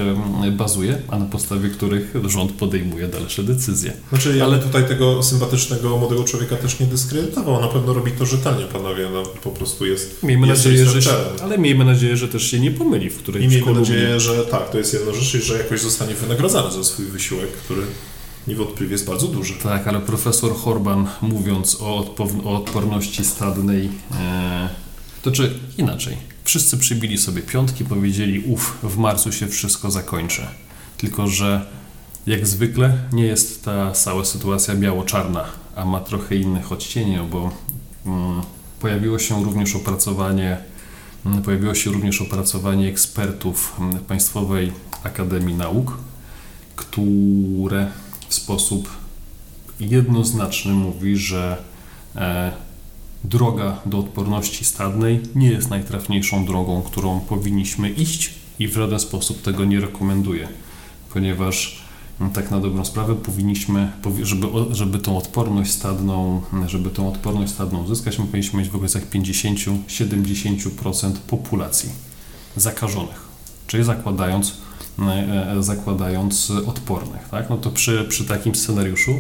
bazuje, 0.53 0.99
a 1.09 1.19
na 1.19 1.25
podstawie 1.27 1.69
których 1.71 2.15
rząd 2.25 2.53
podejmuje 2.53 3.09
dalsze 3.09 3.43
decyzje. 3.43 3.93
Znaczy, 4.09 4.37
ja 4.37 4.45
Ale- 4.45 4.59
tutaj 4.59 4.89
tego 4.89 5.23
sympatycznego 5.23 5.97
młodego 5.99 6.25
człowieka 6.25 6.57
też 6.57 6.81
nie 6.81 6.87
dyskredytował. 6.87 7.61
Na 7.61 7.69
pewno 7.69 7.95
robi 7.95 8.13
to 8.13 8.27
rzetelnie, 8.27 8.65
panowie. 8.65 9.09
No, 9.13 9.23
po 9.23 9.51
prostu 9.51 9.87
jest. 9.87 10.23
Miejmy 10.23 10.47
jest 10.49 10.65
nadzieję, 10.65 10.87
że 10.87 11.03
się, 11.03 11.11
ale 11.43 11.59
miejmy 11.59 11.85
nadzieję, 11.85 12.17
że 12.17 12.29
też 12.29 12.51
się 12.51 12.61
nie 12.61 12.71
pomyli, 12.71 13.11
w 13.11 13.17
której 13.19 13.45
I 13.45 13.49
miejmy 13.49 13.73
nadzieję, 13.75 14.21
że 14.21 14.45
tak, 14.45 14.68
to 14.73 14.79
jest 14.79 14.95
jedna 14.95 15.13
rzecz 15.13 15.45
że 15.45 15.59
jakoś 15.59 15.81
zostanie 15.81 16.15
wynagrodzony 16.15 16.73
za 16.73 16.85
swój 16.85 17.05
wysiłek, 17.05 17.53
który 17.53 17.83
niewątpliwie 18.47 18.93
jest 18.93 19.07
bardzo 19.07 19.27
duży. 19.27 19.55
Tak, 19.55 19.89
ale 19.89 20.01
profesor 20.01 20.57
Horban 20.57 21.09
mówiąc 21.23 21.77
o, 21.81 22.05
odpo- 22.05 22.47
o 22.47 22.57
odporności 22.57 23.25
stadnej, 23.25 23.89
e, 24.21 24.69
to 25.23 25.31
czy 25.31 25.59
inaczej, 25.79 26.17
wszyscy 26.45 26.79
przybili 26.79 27.19
sobie 27.19 27.43
piątki, 27.43 27.85
powiedzieli 27.85 28.41
uff, 28.41 28.79
w 28.83 28.97
marcu 28.97 29.33
się 29.33 29.49
wszystko 29.49 29.91
zakończy. 29.91 30.43
Tylko, 30.99 31.27
że 31.27 31.67
jak 32.27 32.47
zwykle 32.47 32.99
nie 33.13 33.25
jest 33.25 33.65
ta 33.65 33.93
cała 33.93 34.25
sytuacja 34.25 34.75
biało-czarna, 34.75 35.45
a 35.77 35.85
ma 35.85 36.01
trochę 36.01 36.37
innych 36.37 36.73
odcieni, 36.73 37.19
bo 37.31 37.51
mm, 38.07 38.43
pojawiło 38.81 39.19
się 39.19 39.45
również 39.45 39.77
opracowanie 39.77 40.59
Pojawiło 41.45 41.75
się 41.75 41.91
również 41.91 42.23
opracowanie 42.23 42.89
ekspertów 42.89 43.77
mm, 43.81 43.99
Państwowej 43.99 44.73
Akademii 45.03 45.55
Nauk, 45.55 45.99
które 46.77 47.91
w 48.29 48.35
sposób 48.35 48.89
jednoznaczny 49.81 50.73
mówi, 50.73 51.17
że 51.17 51.63
e, 52.17 52.53
droga 53.25 53.81
do 53.87 53.99
odporności 53.99 54.65
stadnej 54.65 55.21
nie 55.35 55.51
jest 55.51 55.71
najtrafniejszą 55.71 56.45
drogą, 56.45 56.83
którą 56.83 57.21
powinniśmy 57.21 57.91
iść 57.91 58.35
i 58.59 58.69
w 58.69 58.75
żaden 58.75 59.01
sposób 59.01 59.43
tego 59.43 59.65
nie 59.65 59.81
rekomenduje, 59.81 60.49
ponieważ 61.13 61.88
tak 62.35 62.51
na 62.51 62.61
dobrą 62.61 62.85
sprawę 62.85 63.15
powinniśmy, 63.15 63.93
powi- 64.03 64.25
żeby, 64.25 64.47
żeby 64.71 64.99
tą 64.99 65.19
odporność 65.19 65.71
stadną, 65.71 66.43
żeby 66.67 66.91
tą 66.91 67.09
odporność 67.09 67.53
stadną 67.53 67.85
uzyskać, 67.85 68.19
my 68.19 68.27
powinniśmy 68.27 68.59
mieć 68.59 68.69
w 68.69 68.75
okolicach 68.75 69.11
50-70% 69.11 71.13
populacji 71.13 71.89
zakażonych, 72.57 73.29
czyli 73.67 73.85
zakładając 73.85 74.53
e, 74.99 75.53
e, 75.57 75.63
zakładając 75.63 76.51
odpornych. 76.51 77.29
Tak? 77.31 77.51
No 77.51 77.57
to 77.57 77.71
przy, 77.71 78.07
przy 78.09 78.25
takim 78.25 78.55
scenariuszu 78.55 79.13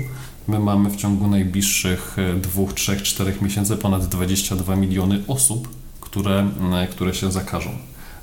my 0.48 0.58
mamy 0.58 0.90
w 0.90 0.96
ciągu 0.96 1.28
najbliższych 1.28 2.16
2, 2.42 2.72
3, 2.72 3.00
4 3.00 3.34
miesięcy 3.42 3.76
ponad 3.76 4.06
22 4.06 4.76
miliony 4.76 5.22
osób, 5.26 5.68
które, 6.00 6.38
m, 6.38 6.72
które 6.90 7.14
się 7.14 7.32
zakażą. 7.32 7.70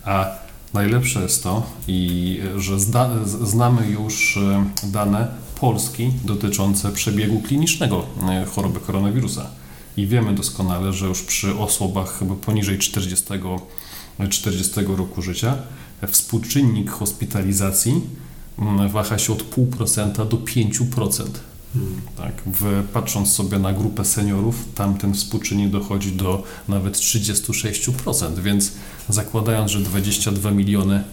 A 0.05 0.45
najlepsze 0.74 1.22
jest 1.22 1.43
to, 1.43 1.63
i 1.88 2.39
że 2.57 2.80
zda, 2.80 3.09
znamy 3.26 3.88
już 3.88 4.38
e, 4.38 4.66
dane 4.84 5.28
Polski 5.59 6.11
dotyczące 6.26 6.91
przebiegu 6.91 7.39
klinicznego 7.39 8.05
e, 8.30 8.45
choroby 8.45 8.80
koronawirusa. 8.80 9.49
I 9.97 10.07
wiemy 10.07 10.34
doskonale, 10.34 10.93
że 10.93 11.07
już 11.07 11.24
przy 11.24 11.57
osobach 11.59 12.20
chyba 12.20 12.36
poniżej 12.36 12.80
40, 12.80 13.26
40 14.30 14.82
roku 14.97 15.22
życia 15.22 15.57
współczynnik 16.07 16.91
hospitalizacji 16.91 18.01
mm, 18.59 18.89
waha 18.89 19.18
się 19.18 19.34
od 19.34 19.43
0,5% 19.49 20.28
do 20.28 20.38
5%. 20.38 21.24
Tak? 22.17 22.34
W, 22.45 22.84
patrząc 22.93 23.32
sobie 23.32 23.59
na 23.59 23.73
grupę 23.73 24.05
seniorów, 24.05 24.55
tam 24.76 24.97
ten 24.97 25.13
współczynnik 25.13 25.69
dochodzi 25.69 26.11
do 26.11 26.43
nawet 26.67 26.97
36%, 26.97 28.39
więc 28.39 28.71
zakładając, 29.09 29.71
że 29.71 29.80
22 29.80 30.51
miliony 30.51 31.03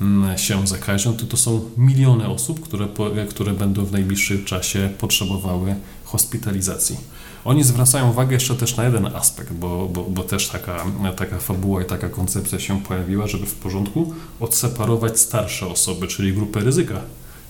mm, 0.00 0.38
się 0.38 0.66
zakażą, 0.66 1.16
to 1.16 1.26
to 1.26 1.36
są 1.36 1.60
miliony 1.76 2.28
osób, 2.28 2.60
które, 2.60 2.88
które 3.30 3.52
będą 3.52 3.84
w 3.84 3.92
najbliższym 3.92 4.44
czasie 4.44 4.90
potrzebowały 4.98 5.74
hospitalizacji. 6.04 6.96
Oni 7.44 7.64
zwracają 7.64 8.10
uwagę 8.10 8.34
jeszcze 8.34 8.54
też 8.54 8.76
na 8.76 8.84
jeden 8.84 9.06
aspekt, 9.06 9.52
bo, 9.52 9.88
bo, 9.88 10.04
bo 10.04 10.22
też 10.24 10.48
taka, 10.48 10.84
taka 11.16 11.38
fabuła 11.38 11.82
i 11.82 11.84
taka 11.84 12.08
koncepcja 12.08 12.58
się 12.58 12.80
pojawiła, 12.80 13.26
żeby 13.26 13.46
w 13.46 13.54
porządku 13.54 14.14
odseparować 14.40 15.20
starsze 15.20 15.66
osoby, 15.66 16.08
czyli 16.08 16.32
grupę 16.32 16.60
ryzyka 16.60 17.00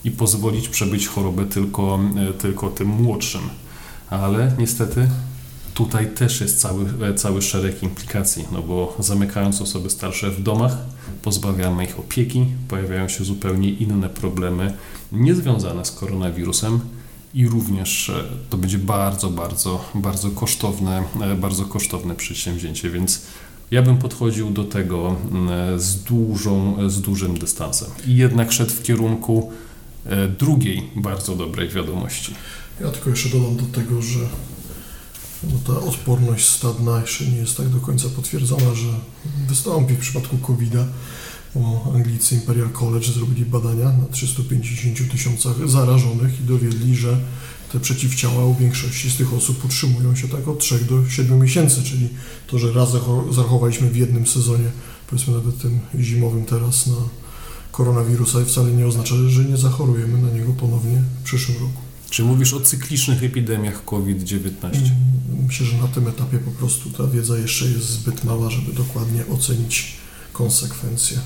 i 0.05 0.11
pozwolić 0.11 0.69
przebyć 0.69 1.09
chorobę 1.09 1.47
tylko, 1.47 1.99
tylko 2.39 2.71
tym 2.71 2.89
młodszym. 2.89 3.41
Ale 4.11 4.53
niestety 4.59 5.09
tutaj 5.75 6.11
też 6.11 6.41
jest 6.41 6.61
cały, 6.61 7.15
cały 7.17 7.43
szereg 7.43 7.83
implikacji, 7.83 8.45
no 8.53 8.63
bo 8.63 8.97
zamykając 8.99 9.63
osoby 9.63 9.91
starsze 9.91 10.31
w 10.31 10.43
domach, 10.43 10.77
pozbawiamy 11.23 11.85
ich 11.85 11.99
opieki, 11.99 12.47
pojawiają 12.69 13.09
się 13.09 13.25
zupełnie 13.25 13.71
inne 13.71 14.09
problemy 14.09 14.75
niezwiązane 15.13 15.85
z 15.85 15.91
koronawirusem 15.91 16.81
i 17.35 17.49
również 17.49 18.09
e, 18.09 18.25
to 18.51 18.59
będzie 18.59 18.79
bardzo, 18.79 19.31
bardzo, 19.31 19.85
bardzo 19.95 20.31
kosztowne, 20.31 21.03
e, 21.21 21.35
bardzo 21.35 21.65
kosztowne 21.65 22.15
przedsięwzięcie, 22.15 22.91
więc 22.91 23.23
ja 23.71 23.83
bym 23.83 23.99
podchodził 23.99 24.51
do 24.51 24.65
tego 24.65 25.17
mm, 25.31 25.81
z, 25.81 26.03
dużą, 26.03 26.77
z 26.91 27.01
dużym 27.01 27.39
dystansem 27.39 27.91
i 28.07 28.17
jednak 28.17 28.53
szedł 28.53 28.71
w 28.71 28.83
kierunku 28.83 29.51
e, 29.51 29.72
drugiej 30.39 30.91
bardzo 30.97 31.37
dobrej 31.37 31.69
wiadomości. 31.69 32.35
Ja 32.81 32.91
tylko 32.91 33.11
jeszcze 33.11 33.29
dodam 33.29 33.57
do 33.57 33.63
tego, 33.63 34.03
że 34.03 34.19
no 35.43 35.59
ta 35.67 35.81
odporność 35.81 36.49
stadna 36.49 37.01
jeszcze 37.01 37.27
nie 37.27 37.37
jest 37.37 37.57
tak 37.57 37.69
do 37.69 37.81
końca 37.81 38.09
potwierdzona, 38.09 38.75
że 38.75 38.89
wystąpi 39.49 39.95
w 39.95 39.99
przypadku 39.99 40.39
COVID-a. 40.39 40.87
Bo 41.55 41.93
Anglicy 41.95 42.35
Imperial 42.35 42.71
College 42.71 43.13
zrobili 43.13 43.45
badania 43.45 43.85
na 43.85 44.05
350 44.11 45.11
tysiącach 45.11 45.69
zarażonych 45.69 46.41
i 46.41 46.45
dowiedli, 46.45 46.97
że 46.97 47.17
te 47.73 47.81
przeciwciała 47.81 48.45
u 48.47 48.55
większości 48.55 49.11
z 49.11 49.17
tych 49.17 49.35
osób 49.35 49.65
utrzymują 49.65 50.17
się 50.17 50.29
tak 50.29 50.49
od 50.49 50.59
3 50.59 50.85
do 50.85 51.09
7 51.09 51.41
miesięcy, 51.41 51.83
czyli 51.83 52.09
to, 52.47 52.59
że 52.59 52.73
raz 52.73 52.93
zachowaliśmy 53.31 53.91
w 53.91 53.97
jednym 53.97 54.27
sezonie, 54.27 54.71
powiedzmy 55.11 55.35
nawet 55.35 55.59
tym 55.59 55.81
zimowym 56.01 56.45
teraz 56.45 56.87
na 56.87 56.97
koronawirusa 57.73 58.45
wcale 58.45 58.71
nie 58.71 58.87
oznacza, 58.87 59.15
że 59.29 59.45
nie 59.45 59.57
zachorujemy 59.57 60.19
na 60.19 60.31
niego 60.31 60.53
ponownie 60.53 61.03
w 61.21 61.25
przyszłym 61.25 61.59
roku. 61.59 61.81
Czy 62.11 62.25
mówisz 62.25 62.53
o 62.55 62.61
cyklicznych 62.61 63.25
epidemiach 63.25 63.85
COVID-19? 63.85 64.51
Myślę, 65.47 65.67
że 65.67 65.77
na 65.77 65.89
tym 65.89 66.09
etapie 66.09 66.39
po 66.39 66.51
prostu 66.51 66.91
ta 66.91 67.07
wiedza 67.07 67.39
jeszcze 67.39 67.65
jest 67.65 67.87
zbyt 67.89 68.25
mała, 68.25 68.51
żeby 68.51 68.73
dokładnie 68.73 69.27
ocenić 69.27 69.93
konsekwencje. 70.33 71.19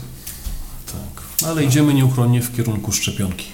Tak, 0.87 1.23
ale 1.49 1.65
idziemy 1.65 1.95
nieuchronnie 1.95 2.43
w 2.43 2.57
kierunku 2.57 2.93
szczepionki. 2.93 3.47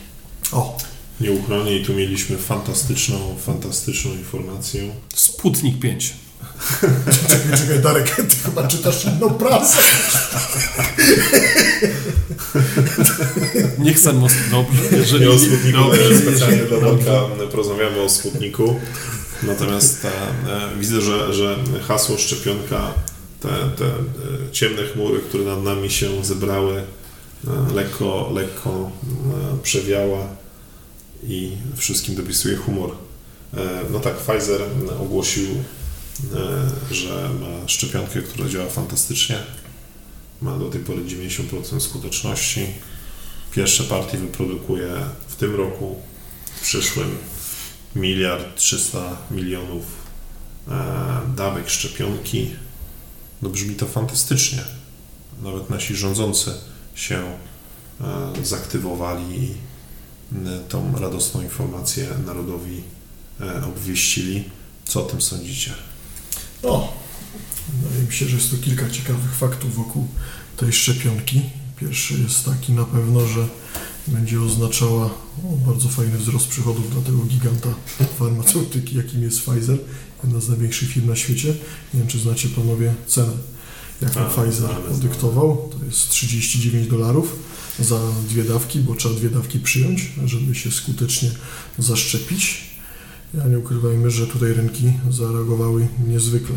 O! 0.53 0.79
Nieuchronnie 1.21 1.77
i 1.77 1.85
tu 1.85 1.95
mieliśmy 1.95 2.39
fantastyczną, 2.39 3.37
fantastyczną 3.39 4.13
informację. 4.13 4.95
Sputnik 5.15 5.79
5. 5.79 6.15
czekaj, 7.29 7.59
czekaj, 7.59 7.79
Darek, 7.81 8.11
ty 8.11 8.37
chyba 8.45 8.69
czytasz 8.69 9.05
inną 9.05 9.31
prasę. 9.31 9.83
Nie 13.79 13.95
chcę 13.95 14.13
most... 14.13 14.37
Dobrze, 14.51 14.83
jeżeli... 14.93 15.25
Nie 15.25 15.31
o 15.31 15.39
Sputniku, 15.39 15.79
dobrze, 15.79 16.19
specjalnie 16.19 16.65
dla 16.65 16.81
Darka 16.81 17.21
porozmawiamy 17.51 18.01
o 18.01 18.09
Sputniku. 18.09 18.81
Natomiast 19.43 20.03
ta, 20.03 20.09
e, 20.09 20.79
widzę, 20.79 21.01
że, 21.01 21.35
że 21.35 21.57
hasło 21.89 22.19
szczepionka, 22.19 22.95
te, 23.41 23.49
te 23.49 23.85
e, 23.85 24.53
ciemne 24.53 24.83
chmury, 24.83 25.21
które 25.21 25.45
nad 25.45 25.63
nami 25.63 25.91
się 25.91 26.25
zebrały, 26.25 26.75
e, 27.47 27.75
lekko, 27.75 28.31
lekko 28.35 28.91
przewiała 29.63 30.27
i 31.25 31.53
wszystkim 31.77 32.15
dopisuje 32.15 32.57
humor. 32.57 32.91
No 33.91 34.01
tak, 34.01 34.17
Pfizer 34.17 34.61
ogłosił, 35.01 35.47
że 36.91 37.31
ma 37.41 37.69
szczepionkę, 37.69 38.23
która 38.23 38.49
działa 38.49 38.71
fantastycznie. 38.71 39.39
Ma 40.43 40.59
do 40.59 40.71
tej 40.71 40.81
pory 40.81 41.05
90% 41.05 41.81
skuteczności. 41.81 42.67
Pierwsze 43.53 43.85
partie 43.85 44.19
wyprodukuje 44.19 44.95
w 45.29 45.37
tym 45.37 45.55
roku, 45.55 46.03
w 46.57 46.63
przyszłym 46.63 47.19
miliard 47.97 48.57
300 48.57 49.17
milionów 49.31 49.85
dawek 51.37 51.71
szczepionki. 51.71 52.51
No 53.43 53.49
brzmi 53.49 53.75
to 53.75 53.87
fantastycznie. 53.87 54.65
Nawet 55.43 55.71
nasi 55.71 55.97
rządzący 55.97 56.55
się 56.95 57.39
zaktywowali 58.43 59.45
i 59.45 59.55
tą 60.69 60.99
radosną 60.99 61.43
informację 61.43 62.09
narodowi 62.27 62.83
obwieścili. 63.67 64.45
Co 64.85 65.07
o 65.07 65.09
tym 65.09 65.23
sądzicie? 65.23 65.75
No, 66.63 66.93
wydaje 67.83 68.05
mi 68.07 68.13
się, 68.13 68.29
że 68.29 68.37
jest 68.37 68.51
tu 68.51 68.57
kilka 68.57 68.91
ciekawych 68.91 69.35
faktów 69.35 69.75
wokół 69.75 70.07
tej 70.57 70.73
szczepionki. 70.73 71.43
Pierwszy 71.81 72.15
jest 72.15 72.45
taki 72.45 72.73
na 72.73 72.85
pewno, 72.85 73.27
że 73.27 73.47
będzie 74.07 74.41
oznaczała 74.41 75.05
o, 75.07 75.57
bardzo 75.67 75.89
fajny 75.89 76.19
wzrost 76.19 76.47
przychodów 76.47 76.91
dla 76.93 77.03
tego 77.03 77.19
giganta 77.19 77.69
farmaceutyki, 78.19 78.97
jakim 78.97 79.23
jest 79.23 79.41
Pfizer, 79.41 79.79
jedna 80.25 80.41
z 80.41 80.49
największych 80.49 80.89
firm 80.89 81.09
na 81.09 81.17
świecie. 81.17 81.49
Nie 81.95 82.01
wiem, 82.01 82.09
czy 82.09 82.19
znacie 82.19 82.49
panowie 82.49 82.95
cenę, 83.07 83.33
jaką 84.03 84.21
A, 84.21 84.25
Pfizer 84.31 84.71
podyktował. 84.71 85.71
To 85.79 85.85
jest 85.85 86.09
39 86.09 86.89
dolarów 86.89 87.37
za 87.79 87.99
dwie 88.29 88.45
dawki, 88.45 88.79
bo 88.79 88.95
trzeba 88.95 89.15
dwie 89.15 89.31
dawki 89.31 89.59
przyjąć, 89.59 90.13
żeby 90.25 90.55
się 90.55 90.71
skutecznie 90.71 91.31
zaszczepić. 91.79 92.72
Ja 93.35 93.49
nie 93.49 93.59
ukrywajmy, 93.59 94.11
że 94.11 94.27
tutaj 94.27 94.53
rynki 94.53 94.93
zareagowały 95.11 95.87
niezwykle 96.09 96.57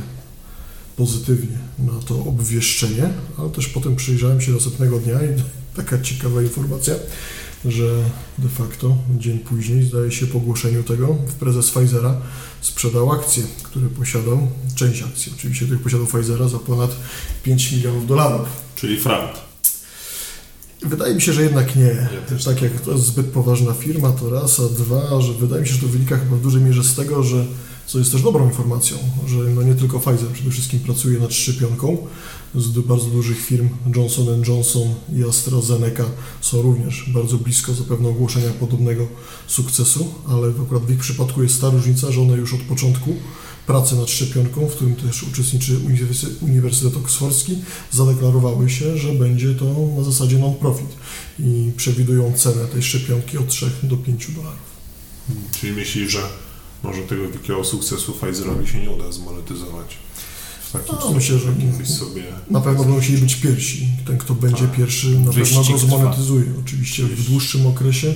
pozytywnie 0.97 1.57
na 1.79 1.93
to 1.93 2.15
obwieszczenie, 2.15 3.09
ale 3.37 3.49
też 3.49 3.67
potem 3.67 3.95
przyjrzałem 3.95 4.41
się 4.41 4.51
następnego 4.51 4.99
dnia 4.99 5.13
i 5.13 5.41
taka 5.81 6.01
ciekawa 6.01 6.41
informacja, 6.41 6.95
że 7.65 8.03
de 8.37 8.49
facto 8.49 8.97
dzień 9.17 9.39
później, 9.39 9.83
zdaje 9.83 10.11
się 10.11 10.27
po 10.27 10.37
ogłoszeniu 10.37 10.83
tego, 10.83 11.17
prezes 11.39 11.71
Pfizera 11.71 12.21
sprzedał 12.61 13.11
akcje, 13.11 13.43
które 13.63 13.89
posiadał, 13.89 14.47
część 14.75 15.01
akcji 15.01 15.33
oczywiście, 15.35 15.65
których 15.65 15.83
posiadał 15.83 16.07
Pfizera 16.07 16.47
za 16.47 16.59
ponad 16.59 16.95
5 17.43 17.71
milionów 17.71 18.07
dolarów. 18.07 18.47
Czyli 18.75 18.99
frank. 18.99 19.44
Wydaje 20.85 21.15
mi 21.15 21.21
się, 21.21 21.33
że 21.33 21.43
jednak 21.43 21.75
nie. 21.75 21.83
Ja 21.83 22.37
tak 22.45 22.61
jak 22.61 22.81
to 22.81 22.91
jest 22.91 23.03
zbyt 23.03 23.25
poważna 23.25 23.73
firma, 23.73 24.11
to 24.11 24.29
raz, 24.29 24.59
a 24.59 24.63
dwa, 24.63 25.21
że 25.21 25.33
wydaje 25.33 25.61
mi 25.61 25.67
się, 25.67 25.73
że 25.73 25.81
to 25.81 25.87
wynika 25.87 26.17
chyba 26.17 26.35
w 26.35 26.41
dużej 26.41 26.61
mierze 26.61 26.83
z 26.83 26.95
tego, 26.95 27.23
że 27.23 27.45
co 27.85 27.99
jest 27.99 28.11
też 28.11 28.21
dobrą 28.21 28.45
informacją, 28.45 28.97
że 29.27 29.37
no 29.37 29.63
nie 29.63 29.75
tylko 29.75 29.99
Pfizer 29.99 30.29
przede 30.33 30.51
wszystkim 30.51 30.79
pracuje 30.79 31.19
nad 31.19 31.33
szczepionką, 31.33 31.97
z 32.55 32.79
bardzo 32.79 33.05
dużych 33.05 33.45
firm 33.45 33.69
Johnson 33.95 34.43
Johnson 34.47 34.87
i 35.15 35.23
AstraZeneca 35.23 36.03
są 36.41 36.61
również 36.61 37.09
bardzo 37.13 37.37
blisko 37.37 37.73
zapewne 37.73 38.09
ogłoszenia 38.09 38.49
podobnego 38.59 39.07
sukcesu, 39.47 40.13
ale 40.27 40.47
akurat 40.65 40.85
w 40.85 40.91
ich 40.91 40.99
przypadku 40.99 41.43
jest 41.43 41.61
ta 41.61 41.69
różnica, 41.69 42.11
że 42.11 42.21
one 42.21 42.33
już 42.33 42.53
od 42.53 42.61
początku 42.61 43.15
pracy 43.67 43.95
nad 43.95 44.09
szczepionką, 44.09 44.67
w 44.67 44.75
którym 44.75 44.95
też 44.95 45.23
uczestniczy 45.23 45.79
Uniwersytet 46.41 46.97
Oksfordzki, 46.97 47.57
zadeklarowały 47.91 48.69
się, 48.69 48.97
że 48.97 49.13
będzie 49.13 49.55
to 49.55 49.65
na 49.97 50.03
zasadzie 50.03 50.37
non-profit 50.37 50.89
i 51.39 51.71
przewidują 51.77 52.33
cenę 52.33 52.65
tej 52.65 52.83
szczepionki 52.83 53.37
od 53.37 53.47
3 53.47 53.69
do 53.83 53.97
5 53.97 54.31
dolarów. 54.31 54.75
Czyli 55.61 55.73
myślisz, 55.73 56.11
że 56.11 56.21
może 56.83 57.01
tego 57.01 57.21
wielkiego 57.21 57.63
sukcesu 57.63 58.13
Pfizerowi 58.13 58.67
się 58.67 58.79
nie 58.79 58.91
uda 58.91 59.11
zmonetyzować? 59.11 59.97
no, 60.91 61.11
myślę, 61.11 61.37
że 61.39 61.53
sobie... 61.85 62.23
na 62.49 62.61
pewno 62.61 62.79
będą 62.83 62.95
musieli 62.95 63.17
być 63.17 63.35
pierwsi. 63.35 63.87
Ten, 64.07 64.17
kto 64.17 64.35
będzie 64.35 64.67
tak. 64.67 64.75
pierwszy, 64.75 65.19
na 65.19 65.33
pewno 65.33 65.63
go 65.63 65.77
zmonetyzuje. 65.77 66.45
Oczywiście 66.65 67.03
w 67.03 67.29
dłuższym 67.29 67.67
okresie 67.67 68.13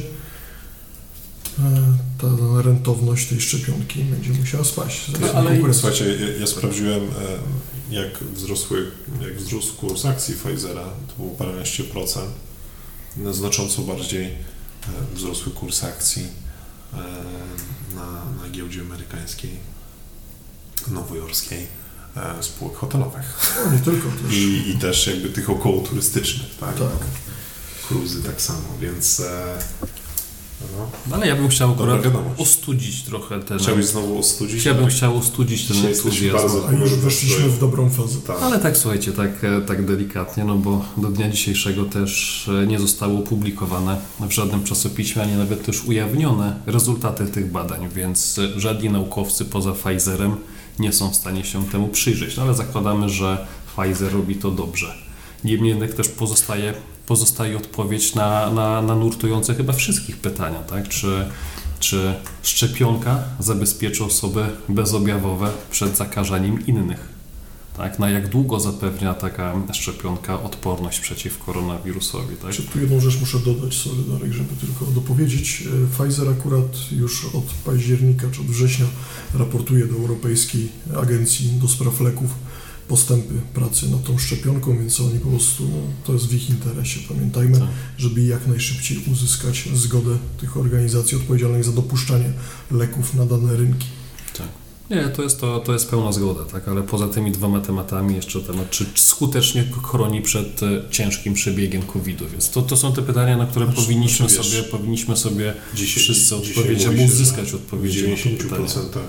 ta 2.18 2.28
rentowność 2.62 3.28
tej 3.30 3.42
szczepionki 3.42 4.04
będzie 4.04 4.32
musiała 4.40 4.64
spaść. 4.64 5.12
No, 5.22 5.28
ale 5.34 5.74
słuchajcie, 5.74 6.16
ja, 6.16 6.40
ja, 6.40 6.48
sprawdziłem, 6.48 7.02
e, 7.02 7.94
jak, 7.96 8.24
wzrosły, 8.24 8.92
jak 9.22 9.36
wzrósł 9.36 9.76
kurs 9.76 10.06
akcji 10.06 10.36
Pfizera, 10.36 10.84
to 11.08 11.16
było 11.18 11.36
paręnaście 11.36 11.84
procent. 11.84 12.32
Znacząco 13.32 13.82
bardziej 13.82 14.26
e, 14.26 14.36
wzrosły 15.16 15.52
kurs 15.52 15.84
akcji 15.84 16.28
na, 17.96 18.44
na 18.44 18.50
giełdzie 18.52 18.82
amerykańskiej, 18.82 19.52
nowojorskiej 20.88 21.68
E, 22.18 22.44
spółek 22.44 22.76
hotelowych. 22.76 23.56
No, 23.66 23.72
nie 23.72 23.80
tylko 23.80 24.10
też. 24.10 24.34
I, 24.34 24.70
I 24.70 24.78
też 24.78 25.08
jakby 25.08 25.30
tych 25.30 25.50
około 25.50 25.82
turystycznych, 25.82 26.56
tak? 26.60 26.76
tak. 26.76 26.90
Cruzy 27.88 28.24
tak 28.24 28.42
samo, 28.42 28.78
więc 28.82 29.20
e, 29.20 29.58
No. 30.62 31.16
Ale 31.16 31.28
ja 31.28 31.36
bym 31.36 31.50
chciał 31.50 31.70
Dobra 31.76 31.86
akurat 31.94 32.14
wiadomość. 32.14 32.42
ostudzić 32.42 33.04
trochę 33.04 33.40
ten... 33.40 33.60
Chciałbyś 33.60 33.86
znowu 33.86 34.20
ostudzić? 34.20 34.66
Ja 34.66 34.74
bym 34.74 34.88
chciał 34.88 35.18
ostudzić 35.18 35.68
ten 35.68 35.76
Dzisiaj 35.78 35.94
entuzjazm. 35.94 36.38
bardzo- 36.38 36.68
A 36.70 36.72
już 36.72 36.96
weszliśmy 36.96 37.50
w 37.50 37.60
dobrą 37.60 37.90
fazę. 37.90 38.20
Tak. 38.28 38.38
Ale 38.42 38.60
tak 38.60 38.78
słuchajcie, 38.78 39.12
tak, 39.12 39.44
e, 39.44 39.62
tak 39.62 39.86
delikatnie, 39.86 40.44
no 40.46 40.56
bo 40.56 40.86
do 40.98 41.08
dnia 41.10 41.30
dzisiejszego 41.30 41.86
też 41.86 42.48
e, 42.64 42.68
nie 42.68 42.80
zostały 42.80 43.18
opublikowane 43.18 43.98
w 44.20 44.32
żadnym 44.32 44.64
czasopiśmie, 44.64 45.22
ani 45.24 45.34
nawet 45.36 45.66
też 45.66 45.84
ujawnione 45.86 46.56
rezultaty 46.66 47.26
tych 47.28 47.52
badań, 47.52 47.90
więc 47.96 48.40
e, 48.40 48.60
żadni 48.60 48.90
naukowcy 48.90 49.46
poza 49.46 49.74
Pfizerem 49.74 50.36
nie 50.80 50.94
są 50.94 51.10
w 51.10 51.16
stanie 51.16 51.44
się 51.46 51.66
temu 51.68 51.88
przyjrzeć. 51.88 52.38
No 52.38 52.44
ale 52.44 52.54
zakładamy, 52.56 53.10
że 53.10 53.48
Pfizer 53.76 54.14
robi 54.14 54.36
to 54.36 54.52
dobrze. 54.52 54.94
Niemniej 55.44 55.70
jednak 55.70 55.94
też 55.94 56.08
pozostaje, 56.10 56.74
pozostaje 57.10 57.58
odpowiedź 57.58 58.16
na, 58.16 58.52
na, 58.52 58.82
na 58.82 58.96
nurtujące 58.96 59.56
chyba 59.56 59.74
wszystkich 59.74 60.18
pytania, 60.18 60.60
tak? 60.60 60.88
Czy, 60.88 61.26
czy 61.80 62.14
szczepionka 62.44 63.24
zabezpieczy 63.40 64.04
osoby 64.04 64.46
bezobjawowe 64.70 65.52
przed 65.72 65.98
zakażeniem 65.98 66.66
innych? 66.66 67.20
Tak, 67.78 68.00
na 68.00 68.10
jak 68.10 68.28
długo 68.28 68.60
zapewnia 68.60 69.14
taka 69.14 69.54
szczepionka 69.74 70.44
odporność 70.44 71.00
przeciw 71.00 71.38
koronawirusowi, 71.38 72.36
tak? 72.36 72.52
Czy 72.52 72.64
tu 72.64 72.80
jedną 72.80 73.00
rzecz 73.00 73.20
muszę 73.20 73.40
dodać, 73.40 73.74
sorry 73.74 74.04
Darek, 74.10 74.34
żeby 74.34 74.56
tylko 74.56 74.86
dopowiedzieć. 74.86 75.64
E, 75.84 75.98
Pfizer 75.98 76.30
akurat 76.30 76.92
już 76.92 77.26
od 77.26 77.46
października 77.66 78.28
czy 78.32 78.42
od 78.42 78.48
września 78.48 78.86
raportuje 79.34 79.86
do 79.86 79.96
Europejskiej 79.96 80.70
Agencji 81.02 81.50
do 81.62 81.68
Spraw 81.68 82.02
Leków 82.02 82.30
postępy 82.90 83.34
pracy 83.54 83.90
nad 83.92 84.04
tą 84.04 84.18
szczepionką, 84.18 84.78
więc 84.80 85.00
oni 85.00 85.20
po 85.20 85.30
prostu, 85.30 85.64
no, 85.64 85.78
to 86.06 86.14
jest 86.14 86.28
w 86.28 86.34
ich 86.34 86.50
interesie, 86.50 87.00
pamiętajmy, 87.08 87.60
Tak. 87.60 87.68
żeby 87.98 88.22
jak 88.24 88.48
najszybciej 88.48 88.98
uzyskać 89.12 89.70
zgodę 89.74 90.18
tych 90.40 90.58
organizacji 90.58 91.18
odpowiedzialnych 91.18 91.64
za 91.64 91.72
dopuszczanie 91.72 92.32
leków 92.72 93.14
na 93.14 93.26
dane 93.26 93.58
rynki. 93.58 93.88
Nie, 94.90 95.04
to 95.10 95.24
jest, 95.24 95.40
to, 95.40 95.60
to 95.60 95.74
jest 95.74 95.90
pełna 95.90 96.12
zgoda, 96.12 96.46
tak, 96.46 96.68
ale 96.68 96.84
poza 96.84 97.08
tymi 97.08 97.32
dwoma 97.32 97.62
tematami 97.62 98.16
jeszcze 98.16 98.42
temat, 98.42 98.70
czy, 98.70 98.86
czy 98.94 99.04
skutecznie 99.04 99.66
chroni 99.84 100.22
przed 100.22 100.64
e, 100.64 100.82
ciężkim 100.92 101.34
przebiegiem 101.34 101.82
COVID-u, 101.82 102.26
więc 102.32 102.50
to, 102.50 102.62
to 102.62 102.78
są 102.78 102.94
te 102.94 103.02
pytania, 103.02 103.38
na 103.38 103.46
które 103.46 103.66
Znaczy, 103.66 103.82
powinniśmy, 103.82 104.30
znaczy, 104.30 104.50
wiesz, 104.50 104.58
sobie, 104.60 104.64
powinniśmy 104.72 105.18
sobie 105.18 105.54
Dzisiaj, 105.76 106.04
wszyscy 106.04 106.36
odpowiedzieć, 106.36 106.86
albo 106.86 107.04
uzyskać 107.04 107.52
W 107.52 107.56
odpowiedzi 107.56 108.00
pytania. 108.04 108.16
90% 108.18 109.00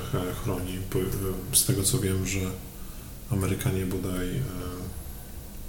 chroni. 0.44 0.72
Po- 0.90 1.56
Z 1.56 1.64
tego 1.64 1.82
co 1.82 1.98
wiem, 1.98 2.26
że 2.26 2.40
Amerykanie 3.30 3.86
bodaj 3.86 4.28
e, 4.36 4.40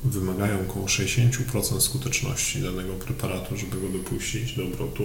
wymagają 0.03 0.61
około 0.69 0.85
60% 0.85 1.79
skuteczności 1.81 2.61
danego 2.61 2.93
preparatu, 2.93 3.57
żeby 3.57 3.81
go 3.81 3.89
dopuścić 3.97 4.53
do 4.55 4.63
obrotu. 4.63 5.03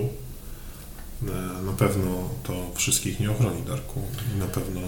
E, 1.23 1.63
Na 1.67 1.73
pewno 1.73 2.29
to 2.43 2.71
wszystkich 2.75 3.21
nie 3.21 3.31
ochroni, 3.31 3.63
Darku. 3.63 4.01
I 4.37 4.39
na 4.39 4.47
pewno 4.47 4.81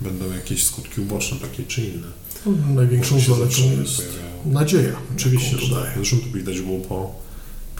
będą 0.00 0.32
jakieś 0.32 0.64
skutki 0.64 1.00
uboczne, 1.00 1.38
takie 1.38 1.62
czy 1.64 1.84
inne. 1.84 2.06
No, 2.46 2.52
Największą 2.74 3.14
One 3.14 3.24
się 3.24 3.34
zaletą 3.34 3.80
jest 3.82 3.96
pojawiają. 3.96 4.52
nadzieja. 4.52 4.92
Oczywiście, 5.16 5.58
że 5.58 5.68
to 5.68 5.74
tak. 5.74 5.84
daje. 5.84 5.94
Zresztą 5.96 6.16
to 6.18 6.26
widać 6.38 6.60
było 6.60 6.78
po, 6.80 7.14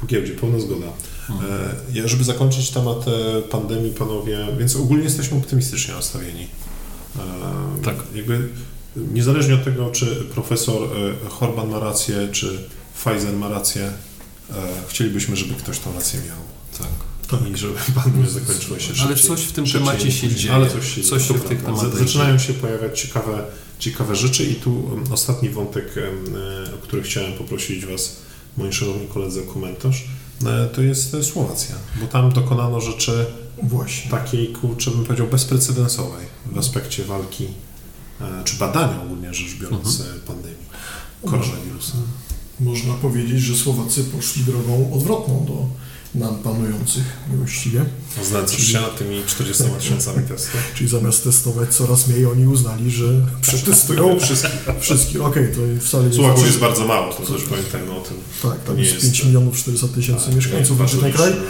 po 0.01 0.07
giełdzie, 0.07 0.33
pełna 0.33 0.59
zgoda. 0.61 0.87
Mhm. 1.31 1.53
E, 1.53 1.75
Ja, 1.99 2.09
żeby 2.09 2.25
zakończyć 2.25 2.71
temat 2.71 3.05
pandemii, 3.51 3.93
panowie, 3.93 4.47
więc 4.59 4.77
ogólnie 4.77 5.05
jesteśmy 5.05 5.37
optymistycznie 5.39 5.95
nastawieni. 5.95 6.47
E, 7.17 7.83
Tak. 7.85 7.97
Jakby 8.15 8.49
niezależnie 9.13 9.55
od 9.55 9.65
tego, 9.65 9.91
czy 9.91 10.07
profesor 10.07 10.83
e, 10.83 11.29
Horban 11.29 11.69
ma 11.71 11.79
rację, 11.79 12.29
czy 12.33 12.59
Pfizer 12.95 13.37
ma 13.37 13.49
rację, 13.49 13.83
e, 14.51 14.55
chcielibyśmy, 14.89 15.37
żeby 15.37 15.55
ktoś 15.55 15.79
tą 15.79 15.95
rację 15.95 16.21
miał. 16.21 16.39
Tak. 16.79 17.09
Tak. 17.31 17.51
I 17.51 17.57
żeby 17.57 17.75
pandemia 17.95 18.29
zakończyła 18.29 18.79
się 18.79 18.87
szybciej. 18.87 19.07
Ale 19.07 19.17
coś 19.17 19.41
w 19.41 19.53
tym 19.53 19.67
temacie 19.67 20.13
się 20.13 20.29
dzieje. 20.29 20.55
Ale 20.55 20.71
coś 20.71 20.95
się 20.95 21.03
Coś 21.03 21.23
dzieje. 21.23 21.41
się 21.41 21.45
w 21.45 21.49
tych 21.49 21.63
tematach 21.63 21.99
Zaczynają 21.99 22.39
się 22.39 22.55
pojawiać 22.55 23.01
ciekawe, 23.01 23.45
ciekawe 23.79 24.17
rzeczy 24.17 24.45
i 24.45 24.55
tu 24.55 24.81
um, 24.81 25.05
ostatni 25.13 25.49
wątek, 25.49 25.95
e, 25.97 26.75
o 26.75 26.79
który 26.79 27.03
chciałem 27.03 27.33
poprosić 27.33 27.87
Was, 27.87 28.17
moi 28.57 28.73
szanowni 28.73 29.07
koledzy, 29.07 29.43
o 29.43 29.53
komentarz, 29.53 30.05
to 30.75 30.83
jest 30.83 31.17
Słowacja, 31.23 31.75
bo 32.01 32.07
tam 32.07 32.33
dokonano 32.33 32.81
rzeczy 32.81 33.27
Właśnie. 33.63 34.11
takiej, 34.11 34.49
kurczę, 34.49 34.91
bym 34.91 35.05
powiedział, 35.05 35.27
bezprecedensowej 35.27 36.27
w 36.47 36.59
aspekcie 36.59 37.05
walki, 37.05 37.47
czy 38.45 38.57
badania 38.57 39.03
ogólnie 39.03 39.35
rzecz 39.35 39.55
biorąc 39.61 40.01
Mhm. 40.01 40.17
e, 40.17 40.21
pandemii 40.21 40.67
koronawirusa. 41.25 41.93
Można 42.61 42.95
powiedzieć, 42.95 43.41
że 43.41 43.57
Słowacy 43.57 44.05
poszli 44.05 44.45
drogą 44.45 44.93
odwrotną 44.93 45.45
do 45.47 45.67
nam 46.19 46.35
panujących 46.39 47.03
właściwie. 47.37 47.85
Znęcasz 48.25 48.67
się 48.67 48.81
nad 48.81 48.99
tymi 48.99 49.23
40 49.27 49.65
tysiącami 49.79 50.29
testów? 50.29 50.61
Czyli 50.77 50.91
zamiast 50.91 51.25
testować 51.25 51.75
coraz 51.75 52.09
mniej, 52.09 52.27
oni 52.27 52.47
uznali, 52.47 52.91
że 52.91 53.05
przetestują 53.43 54.19
Wszystkich. 54.21 54.51
wszystkich. 54.81 55.21
Okej, 55.23 55.49
to 55.55 55.87
wcale 55.87 56.05
nie 56.09 56.13
Słowaków 56.15 56.39
znaczy, 56.39 56.47
jest 56.51 56.61
bardzo 56.61 56.87
mało, 56.87 57.13
to 57.13 57.33
też 57.33 57.43
pamiętajmy 57.43 57.93
o 57.93 58.01
tym. 58.01 58.17
Tak, 58.43 58.65
tam 58.65 58.79
jest 58.79 58.93
jest- 58.93 59.05
5 59.07 59.25
milionów 59.25 59.57
400 59.57 59.89
tysięcy 59.89 60.27
Tak, 60.27 60.35
mieszkańców, 60.35 60.77
znaczy 60.77 60.97
ten 60.97 61.13
kraj. 61.13 61.31
liczny. 61.31 61.45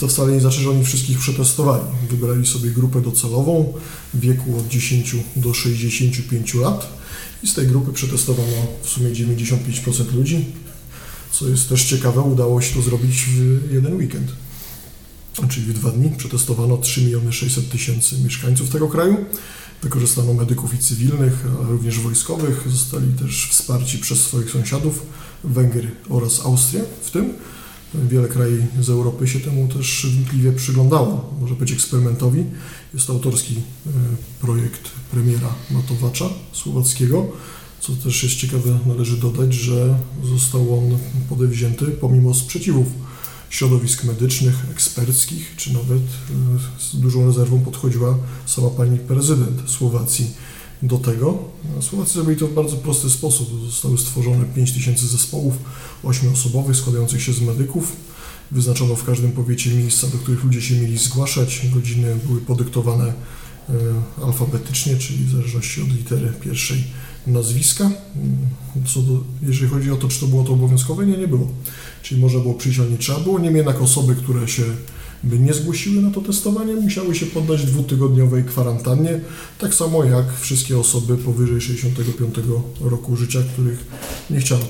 To 0.00 0.08
wcale 0.08 0.32
nie 0.32 0.40
znaczy, 0.40 0.60
że 0.60 0.70
oni 0.70 0.84
wszystkich 0.84 1.18
przetestowali. 1.18 1.82
Wybrali 2.10 2.46
sobie 2.46 2.70
grupę 2.70 3.00
docelową 3.00 3.72
w 4.14 4.20
wieku 4.20 4.58
od 4.58 4.68
10 4.68 5.16
do 5.36 5.54
65 5.54 6.54
lat 6.54 6.88
i 7.42 7.46
z 7.48 7.54
tej 7.54 7.66
grupy 7.66 7.92
przetestowano 7.92 8.52
w 8.82 8.88
sumie 8.88 9.10
95% 9.10 10.14
ludzi. 10.14 10.44
Co 11.38 11.48
jest 11.48 11.68
też 11.68 11.84
ciekawe, 11.84 12.20
udało 12.20 12.60
się 12.60 12.74
to 12.74 12.82
zrobić 12.82 13.24
w 13.24 13.72
jeden 13.72 13.96
weekend. 13.96 14.32
Czyli 15.48 15.66
w 15.66 15.72
dwa 15.72 15.90
dni 15.90 16.10
przetestowano 16.16 16.76
3 16.76 17.00
miliony 17.00 17.32
600 17.32 17.70
tysięcy 17.70 18.18
mieszkańców 18.24 18.70
tego 18.70 18.88
kraju. 18.88 19.16
Wykorzystano 19.82 20.34
medyków 20.34 20.74
i 20.74 20.78
cywilnych, 20.78 21.46
ale 21.58 21.68
również 21.68 22.00
wojskowych. 22.00 22.64
Zostali 22.70 23.12
też 23.12 23.48
wsparci 23.50 23.98
przez 23.98 24.20
swoich 24.20 24.50
sąsiadów, 24.50 25.02
Węgry 25.44 25.90
oraz 26.08 26.40
Austrię 26.40 26.84
w 27.02 27.10
tym. 27.10 27.34
Wiele 27.94 28.28
krajów 28.28 28.64
z 28.80 28.90
Europy 28.90 29.28
się 29.28 29.40
temu 29.40 29.68
też 29.68 30.06
wnikliwie 30.06 30.52
przyglądało, 30.52 31.34
może 31.40 31.54
być 31.54 31.72
eksperymentowi. 31.72 32.44
Jest 32.94 33.06
to 33.06 33.12
autorski 33.12 33.54
e, 33.54 33.90
projekt 34.40 34.90
premiera 35.10 35.54
Matowacza 35.70 36.28
słowackiego. 36.52 37.32
Co 37.80 37.92
też 37.92 38.22
jest 38.22 38.34
ciekawe, 38.34 38.78
należy 38.86 39.16
dodać, 39.16 39.54
że 39.54 39.98
został 40.24 40.78
on 40.78 40.98
podejęty 41.28 41.86
pomimo 41.86 42.34
sprzeciwów 42.34 42.86
środowisk 43.50 44.04
medycznych, 44.04 44.54
eksperckich, 44.70 45.54
czy 45.56 45.72
nawet 45.72 46.02
e, 46.02 46.80
z 46.80 46.96
dużą 46.96 47.26
rezerwą 47.26 47.60
podchodziła 47.60 48.18
sama 48.46 48.70
pani 48.70 48.98
prezydent 48.98 49.70
Słowacji 49.70 50.30
do 50.82 50.98
tego. 50.98 51.38
Słowacy 51.80 52.12
zrobili 52.12 52.40
to 52.40 52.46
w 52.46 52.54
bardzo 52.54 52.76
prosty 52.76 53.10
sposób. 53.10 53.48
Zostały 53.66 53.98
stworzone 53.98 54.44
5 54.44 54.72
tysięcy 54.72 55.06
zespołów 55.06 55.54
ośmioosobowych 56.02 56.76
składających 56.76 57.22
się 57.22 57.32
z 57.32 57.40
medyków. 57.40 57.96
Wyznaczono 58.50 58.96
w 58.96 59.04
każdym 59.04 59.32
powiecie 59.32 59.70
miejsca, 59.70 60.06
do 60.06 60.18
których 60.18 60.44
ludzie 60.44 60.62
się 60.62 60.74
mieli 60.74 60.98
zgłaszać. 60.98 61.60
Godziny 61.74 62.16
były 62.26 62.40
podyktowane 62.40 63.04
e, 63.04 63.12
alfabetycznie, 64.24 64.96
czyli 64.96 65.24
w 65.24 65.30
zależności 65.30 65.82
od 65.82 65.88
litery 65.88 66.32
pierwszej 66.40 66.84
nazwiska. 67.28 67.90
Co 68.86 69.00
do, 69.02 69.24
jeżeli 69.42 69.70
chodzi 69.70 69.90
o 69.90 69.96
to, 69.96 70.08
czy 70.08 70.20
to 70.20 70.26
było 70.26 70.44
to 70.44 70.52
obowiązkowe, 70.52 71.06
nie, 71.06 71.16
nie 71.16 71.28
było. 71.28 71.48
Czyli 72.02 72.20
można 72.20 72.40
było 72.40 72.54
przyjść, 72.54 72.78
ale 72.78 72.90
nie 72.90 72.98
trzeba 72.98 73.20
było. 73.20 73.38
Niemniej 73.38 73.56
jednak 73.56 73.82
osoby, 73.82 74.14
które 74.14 74.48
się 74.48 74.62
by 75.22 75.38
nie 75.38 75.54
zgłosiły 75.54 76.02
na 76.02 76.10
to 76.10 76.20
testowanie, 76.20 76.74
musiały 76.74 77.14
się 77.14 77.26
poddać 77.26 77.66
dwutygodniowej 77.66 78.44
kwarantannie, 78.44 79.20
tak 79.58 79.74
samo 79.74 80.04
jak 80.04 80.38
wszystkie 80.40 80.78
osoby 80.78 81.16
powyżej 81.16 81.60
65 81.60 82.34
roku 82.80 83.16
życia, 83.16 83.38
których 83.52 83.86
nie 84.30 84.40
chciano 84.40 84.64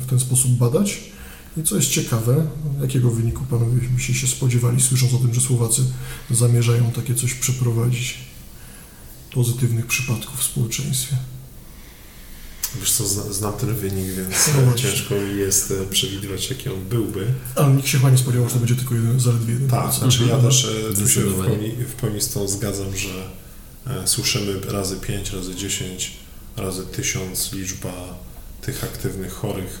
w 0.00 0.06
ten 0.06 0.20
sposób 0.20 0.50
badać. 0.50 1.12
I 1.56 1.62
co 1.62 1.76
jest 1.76 1.88
ciekawe, 1.88 2.46
jakiego 2.80 3.10
wyniku 3.10 3.44
panowie 3.50 3.88
byście 3.94 4.14
się 4.14 4.26
spodziewali, 4.26 4.80
słysząc 4.80 5.14
o 5.14 5.18
tym, 5.18 5.34
że 5.34 5.40
Słowacy 5.40 5.82
zamierzają 6.30 6.90
takie 6.90 7.14
coś 7.14 7.34
przeprowadzić? 7.34 8.18
Pozytywnych 9.34 9.86
przypadków 9.86 10.40
w 10.40 10.42
społeczeństwie. 10.42 11.16
Wiesz 12.80 12.92
co, 12.92 13.08
zna, 13.08 13.22
znam 13.32 13.52
ten 13.52 13.74
wynik, 13.74 14.06
więc 14.06 14.50
No 14.66 14.74
ciężko 14.74 15.14
mi 15.14 15.38
jest 15.38 15.70
e, 15.70 15.86
przewidywać, 15.86 16.50
jaki 16.50 16.68
on 16.68 16.84
byłby. 16.84 17.26
Ale 17.56 17.74
nikt 17.74 17.88
się 17.88 17.98
chyba 17.98 18.10
nie 18.10 18.18
spodziewał, 18.18 18.48
że 18.48 18.54
to 18.54 18.58
będzie 18.60 18.74
tylko 18.74 18.94
jeden, 18.94 19.20
zaledwie 19.20 19.52
jeden 19.52 19.68
Tak, 19.68 19.92
znaczy 19.92 20.24
ja 20.28 20.38
też 20.38 20.64
e, 20.64 20.94
tu 20.94 21.08
się 21.08 21.20
w 21.20 21.44
pełni, 21.44 21.70
w 21.70 21.92
pełni 21.92 22.20
z 22.20 22.28
tą 22.28 22.48
zgadzam, 22.48 22.96
że 22.96 23.30
e, 23.86 24.06
słyszymy 24.06 24.60
razy 24.60 24.96
5, 24.96 25.32
razy 25.32 25.54
10, 25.54 26.12
razy 26.56 26.86
1000 26.86 27.52
liczba 27.52 28.18
tych 28.62 28.84
aktywnych 28.84 29.32
chorych. 29.32 29.80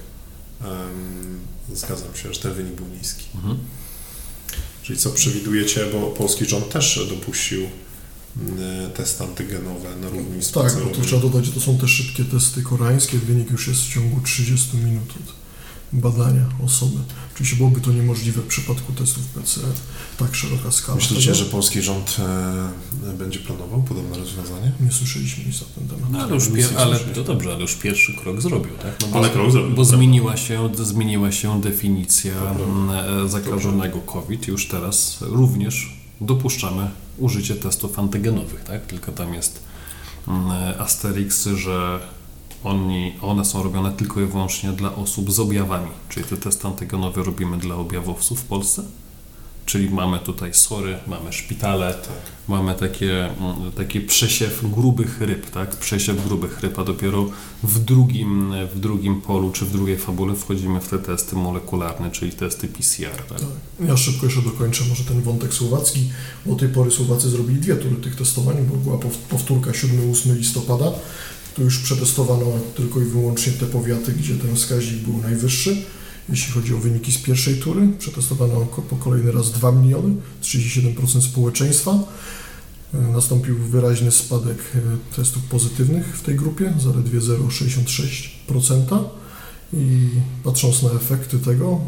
Em, 0.60 1.40
zgadzam 1.72 2.16
się, 2.16 2.34
że 2.34 2.40
ten 2.40 2.54
wynik 2.54 2.72
był 2.72 2.86
niski. 2.98 3.24
Mhm. 3.34 3.58
Czyli 4.82 4.98
co 4.98 5.10
przewidujecie, 5.10 5.86
bo 5.92 6.06
polski 6.06 6.46
rząd 6.46 6.68
też 6.68 7.06
dopuścił 7.08 7.68
testy 8.94 9.24
antygenowe 9.24 9.96
na 9.96 10.08
równi 10.08 10.42
Tak, 10.54 10.84
bo 10.84 10.90
to 10.90 11.02
trzeba 11.02 11.22
dodać, 11.22 11.46
że 11.46 11.52
to 11.52 11.60
są 11.60 11.78
te 11.78 11.88
szybkie 11.88 12.24
testy 12.24 12.62
koreańskie. 12.62 13.18
Wynik 13.18 13.50
już 13.50 13.68
jest 13.68 13.82
w 13.82 13.94
ciągu 13.94 14.20
30 14.20 14.76
minut 14.76 15.10
od 15.10 15.42
badania 15.92 16.44
osoby. 16.64 16.98
Oczywiście 17.34 17.56
byłoby 17.56 17.80
to 17.80 17.92
niemożliwe 17.92 18.42
w 18.42 18.46
przypadku 18.46 18.92
testów 18.92 19.26
PCR, 19.26 19.72
tak 20.18 20.34
szeroka 20.34 20.70
skala. 20.70 20.96
Myślicie, 20.96 21.22
tego. 21.22 21.34
że 21.34 21.44
polski 21.44 21.82
rząd 21.82 22.16
e, 23.08 23.12
będzie 23.12 23.38
planował 23.38 23.82
podobne 23.82 24.18
rozwiązanie? 24.18 24.72
Nie 24.80 24.92
słyszeliśmy 24.92 25.44
nic 25.44 25.60
na 25.60 25.66
ten 25.74 25.88
temat. 25.88 26.10
No, 26.12 26.18
ale 26.18 26.34
już 26.34 26.44
pier- 26.48 26.76
ale 26.76 26.98
to 26.98 27.24
dobrze, 27.24 27.52
ale 27.52 27.60
już 27.60 27.74
pierwszy 27.74 28.14
krok 28.14 28.40
zrobił, 28.40 28.72
tak? 28.82 29.00
No 29.00 29.06
bo, 29.06 29.18
Ale 29.18 29.30
krok 29.30 29.52
zrobił, 29.52 29.76
Bo 29.76 29.84
zmieniła 29.84 30.36
się, 30.36 30.70
zmieniła 30.82 31.32
się 31.32 31.60
definicja 31.60 32.34
Dobra. 32.34 32.64
mm, 32.64 33.24
e, 33.24 33.28
zakażonego 33.28 34.00
COVID. 34.00 34.48
Już 34.48 34.68
teraz 34.68 35.18
również 35.20 35.98
dopuszczamy 36.20 36.90
użycie 37.18 37.54
testów 37.54 37.98
antygenowych, 37.98 38.64
tak? 38.64 38.86
Tylko 38.86 39.12
tam 39.12 39.34
jest 39.34 39.62
mm, 40.28 40.52
asterix, 40.78 41.46
że 41.46 42.00
oni, 42.64 43.12
one 43.22 43.44
są 43.44 43.62
robione 43.62 43.92
tylko 43.92 44.20
i 44.20 44.26
wyłącznie 44.26 44.72
dla 44.72 44.94
osób 44.94 45.32
z 45.32 45.40
objawami. 45.40 45.90
Czyli 46.08 46.26
te 46.26 46.36
testy 46.36 46.66
antygenowe 46.66 47.22
robimy 47.22 47.58
dla 47.58 47.74
objawowców 47.74 48.40
w 48.40 48.44
Polsce. 48.44 48.82
Czyli 49.66 49.90
mamy 49.90 50.18
tutaj 50.18 50.54
sory, 50.54 50.98
mamy 51.06 51.32
szpitale, 51.32 51.94
Tak. 51.94 52.12
mamy 52.48 52.74
takie, 52.74 53.24
mm, 53.26 53.72
taki 53.76 54.00
przesiew 54.00 54.60
grubych 54.74 55.20
ryb, 55.20 55.50
tak? 55.50 55.76
Przesiew 55.76 56.24
grubych 56.26 56.60
ryb, 56.60 56.78
a 56.78 56.84
dopiero 56.84 57.30
w 57.62 57.78
drugim, 57.78 58.52
w 58.74 58.78
drugim 58.80 59.20
polu 59.20 59.50
czy 59.50 59.64
w 59.64 59.70
drugiej 59.70 59.98
fabule 59.98 60.34
wchodzimy 60.34 60.80
w 60.80 60.88
te 60.88 60.98
testy 60.98 61.36
molekularne, 61.36 62.10
czyli 62.10 62.32
testy 62.32 62.68
PCR, 62.68 63.16
tak? 63.28 63.40
Tak. 63.40 63.88
Ja 63.88 63.96
szybko 63.96 64.26
jeszcze 64.26 64.42
dokończę 64.42 64.84
może 64.88 65.04
ten 65.04 65.22
wątek 65.22 65.54
słowacki. 65.54 66.10
Do 66.46 66.54
tej 66.56 66.68
pory 66.68 66.90
Słowacy 66.90 67.30
zrobili 67.30 67.60
dwie 67.60 67.76
tury 67.76 67.96
tych 67.96 68.16
testowań, 68.16 68.56
bo 68.70 68.76
była 68.76 68.96
pow- 68.98 69.18
powtórka 69.28 69.70
7-8 69.70 70.36
listopada. 70.36 70.92
Tu 71.56 71.62
już 71.62 71.78
przetestowano 71.78 72.46
tylko 72.76 73.00
i 73.00 73.04
wyłącznie 73.04 73.52
te 73.52 73.66
powiaty, 73.66 74.12
gdzie 74.12 74.34
ten 74.34 74.56
wskaźnik 74.56 74.98
był 74.98 75.18
najwyższy. 75.18 75.76
Jeśli 76.28 76.52
chodzi 76.52 76.74
o 76.74 76.78
wyniki 76.78 77.12
z 77.12 77.18
pierwszej 77.18 77.56
tury, 77.56 77.88
przetestowano 77.98 78.66
po 78.90 78.96
kolejny 78.96 79.32
raz 79.32 79.52
2 79.52 79.72
miliony, 79.72 80.14
37% 80.42 81.22
społeczeństwa. 81.22 81.98
E, 82.94 82.98
Nastąpił 82.98 83.58
wyraźny 83.58 84.12
spadek 84.12 84.58
e, 84.74 84.80
testów 85.16 85.42
pozytywnych 85.42 86.18
w 86.18 86.22
tej 86.22 86.36
grupie, 86.36 86.72
zaledwie 86.78 87.20
0,66%. 87.20 89.04
I 89.72 90.08
patrząc 90.44 90.82
na 90.82 90.90
efekty 90.90 91.38
tego, 91.38 91.80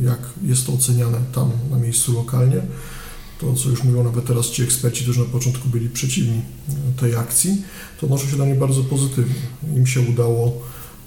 y, 0.00 0.04
jak 0.04 0.18
jest 0.42 0.66
to 0.66 0.72
oceniane 0.72 1.18
tam 1.34 1.50
na 1.70 1.76
miejscu 1.76 2.12
lokalnie, 2.12 2.62
to 3.40 3.54
co 3.54 3.68
już 3.68 3.84
mówią 3.84 4.04
nawet 4.04 4.26
teraz 4.26 4.46
ci 4.46 4.62
eksperci, 4.62 5.02
którzy 5.02 5.20
na 5.20 5.26
początku 5.26 5.68
byli 5.68 5.88
przeciwni 5.88 6.40
tej 6.96 7.16
akcji, 7.16 7.62
to 8.00 8.06
odnoszą 8.06 8.28
się 8.28 8.36
dla 8.36 8.46
niej 8.46 8.58
bardzo 8.58 8.84
pozytywnie. 8.84 9.42
Im 9.76 9.86
się 9.86 10.00
udało 10.00 10.62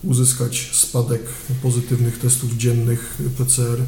uzyskać 0.05 0.69
spadek 0.73 1.21
pozytywnych 1.61 2.19
testów 2.19 2.57
dziennych 2.57 3.17
PCR 3.37 3.79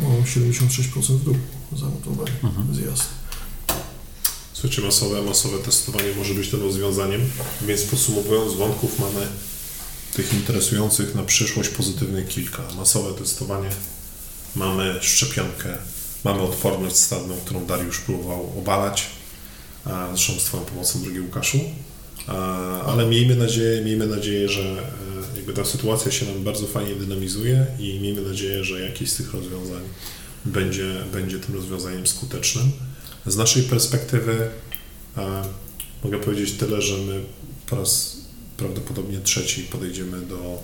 o 0.00 0.24
76% 0.24 1.16
w 1.16 1.24
dół 1.24 1.36
zanotowali 1.76 2.32
Mhm. 2.42 2.74
zjazd. 2.74 3.04
Słuchajcie, 4.52 4.82
masowe, 4.82 5.22
masowe 5.22 5.58
testowanie 5.58 6.14
może 6.16 6.34
być 6.34 6.48
tym 6.50 6.62
rozwiązaniem, 6.62 7.20
więc 7.66 7.82
podsumowując, 7.82 8.54
wątków 8.54 8.98
mamy 8.98 9.26
tych 10.16 10.34
interesujących 10.34 11.14
na 11.14 11.22
przyszłość 11.22 11.68
pozytywnych 11.68 12.28
kilka. 12.28 12.62
Masowe 12.76 13.18
testowanie, 13.18 13.70
mamy 14.56 14.98
szczepionkę, 15.00 15.78
mamy 16.24 16.40
odporność 16.42 16.96
stadną, 16.96 17.36
którą 17.44 17.66
Dariusz 17.66 17.98
próbował 17.98 18.52
obalać, 18.58 19.06
zresztą 20.14 20.32
z 20.40 20.44
Twoją 20.44 20.64
pomocą, 20.64 21.02
drogi 21.02 21.20
Łukaszu. 21.20 21.60
Ale 22.86 23.06
miejmy 23.06 23.36
nadzieję, 23.36 23.84
miejmy 23.84 24.06
nadzieję, 24.06 24.48
że 24.48 24.62
e, 24.62 24.82
jakby 25.46 25.62
ta 25.62 25.68
sytuacja 25.68 26.12
się 26.12 26.26
nam 26.26 26.44
bardzo 26.44 26.66
fajnie 26.66 26.94
dynamizuje 26.94 27.66
i 27.78 28.00
miejmy 28.00 28.22
nadzieję, 28.22 28.64
że 28.64 28.80
jakieś 28.80 29.10
z 29.10 29.16
tych 29.16 29.34
rozwiązań 29.34 29.82
będzie, 30.44 30.94
będzie 31.12 31.38
tym 31.38 31.54
rozwiązaniem 31.54 32.06
skutecznym. 32.06 32.72
Z 33.26 33.36
naszej 33.36 33.62
perspektywy 33.62 34.48
e, 35.16 35.44
mogę 36.04 36.18
powiedzieć 36.18 36.52
tyle, 36.52 36.82
że 36.82 36.98
my 36.98 37.20
po 37.66 37.76
raz 37.76 38.16
prawdopodobnie 38.56 39.20
trzeci 39.20 39.62
podejdziemy 39.62 40.20
do 40.20 40.62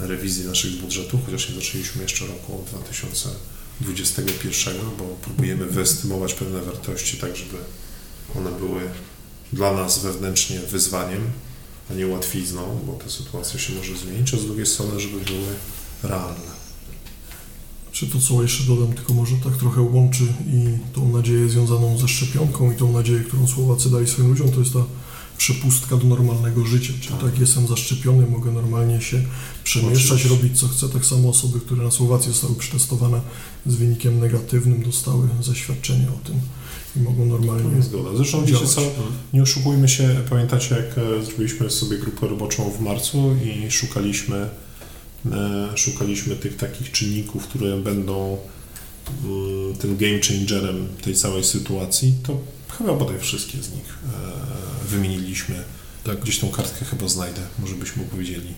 rewizji 0.00 0.46
naszych 0.46 0.72
budżetów, 0.72 1.20
chociaż 1.26 1.48
nie 1.48 1.54
zaczęliśmy 1.54 2.02
jeszcze 2.02 2.26
roku 2.26 2.64
2021, 2.68 4.76
bo 4.98 5.04
próbujemy 5.04 5.66
wyestymować 5.66 6.34
pewne 6.34 6.62
wartości 6.62 7.16
tak, 7.16 7.36
żeby 7.36 7.56
one 8.36 8.52
były 8.52 8.80
dla 9.52 9.72
nas 9.72 9.98
wewnętrznie 9.98 10.60
wyzwaniem, 10.60 11.30
a 11.90 11.94
nie 11.94 12.06
łatwizną, 12.06 12.62
bo 12.86 12.92
ta 12.92 13.10
sytuacja 13.10 13.60
się 13.60 13.72
może 13.74 13.96
zmienić, 13.96 14.34
a 14.34 14.36
z 14.38 14.44
drugiej 14.46 14.66
strony, 14.66 15.00
żeby 15.00 15.20
były 15.20 15.46
realne. 16.02 16.54
Czy 17.92 18.06
to, 18.06 18.18
co 18.20 18.42
jeszcze 18.42 18.64
dodam, 18.64 18.92
tylko 18.92 19.14
może 19.14 19.36
tak 19.36 19.56
trochę 19.56 19.80
łączy 19.80 20.24
i 20.46 20.64
tą 20.94 21.12
nadzieję 21.12 21.48
związaną 21.48 21.98
ze 21.98 22.08
szczepionką 22.08 22.72
i 22.72 22.76
tą 22.76 22.92
nadzieję, 22.92 23.20
którą 23.20 23.46
Słowacy 23.46 23.90
dali 23.90 24.06
swoim 24.06 24.28
ludziom, 24.28 24.50
to 24.50 24.60
jest 24.60 24.72
ta 24.72 24.84
przepustka 25.38 25.96
do 25.96 26.04
normalnego 26.04 26.66
życia. 26.66 26.92
Czyli 27.00 27.14
Tak. 27.14 27.30
tak, 27.30 27.38
jestem 27.38 27.66
zaszczepiony, 27.66 28.26
mogę 28.26 28.52
normalnie 28.52 29.00
się 29.00 29.22
przemieszczać, 29.64 30.12
Oczywiście. 30.12 30.28
robić 30.28 30.60
co 30.60 30.68
chcę. 30.68 30.88
Tak 30.88 31.04
samo 31.04 31.28
osoby, 31.28 31.60
które 31.60 31.82
na 31.84 31.90
Słowacji 31.90 32.32
zostały 32.32 32.54
przetestowane 32.54 33.20
z 33.66 33.74
wynikiem 33.74 34.20
negatywnym, 34.20 34.82
dostały 34.82 35.28
zaświadczenie 35.42 36.08
o 36.08 36.26
tym 36.26 36.40
i 36.96 37.00
mogą 37.00 37.26
normalnie 37.26 37.82
Zgoda. 37.82 38.16
Zresztą 38.16 38.44
wiecie 38.44 38.66
co, 38.66 38.80
nie 39.32 39.42
oszukujmy 39.42 39.88
się, 39.88 40.08
pamiętacie 40.30 40.74
jak 40.74 40.98
e, 40.98 41.24
zrobiliśmy 41.24 41.70
sobie 41.70 41.98
grupę 41.98 42.26
roboczą 42.26 42.70
w 42.70 42.80
marcu 42.80 43.36
i 43.44 43.70
szukaliśmy, 43.70 44.48
e, 45.32 45.68
szukaliśmy 45.74 46.36
tych 46.36 46.56
takich 46.56 46.92
czynników, 46.92 47.46
które 47.46 47.76
będą 47.76 48.38
mm, 49.24 49.76
tym 49.76 49.96
game 49.96 50.20
changerem 50.28 50.88
tej 51.02 51.14
całej 51.14 51.44
sytuacji, 51.44 52.14
to 52.22 52.40
chyba 52.78 52.94
bodaj 52.94 53.18
wszystkie 53.20 53.58
z 53.62 53.72
nich 53.72 53.98
e, 54.84 54.86
wymieniliśmy. 54.86 55.54
Tak. 56.04 56.20
Gdzieś 56.20 56.38
tą 56.38 56.48
kartkę 56.48 56.84
chyba 56.84 57.08
znajdę, 57.08 57.40
może 57.58 57.74
byśmy 57.74 58.02
opowiedzieli 58.02 58.54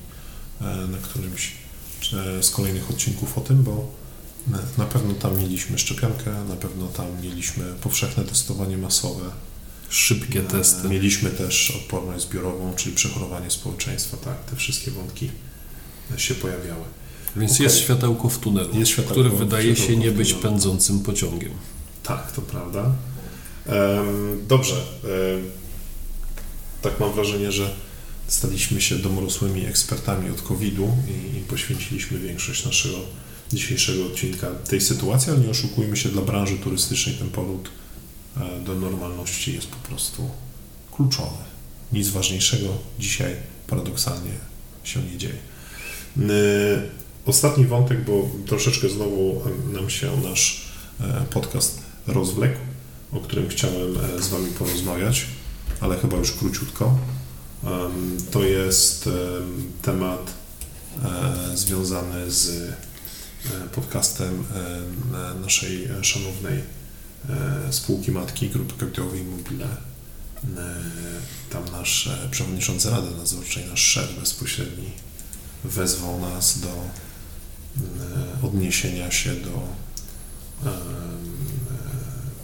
na 0.61 0.99
którymś 1.03 1.53
z 2.41 2.51
kolejnych 2.51 2.91
odcinków 2.91 3.39
o 3.39 3.41
tym, 3.41 3.63
bo 3.63 3.93
na- 4.79 4.85
pewno 4.85 5.15
tam 5.15 5.39
mieliśmy 5.39 5.79
szczepionkę, 5.79 6.31
na 6.49 6.57
pewno 6.57 6.87
tam 6.87 7.07
mieliśmy 7.23 7.65
powszechne 7.81 8.25
testowanie 8.25 8.77
masowe, 8.77 9.31
Szybkie 9.89 10.41
testy. 10.43 10.89
Mieliśmy 10.89 11.31
też 11.31 11.71
odporność 11.71 12.25
zbiorową, 12.25 12.75
czyli 12.77 12.95
przechorowanie 12.97 13.51
społeczeństwa, 13.51 14.17
tak, 14.17 14.45
te 14.45 14.57
wszystkie 14.57 14.91
wątki 14.91 15.31
się 16.17 16.35
pojawiały. 16.35 16.85
Więc 17.37 17.53
Okej. 17.53 17.65
jest 17.65 17.79
światełko 17.79 18.29
w 18.29 18.39
tunelu, 18.39 18.79
Jest 18.79 18.91
światełko- 18.93 19.11
które 19.11 19.31
wydaje 19.31 19.77
się 19.77 19.97
nie 19.97 20.11
być 20.11 20.33
pędzącym 20.35 21.01
pociągiem. 21.01 21.51
Tak, 22.03 22.33
to 22.33 22.43
prawda. 22.43 22.93
Dobrze. 24.49 24.75
Tak 26.83 27.01
mam 27.01 27.13
wrażenie, 27.13 27.53
że 27.53 27.71
staliśmy 28.29 28.81
się 28.81 28.97
domorosłymi 28.97 29.67
ekspertami 29.67 30.31
od 30.31 30.43
COVID-u 30.43 30.89
i 31.37 31.41
poświęciliśmy 31.41 32.19
większość 32.19 32.65
naszego 32.65 32.99
dzisiejszego 33.53 34.07
odcinka 34.07 34.47
tej 34.51 34.81
sytuacji, 34.81 35.33
ale 35.33 35.41
nie 35.41 35.51
oszukujmy 35.51 35.97
się, 35.97 36.09
dla 36.09 36.23
branży 36.23 36.57
turystycznej 36.59 37.15
ten 37.15 37.29
powrót 37.31 37.69
e, 38.37 38.61
do 38.61 38.75
normalności 38.75 39.55
jest 39.55 39.67
po 39.67 39.89
prostu 39.89 40.31
kluczowy. 40.97 41.45
Nic 41.93 42.09
ważniejszego 42.09 42.69
dzisiaj 42.99 43.37
paradoksalnie 43.67 44.33
się 44.85 45.03
nie 45.03 45.19
dzieje. 45.19 45.37
N- 46.17 46.31
Ostatni 47.27 47.67
wątek, 47.67 48.05
bo 48.05 48.29
troszeczkę 48.47 48.89
znowu 48.89 49.43
em, 49.47 49.73
nam 49.73 49.91
się 49.91 50.11
nasz 50.31 50.67
e, 51.01 51.25
podcast 51.31 51.79
rozwlekł, 52.07 52.59
o 53.13 53.21
którym 53.21 53.49
chciałem 53.49 53.95
e, 54.19 54.23
z 54.23 54.29
Wami 54.29 54.47
porozmawiać, 54.59 55.27
ale 55.81 55.97
chyba 55.99 56.17
już 56.17 56.33
króciutko. 56.33 56.99
To 58.31 58.45
jest 58.45 59.07
em, 59.07 59.13
temat 59.83 60.33
e, 61.05 61.57
związany 61.57 62.31
z 62.31 62.49
e, 62.49 62.77
podcastem 63.75 64.45
e, 64.55 65.41
naszej 65.41 65.85
e, 65.85 66.05
szanownej 66.05 66.63
e, 67.29 67.73
spółki 67.73 68.11
matki 68.11 68.49
Grupy 68.51 68.75
Kapitałowej 68.75 69.21
Immobile. 69.21 69.65
E, 69.65 69.77
Tam 71.51 71.65
nasz 71.73 72.07
e, 72.07 72.29
przewodniczący 72.31 72.91
Rady 72.91 73.11
Nadzorczej, 73.17 73.65
nasz 73.65 73.81
szef 73.85 74.21
bezpośredni 74.21 74.91
wezwał 75.65 76.21
nas 76.21 76.59
do 76.61 76.69
e, 76.69 78.47
odniesienia 78.47 79.11
się 79.11 79.35
do 79.35 79.63
e, 80.71 80.77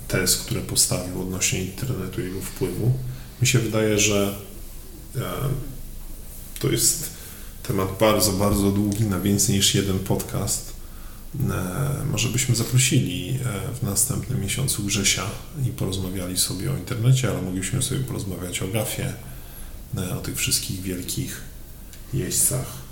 tez, 0.09 0.37
które 0.37 0.61
postawił 0.61 1.23
odnośnie 1.23 1.65
internetu 1.65 2.21
i 2.21 2.25
jego 2.25 2.41
wpływu. 2.41 2.93
Mi 3.43 3.47
się 3.49 3.59
wydaje, 3.59 3.99
że 3.99 4.35
e, 5.17 5.21
to 6.59 6.71
jest 6.71 7.11
temat 7.63 7.89
bardzo, 8.01 8.33
bardzo 8.33 8.71
długi, 8.71 9.05
na 9.05 9.21
więcej 9.21 9.55
niż 9.57 9.75
jeden 9.75 9.99
podcast. 9.99 10.72
E, 11.41 12.05
Może 12.11 12.29
byśmy 12.29 12.57
zaprosili 12.57 13.31
e, 13.31 13.75
w 13.75 13.83
następnym 13.83 14.41
miesiącu 14.41 14.83
Grzesia 14.83 15.27
i 15.67 15.71
porozmawiali 15.71 16.39
sobie 16.39 16.73
o 16.73 16.77
internecie, 16.77 17.31
ale 17.31 17.43
mogliśmy 17.43 17.83
sobie 17.83 18.01
porozmawiać 18.01 18.63
o 18.63 18.69
grafie, 18.69 19.13
e, 19.97 20.19
o 20.19 20.21
tych 20.21 20.37
wszystkich 20.37 20.81
wielkich 20.81 21.41
jeźdźcach 22.15 22.83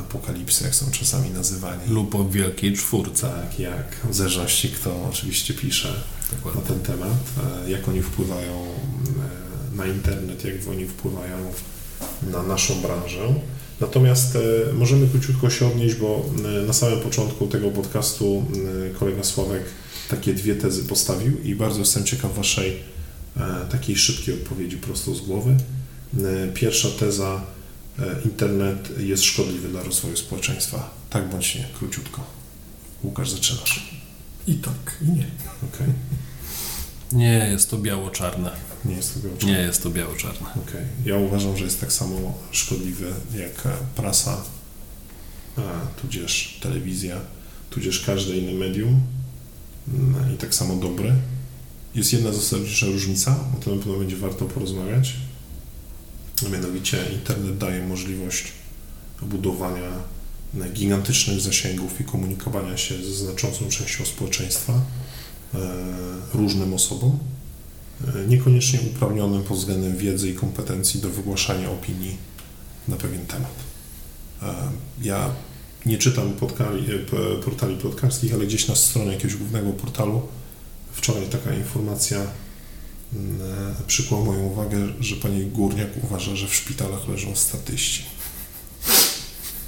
apokalipsy, 0.00 0.64
jak 0.64 0.74
są 0.74 0.90
czasami 0.90 1.30
nazywani. 1.30 1.80
Lub 1.88 2.14
o 2.14 2.28
Wielkiej 2.28 2.72
Czwórce. 2.76 3.28
Tak, 3.28 3.58
jak, 3.58 3.96
w 4.10 4.14
zależności 4.14 4.68
kto 4.68 5.08
oczywiście 5.10 5.54
pisze 5.54 5.88
na 5.88 6.36
Dokładnie. 6.36 6.62
ten 6.62 6.80
temat, 6.80 7.18
jak 7.68 7.88
oni 7.88 8.02
wpływają 8.02 8.66
na 9.74 9.86
internet, 9.86 10.44
jak 10.44 10.54
oni 10.70 10.86
wpływają 10.86 11.52
na 12.22 12.42
naszą 12.42 12.80
branżę. 12.80 13.34
Natomiast 13.82 14.36
e, 14.36 14.72
możemy 14.72 15.08
króciutko 15.08 15.50
się 15.50 15.66
odnieść, 15.66 15.94
bo 15.94 16.26
e, 16.62 16.66
na 16.66 16.72
samym 16.72 17.00
początku 17.00 17.46
tego 17.46 17.70
podcastu 17.70 18.44
e, 18.86 18.94
kolega 18.94 19.24
Sławek 19.24 19.62
takie 20.08 20.34
dwie 20.34 20.54
tezy 20.54 20.84
postawił 20.84 21.42
i 21.42 21.54
bardzo 21.54 21.78
jestem 21.78 22.04
ciekaw 22.04 22.34
Waszej 22.34 22.92
takiej 23.70 23.96
szybkiej 23.96 24.34
odpowiedzi 24.34 24.76
prosto 24.76 25.14
z 25.14 25.20
głowy. 25.20 25.56
Pierwsza 26.54 26.88
teza, 26.88 27.44
internet 28.24 28.98
jest 28.98 29.24
szkodliwy 29.24 29.68
dla 29.68 29.82
rozwoju 29.82 30.16
społeczeństwa. 30.16 30.90
Tak 31.10 31.28
bądź 31.28 31.54
nie, 31.54 31.68
króciutko. 31.78 32.24
Łukasz, 33.04 33.30
zaczynasz. 33.30 33.90
I 34.46 34.54
tak, 34.54 34.96
i 35.02 35.04
nie. 35.04 35.26
Okej. 35.72 35.86
Nie 37.12 37.48
jest 37.52 37.70
to 37.70 37.78
biało-czarne. 37.78 38.71
Nie 38.84 38.94
jest 38.94 39.14
tego 39.14 39.28
Nie 39.28 39.34
oczywiste. 39.34 39.62
jest 39.62 39.82
to 39.82 39.90
biało-czarne. 39.90 40.46
Okej. 40.68 40.84
Ja 41.04 41.16
uważam, 41.16 41.56
że 41.56 41.64
jest 41.64 41.80
tak 41.80 41.92
samo 41.92 42.34
szkodliwy 42.50 43.12
jak 43.34 43.68
prasa, 43.96 44.42
tudzież 46.02 46.58
telewizja, 46.62 47.20
tudzież 47.70 48.00
każde 48.00 48.36
inne 48.36 48.52
medium 48.52 49.00
Mm, 49.88 50.34
i 50.34 50.36
tak 50.36 50.54
samo 50.54 50.76
dobre. 50.76 51.14
Jest 51.94 52.12
jedna 52.12 52.32
zasadnicza 52.32 52.86
różnica, 52.86 53.36
o 53.58 53.64
tym 53.64 53.76
na 53.76 53.82
pewno 53.82 53.98
będzie 53.98 54.16
warto 54.16 54.44
porozmawiać. 54.44 55.14
A 56.46 56.48
mianowicie 56.48 56.98
internet 57.12 57.58
daje 57.58 57.86
możliwość 57.86 58.44
budowania 59.22 59.90
gigantycznych 60.72 61.40
zasięgów 61.40 62.00
i 62.00 62.04
komunikowania 62.04 62.76
się 62.76 62.94
ze 63.04 63.14
znaczącą 63.14 63.68
częścią 63.68 64.04
społeczeństwa, 64.04 64.72
e, 65.54 65.58
różnym 66.34 66.74
osobom, 66.74 67.18
niekoniecznie 68.28 68.80
uprawnionym 68.80 69.42
pod 69.42 69.58
względem 69.58 69.96
wiedzy 69.96 70.30
i 70.30 70.34
kompetencji 70.34 71.00
do 71.00 71.08
wygłaszania 71.08 71.70
opinii 71.70 72.16
na 72.88 72.96
pewien 72.96 73.26
temat. 73.26 73.54
E, 74.42 74.54
Ja 75.02 75.30
nie 75.86 75.98
czytam 75.98 76.32
podkali, 76.32 76.86
e, 76.94 76.98
portali 77.44 77.76
plotkarskich, 77.76 78.34
ale 78.34 78.46
gdzieś 78.46 78.68
na 78.68 78.74
stronie 78.76 79.12
jakiegoś 79.12 79.36
głównego 79.36 79.70
portalu 79.72 80.22
wczoraj 80.92 81.26
taka 81.26 81.54
informacja 81.54 82.18
mm, 83.12 83.40
e, 83.42 83.74
przykuła 83.86 84.24
moją 84.24 84.40
uwagę, 84.40 84.88
że 85.00 85.16
pani 85.16 85.46
Górniak 85.46 85.88
uważa, 86.04 86.36
że 86.36 86.48
w 86.48 86.54
szpitalach 86.54 87.08
leżą 87.08 87.36
statyści. 87.36 88.02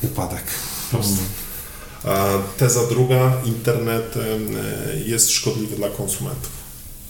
Upadek. 0.02 0.44
Prostu. 0.90 1.22
A 2.04 2.26
teza 2.58 2.86
druga, 2.86 3.42
internet 3.44 4.14
e, 4.16 5.00
jest 5.00 5.30
szkodliwy 5.30 5.76
dla 5.76 5.88
konsumentów. 5.88 6.52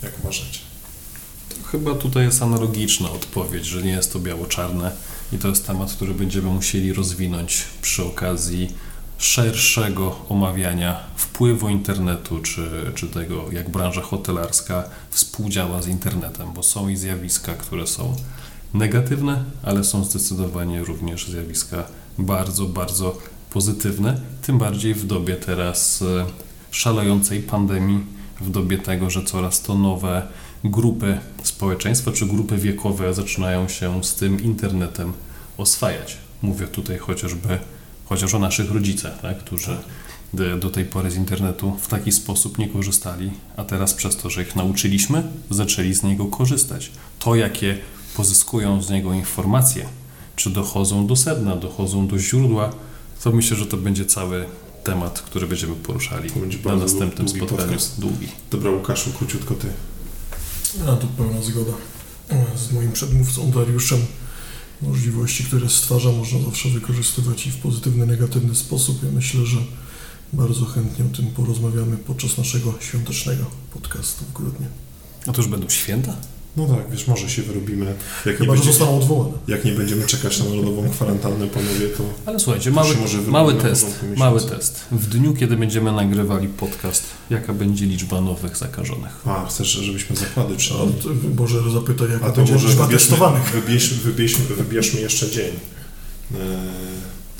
Jak 0.02 0.18
uważacie? 0.18 0.63
Chyba 1.72 1.94
tutaj 1.94 2.24
jest 2.24 2.42
analogiczna 2.42 3.10
odpowiedź, 3.10 3.66
że 3.66 3.82
nie 3.82 3.90
jest 3.90 4.12
to 4.12 4.18
biało-czarne 4.18 4.92
i 5.32 5.38
to 5.38 5.48
jest 5.48 5.66
temat, 5.66 5.92
który 5.92 6.14
będziemy 6.14 6.50
musieli 6.50 6.92
rozwinąć 6.92 7.64
przy 7.82 8.04
okazji 8.04 8.72
szerszego 9.18 10.16
omawiania 10.28 11.00
wpływu 11.16 11.68
internetu, 11.68 12.38
czy, 12.38 12.92
czy 12.94 13.08
tego, 13.08 13.44
jak 13.52 13.70
branża 13.70 14.02
hotelarska 14.02 14.84
współdziała 15.10 15.82
z 15.82 15.88
internetem, 15.88 16.52
bo 16.52 16.62
są 16.62 16.88
i 16.88 16.96
zjawiska, 16.96 17.54
które 17.54 17.86
są 17.86 18.16
negatywne, 18.74 19.44
ale 19.62 19.84
są 19.84 20.04
zdecydowanie 20.04 20.84
również 20.84 21.28
zjawiska 21.28 21.84
bardzo, 22.18 22.64
bardzo 22.64 23.18
pozytywne, 23.50 24.20
tym 24.42 24.58
bardziej 24.58 24.94
w 24.94 25.06
dobie 25.06 25.36
teraz 25.36 26.02
e, 26.02 26.26
szalejącej 26.70 27.42
pandemii, 27.42 28.04
w 28.40 28.50
dobie 28.50 28.78
tego, 28.78 29.10
że 29.10 29.22
coraz 29.22 29.62
to 29.62 29.74
nowe 29.74 30.28
grupy 30.64 31.18
społeczeństwa 31.42 32.12
czy 32.12 32.26
grupy 32.26 32.56
wiekowe 32.56 33.14
zaczynają 33.14 33.68
się 33.68 34.04
z 34.04 34.14
tym 34.14 34.42
internetem 34.42 35.12
oswajać. 35.58 36.16
Mówię 36.42 36.66
tutaj 36.66 36.98
chociażby 36.98 37.58
chociaż 38.04 38.34
o 38.34 38.38
naszych 38.38 38.70
rodzicach, 38.70 39.20
tak, 39.20 39.38
którzy 39.38 39.76
do, 40.60 40.70
tej 40.70 40.84
pory 40.84 41.10
z 41.10 41.16
internetu 41.16 41.76
w 41.80 41.88
taki 41.88 42.12
sposób 42.12 42.58
nie 42.58 42.68
korzystali, 42.68 43.30
a 43.56 43.64
teraz 43.64 43.94
przez 43.94 44.16
to, 44.16 44.30
że 44.30 44.42
ich 44.42 44.56
nauczyliśmy, 44.56 45.22
zaczęli 45.50 45.94
z 45.94 46.02
niego 46.02 46.26
korzystać. 46.26 46.90
To, 47.18 47.34
jakie 47.34 47.78
pozyskują 48.16 48.82
z 48.82 48.90
niego 48.90 49.12
informacje, 49.12 49.86
czy 50.36 50.50
dochodzą 50.50 51.06
do 51.06 51.16
sedna, 51.16 51.56
dochodzą 51.56 52.06
do 52.06 52.18
źródła, 52.18 52.72
to 53.24 53.32
myślę, 53.32 53.56
że 53.56 53.66
to 53.66 53.76
będzie 53.76 54.04
cały 54.04 54.46
temat, 54.84 55.20
który 55.20 55.46
będziemy 55.46 55.74
poruszali 55.74 56.30
na 56.64 56.76
następnym 56.76 57.26
długi 57.26 57.40
spotkaniu. 57.40 57.62
podcast. 57.62 58.00
Długi. 58.00 58.28
Dobra, 58.50 58.70
Łukaszu, 58.70 59.10
króciutko 59.18 59.54
ty. 59.54 59.66
A 60.82 60.96
tu 60.96 61.06
pełna 61.06 61.42
zgoda 61.42 61.72
z 62.56 62.72
moim 62.72 62.92
przedmówcą 62.92 63.50
Dariuszem. 63.50 63.98
Możliwości, 64.82 65.44
które 65.44 65.68
stwarza, 65.68 66.12
można 66.12 66.38
zawsze 66.38 66.68
wykorzystywać 66.68 67.46
i 67.46 67.50
w 67.50 67.56
pozytywny, 67.56 68.06
negatywny 68.06 68.54
sposób. 68.54 69.02
Ja 69.02 69.10
myślę, 69.10 69.46
że 69.46 69.58
bardzo 70.32 70.64
chętnie 70.64 71.04
o 71.04 71.16
tym 71.16 71.26
porozmawiamy 71.26 71.96
podczas 71.96 72.38
naszego 72.38 72.74
świątecznego 72.80 73.44
podcastu 73.72 74.24
w 74.24 74.32
grudniu. 74.32 74.66
A 75.26 75.32
to 75.32 75.42
już 75.42 75.50
będą 75.50 75.68
święta? 75.68 76.16
No 76.56 76.66
tak, 76.66 76.90
wiesz, 76.90 77.06
może 77.06 77.30
się 77.30 77.42
wyrobimy. 77.42 77.86
Jak 78.26 78.26
nie, 78.26 78.32
Chyba, 78.46 78.52
będzie, 78.52 78.68
zostaną 78.68 78.98
odwołane. 78.98 79.32
jak 79.48 79.64
nie 79.64 79.72
będziemy 79.72 80.06
czekać 80.06 80.38
na 80.38 80.44
narodową 80.44 80.88
kwarantannę, 80.90 81.46
panowie, 81.46 81.88
to 81.96 82.04
Ale 82.26 82.40
słuchajcie, 82.40 82.70
To 82.70 82.76
mały, 82.76 82.94
mały 83.26 83.54
test, 83.54 83.86
mały 84.16 84.40
test. 84.40 84.84
W 84.92 85.06
dniu, 85.06 85.34
kiedy 85.34 85.56
będziemy 85.56 85.92
nagrywali 85.92 86.48
podcast, 86.48 87.02
jaka 87.30 87.52
będzie 87.52 87.86
liczba 87.86 88.20
nowych 88.20 88.56
zakażonych? 88.56 89.20
A, 89.24 89.46
chcesz, 89.46 89.68
żebyśmy 89.68 90.16
zakłady 90.16 90.54
A 90.54 90.56
trzymali? 90.56 90.92
to 91.02 91.08
Boże 91.24 91.70
zapytaj, 91.70 92.10
jak 92.10 92.22
A 92.22 92.30
to 92.30 92.36
będzie 92.36 92.52
może 92.52 92.68
liczba 92.68 92.86
wybierzmy, 92.86 93.08
testowanych. 93.10 93.42
wybierz, 93.50 93.94
wybierzmy, 93.94 94.44
wybierzmy 94.44 95.00
jeszcze 95.00 95.30
dzień. 95.30 95.52
Eee, 96.34 96.38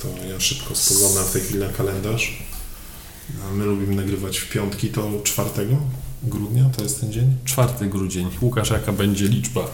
To 0.01 0.07
ja 0.33 0.39
szybko 0.39 0.75
spoglądam 0.75 1.23
w 1.25 1.31
tej 1.31 1.41
chwili 1.41 1.59
na 1.59 1.69
kalendarz. 1.69 2.43
A 3.49 3.53
My 3.53 3.65
lubimy 3.65 3.95
nagrywać 3.95 4.37
w 4.37 4.49
piątki, 4.49 4.89
to 4.89 5.11
4 5.23 5.49
grudnia 6.25 6.69
to 6.77 6.83
jest 6.83 6.99
ten 6.99 7.13
dzień? 7.13 7.33
4 7.45 7.89
grudzień. 7.89 8.29
Łukasz, 8.41 8.69
jaka 8.69 8.91
będzie 8.93 9.27
liczba 9.27 9.67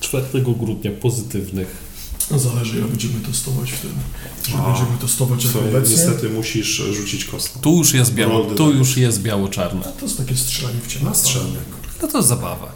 4 0.00 0.26
grudnia 0.42 0.90
pozytywnych? 0.90 1.90
Zależy, 2.36 2.78
jak 2.78 2.86
będziemy 2.88 3.20
testować 3.20 3.72
wtedy. 3.72 3.94
Czy 4.42 4.52
A, 4.56 4.66
będziemy 4.70 4.98
testować 5.00 5.44
jak 5.44 5.56
obecnie, 5.56 5.96
niestety 5.96 6.28
musisz 6.28 6.68
rzucić 6.92 7.24
kostką. 7.24 7.60
Tu 7.60 7.76
już 7.76 7.94
jest 7.94 8.14
biało, 8.14 8.32
Roldy 8.38 8.54
tu 8.54 8.72
już 8.72 8.96
jest 8.96 9.22
biało-czarne. 9.22 9.82
to 9.98 10.04
jest 10.06 10.18
takie 10.18 10.36
strzelanie 10.36 10.80
w 10.80 10.86
ciemno. 10.86 11.08
Na 11.08 11.14
strzelnie. 11.16 11.56
No 12.02 12.08
to 12.08 12.22
zabawa. 12.22 12.72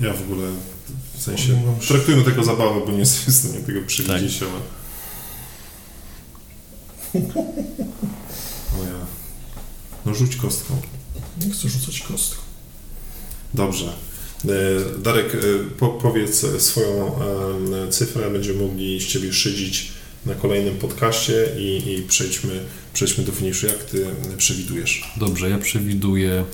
Ja 0.00 0.12
w 0.14 0.22
ogóle, 0.22 0.46
w 1.18 1.22
sensie, 1.22 1.62
No, 1.66 1.74
traktujmy 1.88 2.22
tego 2.22 2.44
zabawę, 2.44 2.80
bo 2.86 2.92
nie 2.92 2.98
jestem 2.98 3.34
w 3.34 3.36
stanie 3.36 3.58
tego 3.64 3.80
przewidzieć, 3.86 4.38
Tak. 4.38 4.48
ale... 4.48 4.60
O 8.80 8.84
ja. 8.84 8.99
No 10.10 10.16
rzuć 10.16 10.36
kostką. 10.36 10.76
Nie 11.46 11.52
chcę 11.52 11.68
rzucać 11.68 12.00
kostką. 12.00 12.42
Dobrze. 13.54 13.92
E, 14.44 14.48
Darek, 14.98 15.34
e, 15.34 15.38
po, 15.78 15.88
powiedz 15.88 16.46
swoją 16.58 17.20
e, 17.86 17.90
cyfrę, 17.90 18.30
będziemy 18.30 18.62
mogli 18.62 19.00
z 19.00 19.06
Ciebie 19.06 19.32
szydzić 19.32 19.92
na 20.26 20.34
kolejnym 20.34 20.76
podcaście 20.76 21.46
i, 21.58 21.92
i 21.92 22.02
przejdźmy, 22.02 22.60
przejdźmy 22.92 23.24
do 23.24 23.32
finiszu. 23.32 23.66
Jak 23.66 23.84
Ty 23.84 24.06
przewidujesz? 24.36 25.12
Dobrze, 25.16 25.50
ja 25.50 25.58
przewiduję 25.58 26.44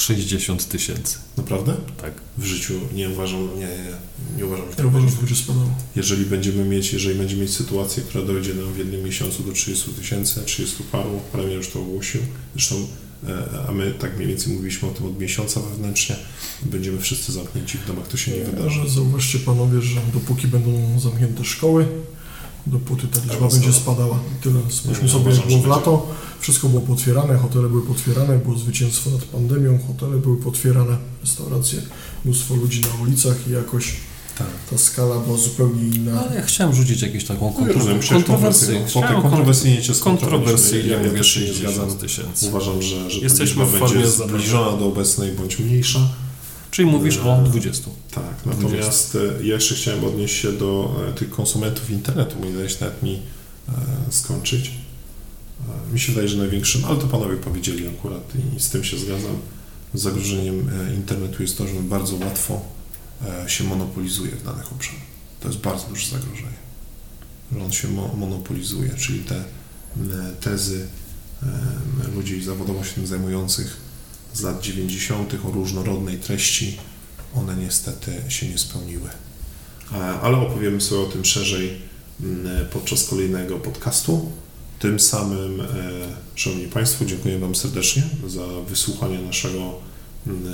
60 0.00 0.68
tysięcy. 0.68 1.18
Naprawdę? 1.36 1.76
Tak. 2.02 2.12
W 2.38 2.44
życiu 2.44 2.74
nie 2.94 3.10
uważam, 3.10 3.48
nie, 3.54 3.60
nie, 3.60 3.92
nie 4.36 4.46
uważam, 4.46 4.64
że 4.64 4.70
Ja 4.70 4.76
tak 4.76 4.86
uważam, 4.86 5.10
będzie. 5.10 5.34
spadało. 5.34 5.70
Jeżeli 5.96 6.24
będziemy 6.26 6.64
mieć, 6.64 6.92
jeżeli 6.92 7.14
będziemy 7.18 7.42
mieć 7.42 7.54
sytuację, 7.54 8.02
która 8.02 8.24
dojdzie 8.24 8.54
nam 8.54 8.72
w 8.72 8.78
jednym 8.78 9.04
miesiącu 9.04 9.42
do 9.42 9.52
30 9.52 9.90
tysięcy, 9.90 10.40
30 10.44 10.76
paru, 10.92 11.20
premier 11.32 11.56
już 11.56 11.68
to 11.68 11.80
ogłosił, 11.80 12.20
zresztą, 12.54 12.76
e, 13.28 13.48
a 13.68 13.72
my 13.72 13.94
tak 13.98 14.16
mniej 14.16 14.28
więcej 14.28 14.52
mówiliśmy 14.52 14.88
o 14.88 14.90
tym 14.90 15.06
od 15.06 15.18
miesiąca 15.20 15.60
wewnętrznie, 15.60 16.16
będziemy 16.62 17.00
wszyscy 17.00 17.32
zamknięci 17.32 17.78
w 17.78 17.86
domach, 17.86 18.08
to 18.08 18.16
się 18.16 18.30
nie 18.30 18.44
wydarzy. 18.44 18.80
Że 18.82 18.88
zauważcie 18.90 19.38
panowie, 19.38 19.82
że 19.82 20.00
dopóki 20.14 20.48
będą 20.48 21.00
zamknięte 21.00 21.44
szkoły, 21.44 21.86
dopóty 22.66 23.06
ta 23.06 23.18
liczba 23.20 23.34
Tak, 23.48 23.50
będzie 23.50 23.68
no. 23.68 23.74
spadała. 23.74 24.16
I 24.38 24.42
tyle. 24.42 24.60
Spójrzmy 24.68 25.08
sobie, 25.08 25.32
jak 25.34 25.46
było 25.46 25.58
w 25.62 25.66
lato, 25.66 26.06
wszystko 26.40 26.68
było 26.68 26.82
potwierane, 26.82 27.38
hotele 27.38 27.68
były 27.68 27.82
potwierane, 27.82 28.38
było 28.38 28.58
zwycięstwo 28.58 29.10
nad 29.10 29.22
pandemią, 29.24 29.78
hotele 29.86 30.16
były 30.16 30.36
potwierane, 30.36 30.96
restauracje, 31.20 31.82
mnóstwo 32.24 32.54
ludzi 32.54 32.80
na 32.80 33.02
ulicach 33.02 33.36
i 33.48 33.52
jakoś 33.52 33.92
Tak. 34.38 34.46
ta 34.70 34.78
skala 34.78 35.18
była 35.18 35.38
zupełnie 35.38 35.82
inna. 35.96 36.20
Ale 36.26 36.36
ja 36.36 36.42
chciałem 36.42 36.74
rzucić 36.74 37.02
jakąś 37.02 37.24
taką 37.24 37.54
No, 37.60 37.72
rozumiem, 37.72 38.00
kontro- 38.00 38.12
kontrowersyjną 38.14 38.84
kwotę. 38.86 39.06
chciałem 39.06 39.22
Kontrowersyjnie 39.22 39.82
cię 39.82 39.92
kontrowersyjnie 39.94 40.90
Ja, 40.90 40.98
mówię 40.98 41.10
też 41.10 41.26
się 41.34 41.40
nie 41.40 41.46
60 41.46 41.74
zgadzam. 41.76 41.98
tysięcy. 41.98 42.46
Uważam, 42.48 42.82
że, 42.82 43.10
że 43.10 43.18
ta 43.18 43.24
Jesteśmy 43.24 43.64
liczba 43.64 43.76
w 43.78 43.80
formie 43.80 43.94
będzie 44.00 44.10
zbliżona 44.10 44.76
do 44.78 44.86
obecnej 44.86 45.32
bądź 45.32 45.58
mniejsza. 45.58 46.08
Czyli 46.80 46.92
mówisz 46.92 47.18
o 47.18 47.42
20. 47.42 47.90
Tak, 48.10 48.46
natomiast 48.46 49.18
e, 49.40 49.46
ja 49.46 49.54
jeszcze 49.54 49.74
chciałem 49.74 50.04
odnieść 50.04 50.36
się 50.36 50.52
do 50.52 50.96
e, 51.08 51.12
tych 51.12 51.30
konsumentów 51.30 51.90
internetu, 51.90 52.36
bo 52.40 52.46
nie 52.46 52.52
nawet 52.80 53.02
mi 53.02 53.22
e, 53.68 53.72
skończyć. 54.12 54.70
E, 55.90 55.92
mi 55.92 56.00
się 56.00 56.12
wydaje, 56.12 56.28
że 56.28 56.36
największym, 56.36 56.84
ale 56.84 56.98
to 56.98 57.06
panowie 57.06 57.36
powiedzieli 57.36 57.88
akurat 57.88 58.22
i 58.56 58.60
z 58.60 58.68
tym 58.68 58.84
się 58.84 58.98
zgadzam, 58.98 59.36
zagrożeniem 59.94 60.70
e, 60.88 60.94
internetu 60.94 61.42
jest 61.42 61.58
to, 61.58 61.66
że 61.66 61.78
on 61.78 61.88
bardzo 61.88 62.16
łatwo 62.16 62.60
e, 63.44 63.48
się 63.50 63.64
monopolizuje 63.64 64.30
w 64.30 64.44
danych 64.44 64.72
obszarach. 64.72 65.02
To 65.40 65.48
jest 65.48 65.60
bardzo 65.60 65.86
duże 65.88 66.10
zagrożenie. 66.10 66.60
Że 67.52 67.64
on 67.64 67.72
się 67.72 67.88
mo- 67.88 68.14
monopolizuje, 68.16 68.90
czyli 68.98 69.18
te 69.18 69.44
tezy 70.40 70.86
e, 71.42 71.46
ludzi 72.14 72.42
zawodowo 72.42 72.84
się 72.84 72.94
tym 72.94 73.06
zajmujących 73.06 73.89
z 74.34 74.42
lat 74.42 74.60
90. 74.62 75.34
o 75.48 75.50
różnorodnej 75.50 76.18
treści, 76.18 76.76
one 77.34 77.56
niestety 77.56 78.12
się 78.28 78.48
nie 78.48 78.58
spełniły. 78.58 79.08
Ale 80.22 80.36
opowiemy 80.36 80.80
sobie 80.80 81.00
o 81.00 81.06
tym 81.06 81.24
szerzej 81.24 81.76
m, 82.22 82.48
podczas 82.72 83.04
kolejnego 83.08 83.58
podcastu. 83.58 84.30
Tym 84.78 85.00
samym, 85.00 85.60
e, 85.60 85.66
Szanowni 86.34 86.64
Państwo, 86.68 87.04
dziękuję 87.04 87.38
Wam 87.38 87.54
serdecznie 87.54 88.02
za 88.26 88.46
wysłuchanie 88.68 89.18
naszego 89.18 89.74
m, 90.26 90.44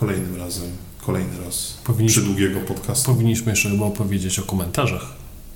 kolejnym 0.00 0.36
razem, 0.36 0.70
kolejny 1.06 1.44
raz 1.44 1.74
Powinniśmy, 1.84 2.22
przydługiego 2.22 2.60
podcastu. 2.60 3.12
powinniśmy 3.14 3.52
jeszcze 3.52 3.70
chyba 3.70 3.86
opowiedzieć 3.86 4.38
o 4.38 4.42
komentarzach. 4.42 5.06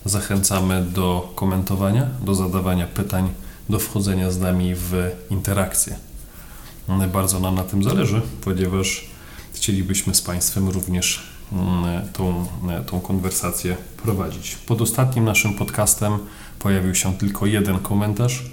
Zachęcamy 0.04 0.82
do 0.94 1.32
komentowania, 1.34 2.10
do 2.24 2.34
zadawania 2.34 2.86
pytań, 2.86 3.32
do 3.70 3.78
wchodzenia 3.78 4.30
z 4.30 4.38
nami 4.38 4.74
w 4.74 4.92
interakcję. 5.30 5.96
Bardzo 7.12 7.40
nam 7.40 7.54
na 7.54 7.64
tym 7.64 7.82
zależy, 7.82 8.20
ponieważ 8.44 9.06
chcielibyśmy 9.52 10.14
z 10.14 10.22
Państwem 10.22 10.68
również 10.68 11.22
mm, 11.52 12.08
tą, 12.12 12.46
tą 12.86 13.00
konwersację 13.00 13.76
prowadzić. 14.02 14.56
Pod 14.66 14.80
ostatnim 14.80 15.24
naszym 15.24 15.54
podcastem 15.54 16.18
pojawił 16.58 16.94
się 16.94 17.14
tylko 17.18 17.46
jeden 17.46 17.78
komentarz, 17.78 18.44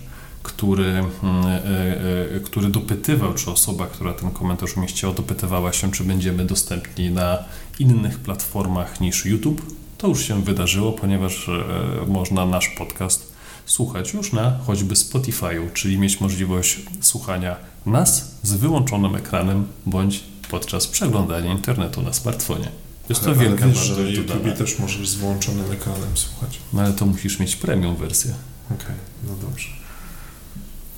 który, 0.43 0.85
mm, 0.85 1.07
e, 1.45 2.35
e, 2.35 2.39
który 2.39 2.69
dopytywał, 2.69 3.33
czy 3.33 3.51
osoba, 3.51 3.87
która 3.87 4.13
ten 4.13 4.31
komentarz 4.31 4.77
umieściła, 4.77 5.13
dopytywała 5.13 5.73
się, 5.73 5.91
czy 5.91 6.03
będziemy 6.03 6.45
dostępni 6.45 7.11
na 7.11 7.37
innych 7.79 8.19
platformach 8.19 9.01
niż 9.01 9.25
YouTube. 9.25 9.61
To 9.97 10.07
już 10.07 10.27
się 10.27 10.43
wydarzyło, 10.43 10.91
ponieważ 10.91 11.49
e, 11.49 12.05
można 12.07 12.45
nasz 12.45 12.69
podcast 12.69 13.33
słuchać 13.65 14.13
już 14.13 14.33
na 14.33 14.59
choćby 14.67 14.95
Spotify'u, 14.95 15.73
czyli 15.73 15.97
mieć 15.97 16.21
możliwość 16.21 16.79
słuchania 17.01 17.55
nas 17.89 18.31
z 18.43 18.53
wyłączonym 18.53 19.15
ekranem 19.15 19.67
bądź 19.85 20.23
podczas 20.49 20.87
przeglądania 20.87 21.51
internetu 21.51 22.01
na 22.01 22.13
smartfonie. 22.13 22.71
Jest 23.09 23.21
to 23.21 23.27
ale, 23.27 23.39
ale 23.39 23.49
wielka 23.49 23.67
wiesz, 23.67 23.77
że 23.77 24.23
dodana. 24.23 24.55
też 24.55 24.79
możesz 24.79 25.09
z 25.09 25.15
wyłączonym 25.15 25.71
ekranem 25.71 26.17
słuchać. 26.17 26.59
No 26.73 26.81
ale 26.81 26.93
to 26.93 27.05
musisz 27.05 27.39
mieć 27.39 27.55
premium 27.55 27.95
wersję. 27.95 28.33
Okej, 28.65 28.95
no 29.27 29.35
dobrze. 29.49 29.67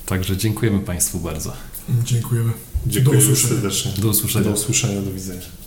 Także 0.06 0.36
dziękujemy 0.36 0.80
Państwu 0.80 1.18
bardzo. 1.18 1.52
Dziękujemy. 2.04 2.52
Dziękuję 2.86 3.18
usłyszenia. 3.18 3.54
serdecznie. 3.54 3.92
Do 3.98 4.08
usłyszenia. 4.08 4.44
Do 4.44 4.50
usłyszenia, 4.50 5.02
do 5.02 5.12
widzenia. 5.12 5.61